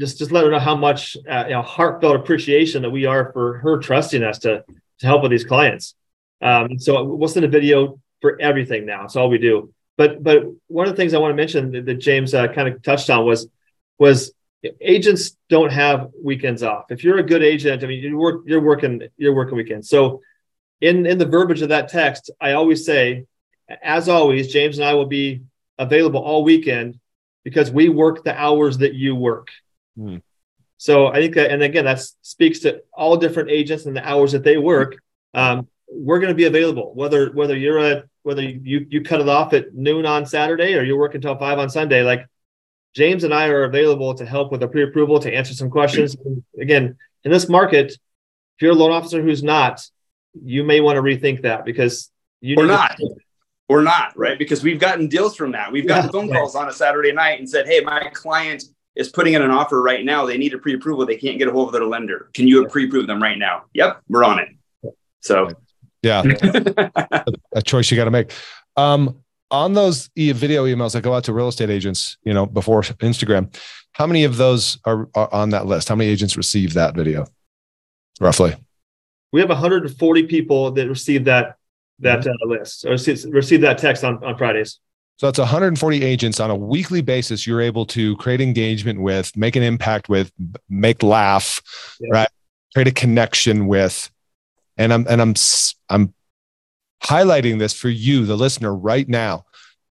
just 0.00 0.16
just 0.16 0.32
let 0.32 0.44
her 0.44 0.50
know 0.50 0.58
how 0.58 0.74
much 0.74 1.14
uh, 1.28 1.44
you 1.46 1.52
know, 1.52 1.60
heartfelt 1.60 2.16
appreciation 2.16 2.80
that 2.82 2.90
we 2.90 3.04
are 3.04 3.30
for 3.34 3.58
her 3.58 3.76
trusting 3.76 4.22
us 4.22 4.38
to 4.40 4.64
to 5.00 5.06
help 5.06 5.20
with 5.20 5.30
these 5.30 5.44
clients. 5.44 5.94
Um, 6.40 6.78
so 6.78 7.04
we'll 7.04 7.28
send 7.28 7.44
a 7.44 7.48
video 7.48 8.00
for 8.22 8.40
everything 8.40 8.86
now. 8.86 9.04
It's 9.04 9.14
all 9.14 9.28
we 9.28 9.36
do. 9.36 9.74
But 9.98 10.22
but 10.22 10.44
one 10.68 10.88
of 10.88 10.94
the 10.94 10.96
things 10.96 11.12
I 11.12 11.18
want 11.18 11.32
to 11.32 11.36
mention 11.36 11.72
that, 11.72 11.84
that 11.84 11.96
James 11.96 12.32
uh, 12.32 12.48
kind 12.48 12.68
of 12.68 12.82
touched 12.82 13.10
on 13.10 13.26
was 13.26 13.46
was 13.98 14.32
agents 14.80 15.36
don't 15.50 15.70
have 15.70 16.08
weekends 16.18 16.62
off. 16.62 16.86
If 16.88 17.04
you're 17.04 17.18
a 17.18 17.22
good 17.22 17.42
agent, 17.42 17.84
I 17.84 17.88
mean 17.88 18.02
you 18.02 18.16
work 18.16 18.44
you're 18.46 18.62
working 18.62 19.02
you're 19.18 19.34
working 19.34 19.56
weekends. 19.58 19.90
So 19.90 20.22
in 20.80 21.04
in 21.04 21.18
the 21.18 21.26
verbiage 21.26 21.60
of 21.60 21.68
that 21.68 21.90
text, 21.90 22.30
I 22.40 22.52
always 22.52 22.86
say, 22.86 23.26
as 23.68 24.08
always, 24.08 24.52
James 24.52 24.78
and 24.78 24.86
I 24.86 24.94
will 24.94 25.06
be 25.06 25.42
available 25.78 26.20
all 26.20 26.44
weekend 26.44 26.98
because 27.44 27.70
we 27.70 27.88
work 27.88 28.24
the 28.24 28.38
hours 28.38 28.78
that 28.78 28.94
you 28.94 29.14
work. 29.14 29.48
Hmm. 29.96 30.18
So 30.76 31.06
I 31.06 31.14
think 31.14 31.34
that, 31.36 31.50
and 31.50 31.62
again, 31.62 31.84
that 31.84 32.00
speaks 32.22 32.60
to 32.60 32.82
all 32.92 33.16
different 33.16 33.50
agents 33.50 33.86
and 33.86 33.96
the 33.96 34.06
hours 34.06 34.32
that 34.32 34.42
they 34.42 34.56
work. 34.56 34.96
Um, 35.34 35.68
we're 35.88 36.18
going 36.18 36.30
to 36.30 36.34
be 36.34 36.46
available 36.46 36.94
whether 36.94 37.30
whether 37.32 37.56
you're 37.56 37.78
a 37.78 38.04
whether 38.22 38.42
you 38.42 38.86
you 38.88 39.02
cut 39.02 39.20
it 39.20 39.28
off 39.28 39.52
at 39.52 39.74
noon 39.74 40.06
on 40.06 40.24
Saturday 40.24 40.74
or 40.74 40.82
you're 40.82 40.98
working 40.98 41.18
until 41.18 41.36
five 41.36 41.58
on 41.58 41.68
Sunday. 41.68 42.02
Like 42.02 42.26
James 42.94 43.24
and 43.24 43.32
I 43.32 43.48
are 43.48 43.64
available 43.64 44.14
to 44.14 44.26
help 44.26 44.52
with 44.52 44.62
a 44.62 44.68
pre-approval 44.68 45.20
to 45.20 45.32
answer 45.32 45.54
some 45.54 45.70
questions. 45.70 46.16
And 46.16 46.42
again, 46.60 46.96
in 47.24 47.30
this 47.30 47.48
market, 47.48 47.92
if 47.92 47.98
you're 48.60 48.72
a 48.72 48.74
loan 48.74 48.92
officer 48.92 49.22
who's 49.22 49.42
not, 49.42 49.86
you 50.42 50.64
may 50.64 50.80
want 50.80 50.96
to 50.96 51.02
rethink 51.02 51.42
that 51.42 51.64
because 51.64 52.10
you 52.40 52.56
or 52.58 52.66
not. 52.66 52.96
To- 52.96 53.16
or 53.72 53.82
not, 53.82 54.16
right? 54.16 54.38
Because 54.38 54.62
we've 54.62 54.78
gotten 54.78 55.08
deals 55.08 55.34
from 55.34 55.52
that. 55.52 55.72
We've 55.72 55.86
gotten 55.86 56.06
yeah, 56.06 56.12
phone 56.12 56.30
calls 56.30 56.54
on 56.54 56.68
a 56.68 56.72
Saturday 56.72 57.12
night 57.12 57.38
and 57.38 57.48
said, 57.48 57.66
"Hey, 57.66 57.80
my 57.80 58.08
client 58.12 58.64
is 58.94 59.08
putting 59.08 59.34
in 59.34 59.42
an 59.42 59.50
offer 59.50 59.80
right 59.80 60.04
now. 60.04 60.26
They 60.26 60.36
need 60.36 60.52
a 60.52 60.58
pre-approval. 60.58 61.06
They 61.06 61.16
can't 61.16 61.38
get 61.38 61.48
a 61.48 61.52
hold 61.52 61.68
of 61.68 61.72
their 61.72 61.86
lender. 61.86 62.28
Can 62.34 62.46
you 62.46 62.66
pre-approve 62.68 63.06
them 63.06 63.22
right 63.22 63.38
now?" 63.38 63.64
Yep, 63.72 64.02
we're 64.08 64.24
on 64.24 64.40
it. 64.40 64.48
So 65.20 65.48
yeah, 66.02 66.22
a, 66.42 67.24
a, 67.54 67.62
choice 67.62 67.90
you 67.90 67.96
got 67.96 68.04
to 68.04 68.10
make. 68.10 68.32
Um, 68.76 69.22
on 69.50 69.74
those 69.74 70.10
e- 70.16 70.32
video 70.32 70.64
emails 70.64 70.92
that 70.92 71.02
go 71.02 71.14
out 71.14 71.24
to 71.24 71.32
real 71.32 71.48
estate 71.48 71.70
agents, 71.70 72.16
you 72.24 72.34
know, 72.34 72.46
before 72.46 72.82
Instagram, 72.82 73.54
how 73.92 74.06
many 74.06 74.24
of 74.24 74.36
those 74.36 74.78
are, 74.84 75.08
are 75.14 75.32
on 75.32 75.50
that 75.50 75.66
list? 75.66 75.88
How 75.88 75.94
many 75.94 76.10
agents 76.10 76.36
receive 76.36 76.74
that 76.74 76.94
video, 76.94 77.26
roughly? 78.20 78.56
We 79.32 79.40
have 79.40 79.48
140 79.48 80.26
people 80.26 80.72
that 80.72 80.88
receive 80.88 81.24
that 81.24 81.56
that 82.02 82.26
uh, 82.26 82.32
list 82.42 82.84
or 82.84 82.90
receive, 82.90 83.24
receive 83.30 83.60
that 83.62 83.78
text 83.78 84.04
on, 84.04 84.22
on 84.24 84.36
Fridays. 84.36 84.78
So 85.16 85.26
that's 85.26 85.38
140 85.38 86.04
agents 86.04 86.40
on 86.40 86.50
a 86.50 86.56
weekly 86.56 87.00
basis. 87.00 87.46
You're 87.46 87.60
able 87.60 87.86
to 87.86 88.16
create 88.16 88.40
engagement 88.40 89.00
with, 89.00 89.36
make 89.36 89.56
an 89.56 89.62
impact 89.62 90.08
with, 90.08 90.32
make 90.68 91.02
laugh, 91.02 91.60
yeah. 92.00 92.08
right? 92.12 92.28
Create 92.74 92.88
a 92.88 92.92
connection 92.92 93.66
with, 93.66 94.10
and 94.76 94.92
I'm 94.92 95.06
and 95.08 95.20
I'm 95.20 95.34
I'm 95.90 96.14
highlighting 97.04 97.58
this 97.58 97.74
for 97.74 97.90
you, 97.90 98.24
the 98.24 98.36
listener, 98.36 98.74
right 98.74 99.06
now, 99.06 99.44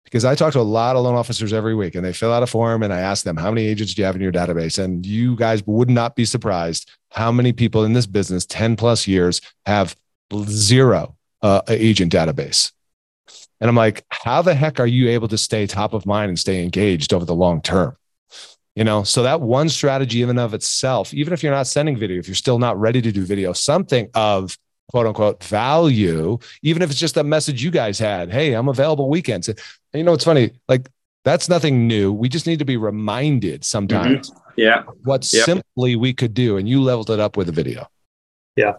because 0.04 0.26
I 0.26 0.34
talk 0.34 0.54
to 0.54 0.60
a 0.60 0.62
lot 0.62 0.96
of 0.96 1.04
loan 1.04 1.16
officers 1.16 1.54
every 1.54 1.76
week, 1.76 1.94
and 1.94 2.04
they 2.04 2.12
fill 2.12 2.34
out 2.34 2.42
a 2.42 2.48
form, 2.48 2.82
and 2.82 2.92
I 2.92 3.00
ask 3.00 3.24
them 3.24 3.38
how 3.38 3.52
many 3.52 3.68
agents 3.68 3.94
do 3.94 4.02
you 4.02 4.06
have 4.08 4.16
in 4.16 4.22
your 4.22 4.32
database, 4.32 4.84
and 4.84 5.06
you 5.06 5.36
guys 5.36 5.66
would 5.68 5.90
not 5.90 6.16
be 6.16 6.26
surprised 6.26 6.90
how 7.12 7.32
many 7.32 7.54
people 7.54 7.86
in 7.86 7.94
this 7.94 8.08
business, 8.08 8.46
10 8.48 8.76
plus 8.76 9.08
years, 9.08 9.40
have 9.66 9.96
zero 10.46 11.16
uh, 11.42 11.62
agent 11.68 12.12
database. 12.12 12.72
And 13.60 13.70
I'm 13.70 13.76
like, 13.76 14.04
how 14.10 14.42
the 14.42 14.56
heck 14.56 14.80
are 14.80 14.88
you 14.88 15.10
able 15.10 15.28
to 15.28 15.38
stay 15.38 15.68
top 15.68 15.94
of 15.94 16.06
mind 16.06 16.30
and 16.30 16.40
stay 16.40 16.64
engaged 16.64 17.14
over 17.14 17.26
the 17.26 17.36
long 17.36 17.62
term? 17.62 17.96
You 18.76 18.84
know, 18.84 19.04
so 19.04 19.24
that 19.24 19.42
one 19.42 19.70
strategy, 19.70 20.20
even 20.20 20.40
of 20.40 20.54
itself, 20.54 21.14
even 21.14 21.34
if 21.34 21.44
you're 21.44 21.54
not 21.54 21.68
sending 21.68 21.98
video, 21.98 22.18
if 22.18 22.28
you're 22.28 22.36
still 22.36 22.58
not 22.58 22.80
ready 22.80 23.02
to 23.02 23.12
do 23.12 23.24
video, 23.26 23.54
something 23.54 24.10
of 24.14 24.58
quote 24.90 25.08
unquote 25.08 25.44
value, 25.44 26.40
even 26.64 26.82
if 26.82 26.90
it's 26.90 27.00
just 27.00 27.18
a 27.18 27.24
message 27.24 27.64
you 27.64 27.70
guys 27.70 28.00
had. 28.00 28.32
Hey, 28.32 28.54
I'm 28.54 28.70
available 28.70 29.10
weekends. 29.10 29.50
And 29.50 29.60
you 29.94 30.04
know, 30.04 30.14
it's 30.14 30.24
funny, 30.24 30.52
like 30.68 30.90
that's 31.24 31.50
nothing 31.50 31.88
new. 31.88 32.12
We 32.12 32.30
just 32.30 32.48
need 32.48 32.60
to 32.60 32.66
be 32.66 32.78
reminded 32.78 33.64
sometimes. 33.64 34.32
Mm-hmm. 34.32 34.40
Yeah. 34.58 34.84
What 35.04 35.32
yep. 35.34 35.46
simply 35.46 35.96
we 35.96 36.14
could 36.14 36.34
do. 36.34 36.58
And 36.58 36.68
you 36.68 36.82
leveled 36.82 37.10
it 37.10 37.20
up 37.20 37.38
with 37.38 37.50
a 37.50 37.52
video. 37.52 37.88
Yeah. 38.56 38.74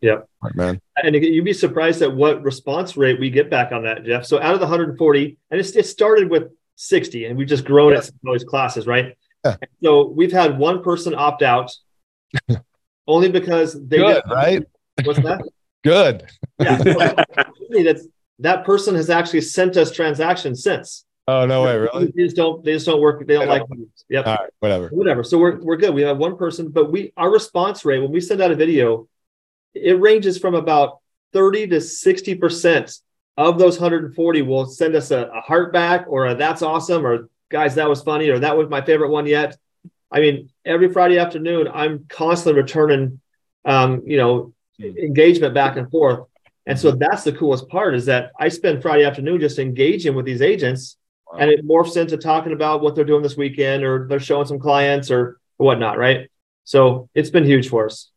Yeah. 0.00 0.18
Right, 0.42 0.54
man. 0.54 0.80
And 1.02 1.14
you'd 1.14 1.44
be 1.44 1.52
surprised 1.52 2.02
at 2.02 2.14
what 2.14 2.42
response 2.42 2.96
rate 2.96 3.18
we 3.18 3.30
get 3.30 3.50
back 3.50 3.72
on 3.72 3.82
that, 3.84 4.04
Jeff. 4.04 4.24
So 4.24 4.40
out 4.40 4.54
of 4.54 4.60
the 4.60 4.66
140, 4.66 5.36
and 5.50 5.60
it 5.60 5.86
started 5.86 6.30
with 6.30 6.50
60, 6.76 7.24
and 7.24 7.36
we've 7.36 7.48
just 7.48 7.64
grown 7.64 7.92
yeah. 7.92 7.98
it 7.98 8.10
those 8.22 8.44
classes, 8.44 8.86
right? 8.86 9.16
Yeah. 9.44 9.56
So 9.82 10.08
we've 10.08 10.32
had 10.32 10.58
one 10.58 10.82
person 10.82 11.14
opt 11.14 11.42
out 11.42 11.72
only 13.06 13.30
because 13.30 13.74
they 13.74 13.98
Good, 13.98 14.22
right? 14.30 14.62
What's 15.04 15.20
that? 15.20 15.42
Good. 15.84 16.28
Yeah. 16.58 16.76
that's 17.82 18.06
that 18.40 18.64
person 18.64 18.94
has 18.94 19.10
actually 19.10 19.40
sent 19.40 19.76
us 19.76 19.90
transactions 19.90 20.62
since. 20.62 21.04
Oh 21.26 21.44
no 21.44 21.64
way, 21.64 21.76
really? 21.76 22.06
They 22.06 22.24
just 22.24 22.36
don't. 22.36 22.64
They 22.64 22.72
just 22.72 22.86
don't 22.86 23.00
work. 23.00 23.26
They 23.26 23.34
don't, 23.34 23.48
don't 23.48 23.70
like. 23.70 23.78
Yep. 24.08 24.26
All 24.26 24.34
right, 24.34 24.50
whatever. 24.60 24.88
Whatever. 24.88 25.22
So 25.22 25.38
we're 25.38 25.60
we're 25.60 25.76
good. 25.76 25.94
We 25.94 26.02
have 26.02 26.16
one 26.16 26.36
person, 26.36 26.70
but 26.70 26.90
we 26.90 27.12
our 27.16 27.30
response 27.30 27.84
rate 27.84 27.98
when 28.00 28.10
we 28.10 28.20
send 28.20 28.40
out 28.40 28.50
a 28.50 28.54
video, 28.54 29.08
it 29.82 30.00
ranges 30.00 30.38
from 30.38 30.54
about 30.54 30.98
thirty 31.32 31.66
to 31.68 31.80
sixty 31.80 32.34
percent 32.34 32.98
of 33.38 33.56
those 33.56 33.78
140 33.78 34.42
will 34.42 34.66
send 34.66 34.96
us 34.96 35.12
a, 35.12 35.26
a 35.28 35.40
heart 35.40 35.72
back 35.72 36.06
or 36.08 36.26
a 36.26 36.34
that's 36.34 36.60
awesome 36.60 37.06
or 37.06 37.30
guys 37.48 37.76
that 37.76 37.88
was 37.88 38.02
funny 38.02 38.28
or 38.30 38.40
that 38.40 38.58
was 38.58 38.68
my 38.68 38.84
favorite 38.84 39.10
one 39.10 39.26
yet. 39.26 39.56
I 40.10 40.20
mean, 40.20 40.50
every 40.64 40.92
Friday 40.92 41.18
afternoon, 41.18 41.68
I'm 41.72 42.06
constantly 42.08 42.60
returning, 42.60 43.20
um, 43.64 44.02
you 44.06 44.16
know, 44.16 44.54
engagement 44.80 45.54
back 45.54 45.76
and 45.76 45.88
forth. 45.88 46.26
And 46.66 46.78
so 46.78 46.90
that's 46.90 47.22
the 47.22 47.32
coolest 47.32 47.68
part 47.68 47.94
is 47.94 48.06
that 48.06 48.32
I 48.38 48.48
spend 48.48 48.82
Friday 48.82 49.04
afternoon 49.04 49.40
just 49.40 49.60
engaging 49.60 50.16
with 50.16 50.26
these 50.26 50.42
agents 50.42 50.96
wow. 51.30 51.38
and 51.38 51.50
it 51.50 51.66
morphs 51.66 51.96
into 51.96 52.16
talking 52.16 52.52
about 52.52 52.82
what 52.82 52.96
they're 52.96 53.04
doing 53.04 53.22
this 53.22 53.36
weekend 53.36 53.84
or 53.84 54.08
they're 54.08 54.18
showing 54.18 54.46
some 54.46 54.58
clients 54.58 55.12
or 55.12 55.38
whatnot. 55.58 55.96
Right. 55.96 56.28
So 56.64 57.08
it's 57.14 57.30
been 57.30 57.44
huge 57.44 57.68
for 57.68 57.86
us. 57.86 58.10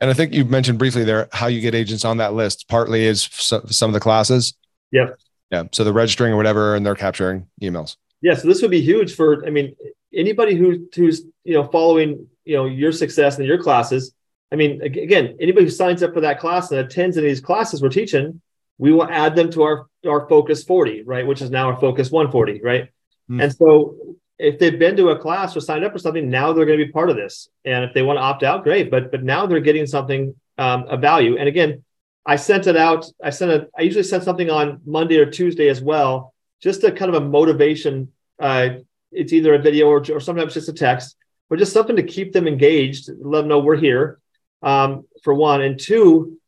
And 0.00 0.10
I 0.10 0.14
think 0.14 0.32
you 0.32 0.44
mentioned 0.44 0.78
briefly 0.78 1.04
there 1.04 1.28
how 1.32 1.48
you 1.48 1.60
get 1.60 1.74
agents 1.74 2.04
on 2.04 2.18
that 2.18 2.34
list. 2.34 2.68
Partly 2.68 3.04
is 3.04 3.22
some 3.32 3.90
of 3.90 3.94
the 3.94 4.00
classes. 4.00 4.54
Yeah. 4.92 5.10
Yeah. 5.50 5.64
So 5.72 5.84
they're 5.84 5.92
registering 5.92 6.32
or 6.32 6.36
whatever, 6.36 6.76
and 6.76 6.84
they're 6.84 6.94
capturing 6.94 7.46
emails. 7.62 7.96
Yeah. 8.20 8.34
So 8.34 8.48
this 8.48 8.62
would 8.62 8.70
be 8.70 8.80
huge 8.80 9.14
for, 9.14 9.44
I 9.46 9.50
mean, 9.50 9.74
anybody 10.14 10.54
who 10.54 10.88
who's 10.94 11.22
you 11.44 11.54
know 11.54 11.64
following 11.64 12.28
you 12.44 12.56
know 12.56 12.66
your 12.66 12.92
success 12.92 13.38
in 13.38 13.44
your 13.44 13.62
classes 13.62 14.14
I 14.50 14.56
mean, 14.56 14.80
again, 14.82 15.36
anybody 15.40 15.66
who 15.66 15.70
signs 15.70 16.02
up 16.02 16.14
for 16.14 16.20
that 16.22 16.40
class 16.40 16.70
and 16.70 16.80
attends 16.80 17.16
any 17.16 17.26
of 17.26 17.30
these 17.30 17.40
classes 17.40 17.82
we're 17.82 17.90
teaching, 17.90 18.40
we 18.78 18.92
will 18.92 19.04
add 19.04 19.36
them 19.36 19.50
to 19.52 19.62
our 19.62 19.86
our 20.08 20.28
focus 20.28 20.64
40, 20.64 21.02
right? 21.02 21.26
Which 21.26 21.42
is 21.42 21.50
now 21.50 21.68
our 21.70 21.78
focus 21.78 22.10
140, 22.10 22.62
right? 22.62 22.88
Mm. 23.30 23.42
And 23.42 23.54
so 23.54 23.96
if 24.38 24.58
they've 24.58 24.78
been 24.78 24.96
to 24.96 25.10
a 25.10 25.18
class 25.18 25.56
or 25.56 25.60
signed 25.60 25.84
up 25.84 25.92
for 25.92 25.98
something, 25.98 26.30
now 26.30 26.52
they're 26.52 26.66
going 26.66 26.78
to 26.78 26.84
be 26.84 26.92
part 26.92 27.10
of 27.10 27.16
this. 27.16 27.48
And 27.64 27.84
if 27.84 27.92
they 27.94 28.02
want 28.02 28.18
to 28.18 28.22
opt 28.22 28.42
out, 28.42 28.64
great. 28.64 28.90
But 28.90 29.10
but 29.10 29.22
now 29.22 29.46
they're 29.46 29.60
getting 29.60 29.86
something 29.86 30.34
um, 30.56 30.84
of 30.84 31.00
value. 31.00 31.36
And 31.36 31.48
again, 31.48 31.84
I 32.24 32.36
sent 32.36 32.66
it 32.66 32.76
out. 32.76 33.06
I 33.22 33.30
sent 33.30 33.50
it. 33.50 33.70
I 33.76 33.82
usually 33.82 34.04
send 34.04 34.22
something 34.22 34.50
on 34.50 34.80
Monday 34.84 35.18
or 35.18 35.26
Tuesday 35.26 35.68
as 35.68 35.80
well, 35.80 36.34
just 36.60 36.84
a 36.84 36.92
kind 36.92 37.14
of 37.14 37.22
a 37.22 37.26
motivation. 37.26 38.12
Uh, 38.38 38.68
it's 39.10 39.32
either 39.32 39.54
a 39.54 39.58
video 39.58 39.88
or, 39.88 40.04
or 40.12 40.20
sometimes 40.20 40.54
just 40.54 40.68
a 40.68 40.72
text, 40.72 41.16
but 41.48 41.58
just 41.58 41.72
something 41.72 41.96
to 41.96 42.02
keep 42.02 42.32
them 42.32 42.46
engaged, 42.46 43.08
let 43.20 43.40
them 43.40 43.48
know 43.48 43.58
we're 43.58 43.76
here 43.76 44.18
um, 44.62 45.06
for 45.22 45.34
one, 45.34 45.62
and 45.62 45.80
two, 45.80 46.38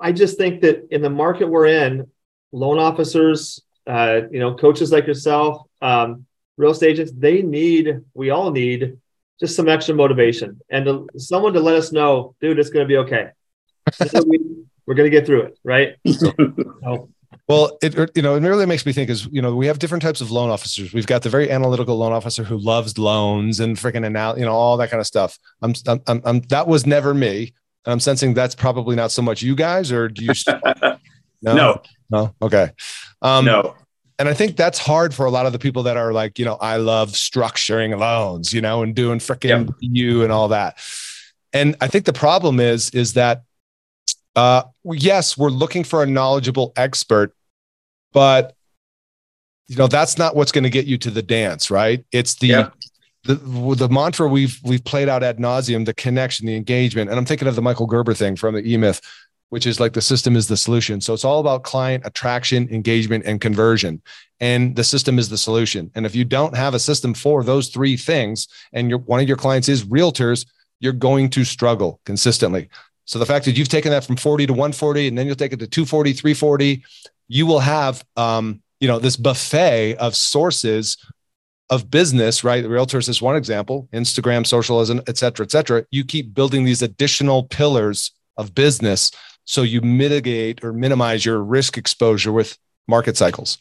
I 0.00 0.12
just 0.12 0.38
think 0.38 0.62
that 0.62 0.88
in 0.90 1.02
the 1.02 1.10
market 1.10 1.48
we're 1.48 1.66
in, 1.66 2.10
loan 2.50 2.78
officers, 2.78 3.62
uh, 3.86 4.22
you 4.30 4.38
know, 4.38 4.54
coaches 4.54 4.90
like 4.90 5.06
yourself, 5.06 5.62
um, 5.80 6.26
real 6.62 6.70
estate 6.70 6.92
agents, 6.92 7.12
they 7.14 7.42
need, 7.42 8.00
we 8.14 8.30
all 8.30 8.50
need 8.50 8.96
just 9.40 9.56
some 9.56 9.68
extra 9.68 9.94
motivation 9.94 10.60
and 10.70 10.84
to, 10.86 11.06
someone 11.16 11.52
to 11.52 11.60
let 11.60 11.74
us 11.74 11.92
know, 11.92 12.34
dude, 12.40 12.58
it's 12.58 12.70
going 12.70 12.84
to 12.84 12.88
be 12.88 12.96
okay. 12.98 13.30
we're 14.86 14.94
going 14.94 15.10
to 15.10 15.16
get 15.16 15.26
through 15.26 15.42
it, 15.42 15.58
right? 15.64 15.96
So, 16.06 16.32
well, 17.48 17.76
it 17.82 18.10
you 18.14 18.22
know 18.22 18.36
it 18.36 18.40
really 18.42 18.66
makes 18.66 18.86
me 18.86 18.92
think 18.92 19.10
is 19.10 19.26
you 19.32 19.42
know 19.42 19.56
we 19.56 19.66
have 19.66 19.80
different 19.80 20.02
types 20.02 20.20
of 20.20 20.30
loan 20.30 20.50
officers. 20.50 20.92
We've 20.92 21.06
got 21.06 21.22
the 21.22 21.28
very 21.28 21.50
analytical 21.50 21.96
loan 21.96 22.12
officer 22.12 22.44
who 22.44 22.56
loves 22.56 22.96
loans 22.96 23.58
and 23.58 23.76
freaking 23.76 24.06
anal, 24.06 24.38
you 24.38 24.44
know 24.44 24.52
all 24.52 24.76
that 24.76 24.90
kind 24.90 25.00
of 25.00 25.06
stuff. 25.06 25.36
I'm, 25.60 25.74
I'm, 25.88 26.22
I'm 26.24 26.40
that 26.42 26.68
was 26.68 26.86
never 26.86 27.12
me. 27.12 27.52
And 27.84 27.92
I'm 27.92 28.00
sensing 28.00 28.32
that's 28.32 28.54
probably 28.54 28.94
not 28.94 29.10
so 29.10 29.22
much 29.22 29.42
you 29.42 29.56
guys, 29.56 29.90
or 29.90 30.08
do 30.08 30.24
you? 30.24 30.32
no, 31.42 31.54
no, 31.56 31.82
no. 32.10 32.34
Okay, 32.40 32.70
um, 33.20 33.44
no. 33.44 33.74
And 34.22 34.28
I 34.28 34.34
think 34.34 34.56
that's 34.56 34.78
hard 34.78 35.12
for 35.12 35.26
a 35.26 35.32
lot 35.32 35.46
of 35.46 35.52
the 35.52 35.58
people 35.58 35.82
that 35.82 35.96
are 35.96 36.12
like, 36.12 36.38
you 36.38 36.44
know, 36.44 36.54
I 36.60 36.76
love 36.76 37.10
structuring 37.10 37.98
loans, 37.98 38.52
you 38.54 38.60
know, 38.60 38.84
and 38.84 38.94
doing 38.94 39.18
freaking 39.18 39.66
yep. 39.66 39.74
you 39.80 40.22
and 40.22 40.30
all 40.30 40.46
that. 40.46 40.78
And 41.52 41.74
I 41.80 41.88
think 41.88 42.04
the 42.04 42.12
problem 42.12 42.60
is, 42.60 42.90
is 42.90 43.14
that 43.14 43.42
uh, 44.36 44.62
yes, 44.84 45.36
we're 45.36 45.48
looking 45.48 45.82
for 45.82 46.04
a 46.04 46.06
knowledgeable 46.06 46.72
expert, 46.76 47.34
but 48.12 48.54
you 49.66 49.74
know 49.74 49.88
that's 49.88 50.16
not 50.16 50.36
what's 50.36 50.52
going 50.52 50.62
to 50.62 50.70
get 50.70 50.86
you 50.86 50.98
to 50.98 51.10
the 51.10 51.22
dance, 51.22 51.68
right? 51.68 52.04
It's 52.12 52.36
the 52.36 52.46
yep. 52.46 52.74
the 53.24 53.34
the 53.34 53.88
mantra 53.88 54.28
we've 54.28 54.56
we've 54.62 54.84
played 54.84 55.08
out 55.08 55.24
ad 55.24 55.38
nauseum, 55.38 55.84
the 55.84 55.94
connection, 55.94 56.46
the 56.46 56.54
engagement, 56.54 57.10
and 57.10 57.18
I'm 57.18 57.24
thinking 57.24 57.48
of 57.48 57.56
the 57.56 57.62
Michael 57.62 57.86
Gerber 57.86 58.14
thing 58.14 58.36
from 58.36 58.54
the 58.54 58.72
E 58.72 58.76
Myth, 58.76 59.00
which 59.52 59.66
is 59.66 59.78
like 59.78 59.92
the 59.92 60.00
system 60.00 60.34
is 60.34 60.48
the 60.48 60.56
solution. 60.56 60.98
So 60.98 61.12
it's 61.12 61.26
all 61.26 61.38
about 61.38 61.62
client 61.62 62.06
attraction, 62.06 62.66
engagement, 62.70 63.26
and 63.26 63.38
conversion, 63.38 64.00
and 64.40 64.74
the 64.74 64.82
system 64.82 65.18
is 65.18 65.28
the 65.28 65.36
solution. 65.36 65.90
And 65.94 66.06
if 66.06 66.14
you 66.14 66.24
don't 66.24 66.56
have 66.56 66.72
a 66.72 66.78
system 66.78 67.12
for 67.12 67.44
those 67.44 67.68
three 67.68 67.98
things, 67.98 68.48
and 68.72 68.88
your 68.88 69.00
one 69.00 69.20
of 69.20 69.28
your 69.28 69.36
clients 69.36 69.68
is 69.68 69.84
realtors, 69.84 70.46
you're 70.80 70.94
going 70.94 71.28
to 71.28 71.44
struggle 71.44 72.00
consistently. 72.06 72.70
So 73.04 73.18
the 73.18 73.26
fact 73.26 73.44
that 73.44 73.58
you've 73.58 73.68
taken 73.68 73.90
that 73.90 74.06
from 74.06 74.16
40 74.16 74.46
to 74.46 74.54
140 74.54 75.08
and 75.08 75.18
then 75.18 75.26
you'll 75.26 75.36
take 75.36 75.52
it 75.52 75.58
to 75.58 75.66
240, 75.66 76.14
340, 76.14 76.82
you 77.28 77.44
will 77.44 77.60
have 77.60 78.02
um, 78.16 78.62
you 78.80 78.88
know, 78.88 78.98
this 78.98 79.16
buffet 79.16 79.96
of 79.96 80.16
sources 80.16 80.96
of 81.68 81.90
business, 81.90 82.42
right? 82.42 82.64
Realtors 82.64 83.06
is 83.06 83.20
one 83.20 83.36
example, 83.36 83.86
Instagram, 83.92 84.46
socialism, 84.46 85.02
et 85.06 85.18
cetera, 85.18 85.44
et 85.44 85.50
cetera. 85.50 85.84
You 85.90 86.06
keep 86.06 86.32
building 86.32 86.64
these 86.64 86.80
additional 86.80 87.42
pillars 87.42 88.12
of 88.38 88.54
business 88.54 89.10
so 89.44 89.62
you 89.62 89.80
mitigate 89.80 90.64
or 90.64 90.72
minimize 90.72 91.24
your 91.24 91.42
risk 91.42 91.76
exposure 91.76 92.32
with 92.32 92.58
market 92.88 93.16
cycles. 93.16 93.58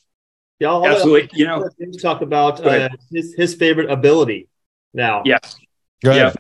Yeah, 0.60 0.70
I'll 0.70 0.86
absolutely. 0.86 1.30
you 1.34 1.46
know, 1.46 1.68
talk 2.02 2.22
about 2.22 2.64
uh, 2.66 2.90
his, 3.12 3.34
his 3.34 3.56
favorite 3.56 3.90
ability 3.90 4.48
now. 4.94 5.24
Yes. 5.26 5.58
Yeah. 6.04 6.34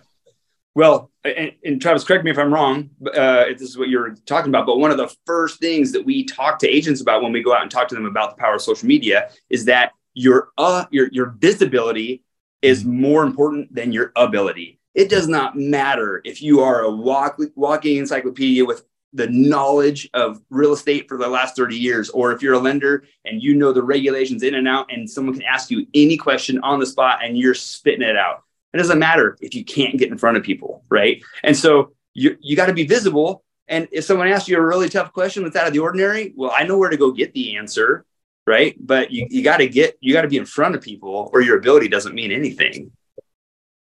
Well, 0.73 1.11
and, 1.23 1.51
and, 1.65 1.81
Travis, 1.81 2.03
correct 2.03 2.23
me 2.23 2.31
if 2.31 2.37
I'm 2.37 2.53
wrong, 2.53 2.89
uh, 3.05 3.45
if 3.47 3.59
this 3.59 3.69
is 3.69 3.77
what 3.77 3.89
you're 3.89 4.15
talking 4.25 4.49
about, 4.49 4.65
but 4.65 4.77
one 4.77 4.89
of 4.89 4.97
the 4.97 5.13
first 5.25 5.59
things 5.59 5.91
that 5.91 6.05
we 6.05 6.23
talk 6.23 6.59
to 6.59 6.67
agents 6.67 7.01
about 7.01 7.21
when 7.21 7.31
we 7.31 7.43
go 7.43 7.53
out 7.53 7.61
and 7.61 7.69
talk 7.69 7.87
to 7.89 7.95
them 7.95 8.05
about 8.05 8.35
the 8.35 8.41
power 8.41 8.55
of 8.55 8.61
social 8.61 8.87
media 8.87 9.29
is 9.49 9.65
that 9.65 9.91
your 10.13 10.49
uh, 10.57 10.85
your 10.91 11.09
your 11.11 11.35
visibility 11.39 12.23
is 12.61 12.83
mm-hmm. 12.83 13.01
more 13.01 13.23
important 13.23 13.73
than 13.73 13.91
your 13.91 14.11
ability. 14.15 14.79
It 14.93 15.09
does 15.09 15.27
not 15.27 15.57
matter 15.57 16.21
if 16.25 16.41
you 16.41 16.61
are 16.61 16.81
a 16.81 16.91
walk, 16.91 17.39
walking 17.55 17.97
encyclopedia 17.97 18.65
with 18.65 18.83
the 19.13 19.27
knowledge 19.27 20.09
of 20.13 20.41
real 20.49 20.73
estate 20.73 21.07
for 21.07 21.17
the 21.17 21.27
last 21.27 21.55
30 21.55 21.75
years, 21.75 22.09
or 22.09 22.31
if 22.31 22.41
you're 22.41 22.53
a 22.53 22.59
lender 22.59 23.03
and 23.25 23.41
you 23.41 23.55
know 23.55 23.73
the 23.73 23.83
regulations 23.83 24.43
in 24.43 24.55
and 24.55 24.67
out, 24.67 24.91
and 24.91 25.09
someone 25.09 25.33
can 25.33 25.43
ask 25.43 25.69
you 25.69 25.85
any 25.93 26.17
question 26.17 26.59
on 26.59 26.79
the 26.79 26.85
spot 26.85 27.19
and 27.23 27.37
you're 27.37 27.53
spitting 27.53 28.01
it 28.01 28.17
out 28.17 28.43
it 28.73 28.77
doesn't 28.77 28.99
matter 28.99 29.37
if 29.41 29.53
you 29.53 29.63
can't 29.65 29.97
get 29.97 30.09
in 30.09 30.17
front 30.17 30.37
of 30.37 30.43
people, 30.43 30.83
right? 30.89 31.21
And 31.43 31.55
so 31.55 31.91
you 32.13 32.37
you 32.39 32.55
got 32.55 32.67
to 32.67 32.73
be 32.73 32.85
visible. 32.85 33.43
And 33.67 33.87
if 33.91 34.03
someone 34.03 34.27
asks 34.27 34.49
you 34.49 34.57
a 34.57 34.65
really 34.65 34.89
tough 34.89 35.13
question 35.13 35.43
that's 35.43 35.55
out 35.55 35.67
of 35.67 35.73
the 35.73 35.79
ordinary, 35.79 36.33
well, 36.35 36.51
I 36.53 36.63
know 36.63 36.77
where 36.77 36.89
to 36.89 36.97
go 36.97 37.11
get 37.11 37.33
the 37.33 37.57
answer, 37.57 38.05
right? 38.45 38.75
But 38.79 39.11
you, 39.11 39.27
you 39.29 39.43
got 39.43 39.57
to 39.57 39.67
get 39.67 39.97
you 40.01 40.13
got 40.13 40.23
to 40.23 40.27
be 40.27 40.37
in 40.37 40.45
front 40.45 40.75
of 40.75 40.81
people, 40.81 41.29
or 41.33 41.41
your 41.41 41.57
ability 41.57 41.89
doesn't 41.89 42.15
mean 42.15 42.31
anything. 42.31 42.91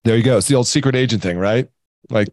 There 0.04 0.18
you 0.18 0.24
go. 0.24 0.38
It's 0.38 0.48
the 0.48 0.56
old 0.56 0.68
secret 0.68 0.96
agent 0.96 1.24
thing, 1.24 1.38
right? 1.38 1.70
Like, 2.10 2.28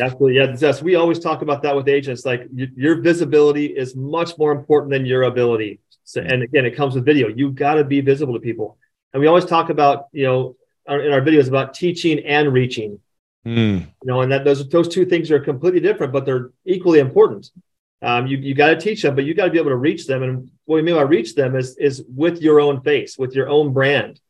absolutely, 0.00 0.36
yeah. 0.36 0.56
Yes, 0.58 0.82
we 0.82 0.96
always 0.96 1.18
talk 1.18 1.42
about 1.42 1.62
that 1.62 1.76
with 1.76 1.88
agents. 1.88 2.24
Like, 2.24 2.48
your 2.52 3.00
visibility 3.00 3.66
is 3.66 3.94
much 3.94 4.36
more 4.38 4.52
important 4.52 4.90
than 4.90 5.06
your 5.06 5.22
ability. 5.24 5.80
So, 6.04 6.20
and 6.20 6.42
again, 6.42 6.66
it 6.66 6.76
comes 6.76 6.94
with 6.94 7.04
video. 7.04 7.28
You 7.28 7.50
got 7.50 7.74
to 7.74 7.84
be 7.84 8.00
visible 8.00 8.34
to 8.34 8.40
people. 8.40 8.78
And 9.12 9.20
we 9.20 9.26
always 9.26 9.44
talk 9.44 9.70
about, 9.70 10.08
you 10.12 10.24
know, 10.24 10.56
in 10.88 11.12
our 11.12 11.20
videos 11.20 11.48
about 11.48 11.74
teaching 11.74 12.18
and 12.20 12.52
reaching. 12.52 13.00
Mm. 13.46 13.80
You 13.80 13.86
know, 14.04 14.22
and 14.22 14.32
that 14.32 14.44
those 14.44 14.66
those 14.68 14.88
two 14.88 15.04
things 15.04 15.30
are 15.30 15.38
completely 15.38 15.80
different, 15.80 16.12
but 16.12 16.24
they're 16.24 16.50
equally 16.64 16.98
important. 16.98 17.50
Um, 18.02 18.26
you 18.26 18.38
you 18.38 18.54
got 18.54 18.68
to 18.68 18.80
teach 18.80 19.02
them, 19.02 19.14
but 19.14 19.24
you 19.24 19.34
got 19.34 19.46
to 19.46 19.50
be 19.50 19.58
able 19.58 19.70
to 19.70 19.76
reach 19.76 20.06
them. 20.06 20.22
And 20.22 20.50
what 20.64 20.76
we 20.76 20.82
mean 20.82 20.94
by 20.94 21.02
reach 21.02 21.34
them 21.34 21.54
is 21.54 21.76
is 21.76 22.02
with 22.08 22.40
your 22.40 22.60
own 22.60 22.80
face, 22.80 23.18
with 23.18 23.34
your 23.34 23.48
own 23.48 23.72
brand. 23.72 24.20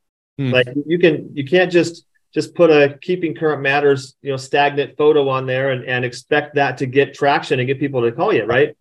Mm. 0.40 0.52
Like 0.52 0.68
you 0.86 0.98
can 0.98 1.30
you 1.34 1.44
can't 1.44 1.70
just 1.70 2.06
just 2.34 2.54
put 2.54 2.70
a 2.70 2.98
keeping 3.00 3.34
current 3.34 3.62
matters 3.62 4.16
you 4.20 4.30
know 4.30 4.36
stagnant 4.36 4.96
photo 4.96 5.28
on 5.28 5.46
there 5.46 5.70
and, 5.70 5.84
and 5.84 6.04
expect 6.04 6.56
that 6.56 6.76
to 6.78 6.86
get 6.86 7.14
traction 7.14 7.60
and 7.60 7.66
get 7.66 7.78
people 7.78 8.02
to 8.02 8.12
call 8.12 8.32
you 8.32 8.44
right? 8.44 8.76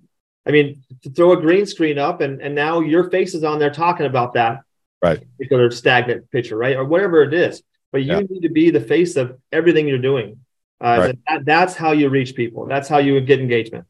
I 0.46 0.52
mean 0.52 0.84
to 1.04 1.10
throw 1.10 1.32
a 1.34 1.40
green 1.40 1.66
screen 1.66 1.98
up 1.98 2.22
and 2.22 2.42
and 2.42 2.56
now 2.56 2.82
your 2.82 3.10
face 3.10 3.34
is 3.34 3.44
on 3.44 3.60
there 3.60 3.72
talking 3.72 4.06
about 4.06 4.34
that. 4.34 4.62
Right. 5.02 5.22
Particular 5.38 5.72
stagnant 5.72 6.30
picture 6.32 6.58
right? 6.58 6.76
Or 6.76 6.86
whatever 6.86 7.24
it 7.24 7.34
is. 7.34 7.62
But 7.92 8.04
you 8.04 8.14
yeah. 8.14 8.22
need 8.22 8.42
to 8.42 8.50
be 8.50 8.72
the 8.72 8.82
face 8.82 9.16
of 9.16 9.38
everything 9.52 9.88
you're 9.88 10.00
doing. 10.00 10.40
Uh, 10.84 10.98
right. 11.00 11.20
that, 11.30 11.46
that's 11.46 11.76
how 11.76 11.92
you 11.92 12.10
reach 12.10 12.36
people. 12.36 12.66
That's 12.66 12.90
how 12.90 12.98
you 12.98 13.22
get 13.22 13.40
engagement. 13.40 13.86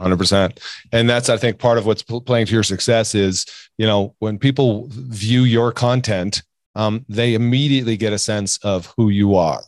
100% 0.00 0.58
and 0.92 1.10
that's 1.10 1.28
i 1.28 1.36
think 1.36 1.58
part 1.58 1.76
of 1.76 1.84
what's 1.84 2.04
playing 2.04 2.46
to 2.46 2.52
your 2.52 2.62
success 2.62 3.16
is 3.16 3.46
you 3.78 3.86
know 3.86 4.14
when 4.20 4.38
people 4.38 4.86
view 4.90 5.42
your 5.42 5.72
content 5.72 6.42
um, 6.74 7.04
they 7.08 7.34
immediately 7.34 7.96
get 7.96 8.12
a 8.12 8.18
sense 8.18 8.58
of 8.58 8.92
who 8.96 9.08
you 9.08 9.34
are 9.34 9.62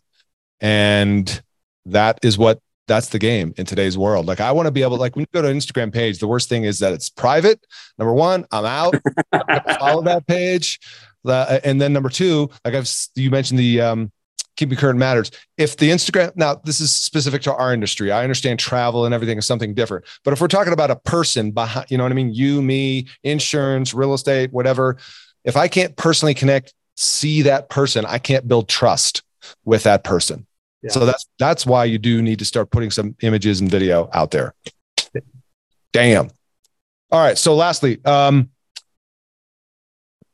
and 0.61 1.42
that 1.86 2.18
is 2.22 2.38
what 2.38 2.61
that's 2.86 3.09
the 3.11 3.18
game 3.18 3.55
in 3.57 3.66
today's 3.66 3.96
world. 3.96 4.26
Like 4.26 4.40
I 4.40 4.51
want 4.53 4.66
to 4.66 4.72
be 4.72 4.82
able, 4.82 4.96
like 4.96 5.14
when 5.14 5.22
you 5.22 5.26
go 5.32 5.42
to 5.42 5.48
an 5.48 5.57
Instagram 5.57 5.92
page, 5.92 6.18
the 6.18 6.26
worst 6.26 6.48
thing 6.48 6.64
is 6.64 6.80
that 6.80 6.92
it's 6.92 7.09
private. 7.09 7.64
Number 7.98 8.12
one, 8.12 8.44
I'm 8.51 8.64
out. 8.64 8.94
follow 9.78 10.03
that 10.03 10.26
page, 10.26 10.80
uh, 11.24 11.61
and 11.64 11.80
then 11.80 11.92
number 11.92 12.09
two, 12.09 12.51
like 12.64 12.74
I've 12.74 12.90
you 13.14 13.30
mentioned 13.30 13.61
the 13.61 13.80
um, 13.80 14.12
keeping 14.57 14.76
current 14.76 14.98
matters. 14.98 15.30
If 15.57 15.76
the 15.76 15.90
Instagram 15.90 16.34
now 16.36 16.57
this 16.64 16.80
is 16.80 16.94
specific 16.94 17.42
to 17.42 17.55
our 17.55 17.72
industry, 17.72 18.11
I 18.11 18.24
understand 18.24 18.59
travel 18.59 19.05
and 19.05 19.14
everything 19.14 19.38
is 19.38 19.46
something 19.46 19.72
different. 19.72 20.05
But 20.24 20.32
if 20.32 20.40
we're 20.40 20.48
talking 20.48 20.72
about 20.72 20.90
a 20.90 20.96
person 20.96 21.53
behind, 21.53 21.90
you 21.90 21.96
know 21.96 22.05
what 22.05 22.12
I 22.12 22.16
mean, 22.16 22.34
you, 22.34 22.61
me, 22.61 23.07
insurance, 23.22 23.94
real 23.94 24.14
estate, 24.14 24.53
whatever. 24.53 24.96
If 25.44 25.57
I 25.57 25.68
can't 25.68 25.96
personally 25.96 26.34
connect, 26.34 26.74
see 27.01 27.42
that 27.42 27.70
person, 27.70 28.05
I 28.05 28.18
can't 28.18 28.46
build 28.46 28.68
trust 28.68 29.22
with 29.64 29.84
that 29.84 30.05
person. 30.05 30.46
Yeah. 30.82 30.90
So 30.90 31.07
that's 31.07 31.26
that's 31.38 31.66
why 31.66 31.84
you 31.84 31.98
do 31.98 32.22
need 32.22 32.38
to 32.38 32.44
start 32.44 32.70
putting 32.70 32.90
some 32.90 33.16
images 33.22 33.61
and 33.61 33.70
video 33.70 34.09
out 34.12 34.30
there. 34.30 34.55
Damn. 35.92 36.30
All 37.11 37.20
right. 37.20 37.36
So 37.36 37.55
lastly, 37.55 38.03
um, 38.05 38.51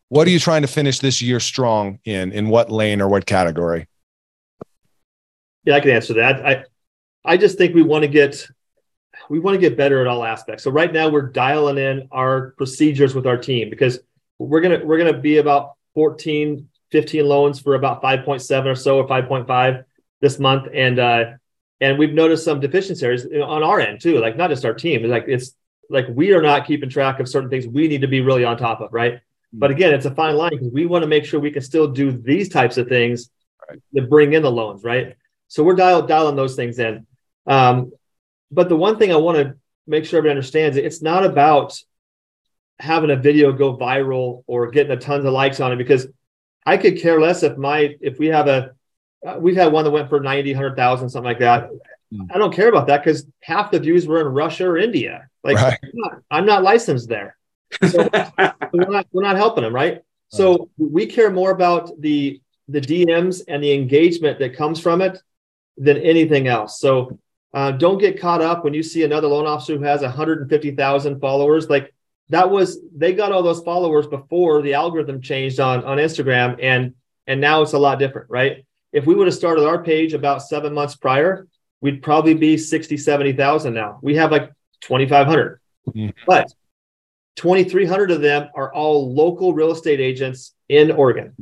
what 0.09 0.27
are 0.27 0.31
you 0.31 0.39
trying 0.39 0.63
to 0.63 0.69
finish 0.69 0.99
this 0.99 1.23
year 1.23 1.41
strong 1.41 1.99
in? 2.05 2.33
In 2.33 2.49
what 2.49 2.71
lane 2.71 3.01
or 3.01 3.09
what 3.09 3.27
category? 3.27 3.89
Yeah, 5.65 5.77
I 5.77 5.81
can 5.81 5.91
answer 5.91 6.15
that. 6.15 6.47
I 6.47 6.65
I 7.25 7.37
just 7.37 7.59
think 7.59 7.75
we 7.75 7.83
want 7.83 8.03
to 8.03 8.09
get 8.09 8.47
we 9.29 9.41
want 9.41 9.55
to 9.55 9.61
get 9.61 9.77
better 9.77 10.01
at 10.01 10.07
all 10.07 10.25
aspects. 10.25 10.63
So 10.63 10.71
right 10.71 10.93
now 10.93 11.09
we're 11.09 11.29
dialing 11.29 11.79
in 11.79 12.09
our 12.13 12.51
procedures 12.53 13.15
with 13.15 13.27
our 13.27 13.37
team 13.37 13.71
because 13.71 13.99
we're 14.39 14.61
gonna 14.61 14.85
we're 14.85 14.99
gonna 14.99 15.19
be 15.19 15.39
about 15.39 15.77
14, 15.97 16.69
15 16.93 17.27
loans 17.27 17.59
for 17.59 17.75
about 17.75 18.03
5.7 18.03 18.67
or 18.67 18.75
so 18.75 18.99
or 18.99 19.09
5.5 19.09 19.85
this 20.21 20.39
month, 20.39 20.69
and 20.73 20.99
uh, 20.99 21.25
and 21.81 21.99
we've 21.99 22.13
noticed 22.13 22.45
some 22.45 22.61
deficiencies 22.61 23.27
on 23.27 23.63
our 23.63 23.81
end 23.81 24.01
too. 24.01 24.19
Like 24.19 24.37
not 24.37 24.51
just 24.51 24.65
our 24.65 24.75
team, 24.75 25.05
it's 25.05 25.11
like 25.11 25.25
it's 25.27 25.55
like 25.89 26.07
we 26.11 26.33
are 26.33 26.43
not 26.43 26.67
keeping 26.67 26.91
track 26.91 27.19
of 27.19 27.29
certain 27.29 27.49
things 27.49 27.67
we 27.67 27.89
need 27.89 28.03
to 28.03 28.09
be 28.09 28.21
really 28.21 28.45
on 28.45 28.59
top 28.59 28.81
of, 28.83 28.93
right? 28.93 29.15
Hmm. 29.53 29.59
But 29.59 29.71
again, 29.71 29.95
it's 29.95 30.05
a 30.05 30.15
fine 30.15 30.37
line 30.37 30.51
because 30.51 30.71
we 30.71 30.85
want 30.85 31.03
to 31.03 31.09
make 31.09 31.25
sure 31.25 31.41
we 31.41 31.51
can 31.51 31.63
still 31.63 31.89
do 31.89 32.13
these 32.13 32.51
types 32.51 32.77
of 32.77 32.89
things 32.89 33.31
right. 33.69 33.81
that 33.95 34.11
bring 34.11 34.35
in 34.35 34.43
the 34.43 34.53
loans, 34.53 34.85
right? 34.85 35.17
So 35.49 35.65
we're 35.65 35.77
dial, 35.77 36.07
dialing 36.07 36.37
those 36.37 36.57
things 36.57 36.79
in. 36.79 37.07
Um, 37.47 37.93
but 38.51 38.69
the 38.69 38.77
one 38.77 38.99
thing 38.99 39.13
I 39.13 39.17
want 39.17 39.39
to 39.39 39.57
make 39.87 40.05
sure 40.05 40.19
everybody 40.19 40.37
understands, 40.37 40.77
it's 40.77 41.01
not 41.01 41.25
about 41.25 41.81
having 42.79 43.11
a 43.11 43.17
video 43.17 43.53
go 43.53 43.77
viral 43.77 44.45
or 44.47 44.71
getting 44.71 44.93
a 44.93 44.97
tons 44.97 45.25
of 45.25 45.33
likes 45.33 45.61
on 45.61 45.73
it 45.73 45.77
because 45.77 46.07
I 46.65 46.77
could 46.77 47.01
care 47.01 47.21
less 47.21 47.43
if 47.43 47.57
my 47.57 47.97
if 48.01 48.19
we 48.19 48.27
have 48.29 48.49
a 48.49 48.73
uh, 49.27 49.39
we've 49.41 49.57
had 49.57 49.73
one 49.73 49.85
that 49.85 49.91
went 49.91 50.09
for 50.09 50.21
90, 50.21 50.53
100,000, 50.53 51.09
something 51.09 51.25
like 51.25 51.39
that. 51.39 51.71
Mm. 52.13 52.29
I 52.33 52.39
don't 52.39 52.55
care 52.55 52.69
about 52.69 52.87
that 52.89 53.03
because 53.03 53.27
half 53.43 53.71
the 53.71 53.81
views 53.81 54.07
were 54.07 54.21
in 54.21 54.29
Russia 54.29 54.69
or 54.69 54.79
India. 54.79 55.29
Like 55.43 55.57
Right. 55.57 55.79
I'm, 55.83 55.91
not, 55.95 56.23
I'm 56.31 56.47
not 56.47 56.63
licensed 56.63 57.09
there. 57.09 57.37
So 57.89 58.09
we're 58.73 58.91
not 58.91 59.07
we're 59.13 59.23
not 59.23 59.37
helping 59.37 59.65
them, 59.65 59.75
right? 59.75 60.03
So 60.29 60.71
we 60.77 61.07
care 61.07 61.31
more 61.31 61.51
about 61.51 61.91
the 62.01 62.41
the 62.69 62.81
DMs 62.81 63.43
and 63.49 63.63
the 63.63 63.73
engagement 63.73 64.39
that 64.41 64.57
comes 64.57 64.81
from 64.81 65.01
it 65.01 65.19
than 65.77 65.97
anything 65.99 66.49
else. 66.49 66.81
So 66.81 67.19
uh, 67.55 67.73
don't 67.73 67.99
get 67.99 68.21
caught 68.21 68.43
up 68.43 68.65
when 68.65 68.75
you 68.75 68.83
see 68.83 69.05
another 69.05 69.29
loan 69.29 69.47
officer 69.47 69.77
who 69.77 69.85
has 69.85 70.03
150,000 70.03 71.21
followers. 71.21 71.71
Like 71.71 71.95
that 72.31 72.51
was 72.51 72.79
they 72.95 73.13
got 73.13 73.33
all 73.33 73.43
those 73.43 73.61
followers 73.63 74.07
before 74.07 74.63
the 74.63 74.75
algorithm 74.75 75.21
changed 75.21 75.61
on 75.61 75.85
on 75.85 75.99
Instagram, 75.99 76.59
and 76.63 76.95
and 77.27 77.41
now 77.41 77.63
it's 77.63 77.73
a 77.73 77.79
lot 77.79 77.99
different, 77.99 78.31
right? 78.31 78.65
If 78.93 79.07
we 79.07 79.15
would 79.15 79.27
have 79.27 79.35
started 79.35 79.65
our 79.67 79.83
page 79.83 80.13
about 80.15 80.43
seven 80.43 80.73
months 80.75 80.97
prior, 80.97 81.47
we'd 81.81 82.03
probably 82.03 82.35
be 82.35 82.57
60, 82.57 82.97
70,000 82.97 83.75
now. 83.75 83.99
We 84.01 84.15
have 84.17 84.31
like 84.33 84.51
2,500, 84.83 85.61
Mhm. 85.89 86.15
but 86.27 86.51
2,300 87.37 88.11
of 88.11 88.21
them 88.23 88.49
are 88.55 88.73
all 88.73 89.13
local 89.13 89.53
real 89.53 89.71
estate 89.73 90.01
agents 90.01 90.55
in 90.69 90.91
Oregon. 90.91 91.35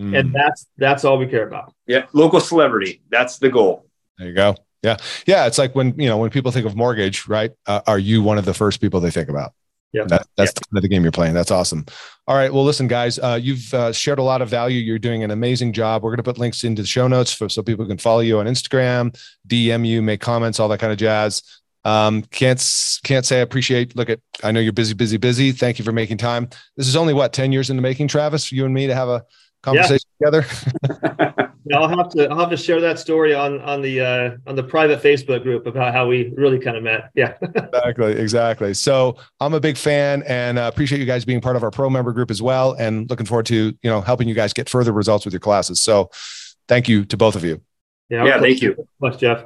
Mm. 0.00 0.18
And 0.18 0.34
that's 0.34 0.66
that's 0.78 1.04
all 1.04 1.18
we 1.18 1.26
care 1.26 1.46
about. 1.46 1.72
yeah, 1.86 2.06
local 2.12 2.40
celebrity. 2.40 3.02
That's 3.10 3.38
the 3.38 3.48
goal. 3.50 3.86
There 4.18 4.28
you 4.28 4.34
go. 4.34 4.54
Yeah. 4.82 4.96
Yeah. 5.26 5.46
It's 5.46 5.58
like 5.58 5.74
when, 5.74 5.94
you 5.98 6.08
know, 6.08 6.16
when 6.16 6.30
people 6.30 6.50
think 6.52 6.64
of 6.66 6.74
mortgage, 6.74 7.28
right? 7.28 7.52
Uh, 7.66 7.80
are 7.86 7.98
you 7.98 8.22
one 8.22 8.38
of 8.38 8.44
the 8.46 8.54
first 8.54 8.80
people 8.80 9.00
they 9.00 9.10
think 9.10 9.28
about? 9.28 9.52
Yeah. 9.92 10.04
That, 10.04 10.26
that's 10.36 10.52
kind 10.52 10.78
of 10.78 10.82
the 10.82 10.88
game 10.88 11.02
you're 11.02 11.12
playing. 11.12 11.34
That's 11.34 11.50
awesome. 11.50 11.84
All 12.26 12.36
right. 12.36 12.52
Well, 12.52 12.64
listen, 12.64 12.86
guys, 12.86 13.18
uh, 13.18 13.38
you've 13.40 13.72
uh, 13.74 13.92
shared 13.92 14.18
a 14.18 14.22
lot 14.22 14.40
of 14.40 14.48
value. 14.48 14.78
You're 14.78 15.00
doing 15.00 15.24
an 15.24 15.30
amazing 15.30 15.72
job. 15.72 16.02
We're 16.02 16.10
going 16.10 16.18
to 16.18 16.22
put 16.22 16.38
links 16.38 16.62
into 16.62 16.82
the 16.82 16.88
show 16.88 17.08
notes 17.08 17.32
for, 17.32 17.48
so 17.48 17.62
people 17.62 17.86
can 17.86 17.98
follow 17.98 18.20
you 18.20 18.38
on 18.38 18.46
Instagram, 18.46 19.18
DM 19.48 19.86
you, 19.86 20.00
make 20.00 20.20
comments, 20.20 20.60
all 20.60 20.68
that 20.68 20.78
kind 20.78 20.92
of 20.92 20.98
jazz. 20.98 21.42
Um, 21.84 22.22
can't, 22.22 22.60
can't 23.02 23.24
say 23.24 23.38
I 23.38 23.42
appreciate, 23.42 23.96
look 23.96 24.10
at, 24.10 24.20
I 24.44 24.52
know 24.52 24.60
you're 24.60 24.72
busy, 24.72 24.94
busy, 24.94 25.16
busy. 25.16 25.50
Thank 25.50 25.78
you 25.78 25.84
for 25.84 25.92
making 25.92 26.18
time. 26.18 26.48
This 26.76 26.86
is 26.86 26.94
only 26.94 27.14
what, 27.14 27.32
10 27.32 27.52
years 27.52 27.70
in 27.70 27.76
the 27.76 27.82
making, 27.82 28.08
Travis, 28.08 28.46
for 28.46 28.54
you 28.54 28.66
and 28.66 28.74
me 28.74 28.86
to 28.86 28.94
have 28.94 29.08
a 29.08 29.24
conversation 29.62 30.08
together. 30.20 30.46
Yeah, 31.70 31.78
I'll 31.78 31.88
have 31.88 32.08
to 32.10 32.28
I'll 32.28 32.38
have 32.40 32.50
to 32.50 32.56
share 32.56 32.80
that 32.80 32.98
story 32.98 33.32
on 33.32 33.60
on 33.60 33.80
the 33.80 34.00
uh, 34.00 34.30
on 34.48 34.56
the 34.56 34.62
private 34.64 35.00
Facebook 35.00 35.44
group 35.44 35.66
about 35.68 35.94
how 35.94 36.08
we 36.08 36.32
really 36.36 36.58
kind 36.58 36.76
of 36.76 36.82
met. 36.82 37.10
Yeah. 37.14 37.34
exactly 37.42 38.12
exactly 38.12 38.74
so 38.74 39.16
i'm 39.40 39.54
a 39.54 39.60
big 39.60 39.76
fan 39.76 40.22
and 40.26 40.58
uh, 40.58 40.68
appreciate 40.72 40.98
you 40.98 41.04
guys 41.06 41.24
being 41.24 41.40
part 41.40 41.54
of 41.56 41.62
our 41.62 41.70
pro 41.70 41.88
member 41.88 42.12
group 42.12 42.30
as 42.30 42.42
well 42.42 42.72
and 42.74 43.08
looking 43.08 43.26
forward 43.26 43.46
to 43.46 43.56
you 43.82 43.90
know 43.90 44.00
helping 44.00 44.28
you 44.28 44.34
guys 44.34 44.52
get 44.52 44.68
further 44.68 44.92
results 44.92 45.24
with 45.24 45.32
your 45.32 45.40
classes 45.40 45.80
so 45.80 46.10
thank 46.68 46.88
you 46.88 47.04
to 47.04 47.16
both 47.16 47.36
of 47.36 47.44
you 47.44 47.60
Yeah. 48.08 48.24
Yeah, 48.26 48.40
thank 48.40 48.60
you. 48.62 48.74
Much, 49.00 49.18
Jeff. 49.18 49.44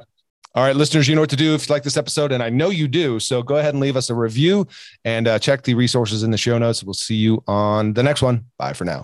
all 0.55 0.63
right 0.63 0.75
listeners 0.75 1.07
you 1.07 1.15
know 1.15 1.21
what 1.21 1.29
to 1.29 1.35
do 1.35 1.53
if 1.53 1.67
you 1.67 1.73
like 1.73 1.83
this 1.83 1.97
episode 1.97 2.31
and 2.31 2.41
i 2.41 2.49
know 2.49 2.69
you 2.69 2.87
do 2.87 3.19
so 3.19 3.41
go 3.43 3.57
ahead 3.57 3.73
and 3.73 3.81
leave 3.81 3.95
us 3.95 4.09
a 4.09 4.15
review 4.15 4.67
and 5.03 5.27
uh, 5.27 5.37
check 5.39 5.61
the 5.63 5.73
resources 5.75 6.23
in 6.23 6.31
the 6.31 6.37
show 6.37 6.57
notes 6.57 6.83
we'll 6.83 6.93
see 6.93 7.15
you 7.15 7.43
on 7.47 7.93
the 7.93 8.03
next 8.03 8.21
one 8.21 8.45
bye 8.57 8.73
for 8.73 8.85
now 8.85 9.03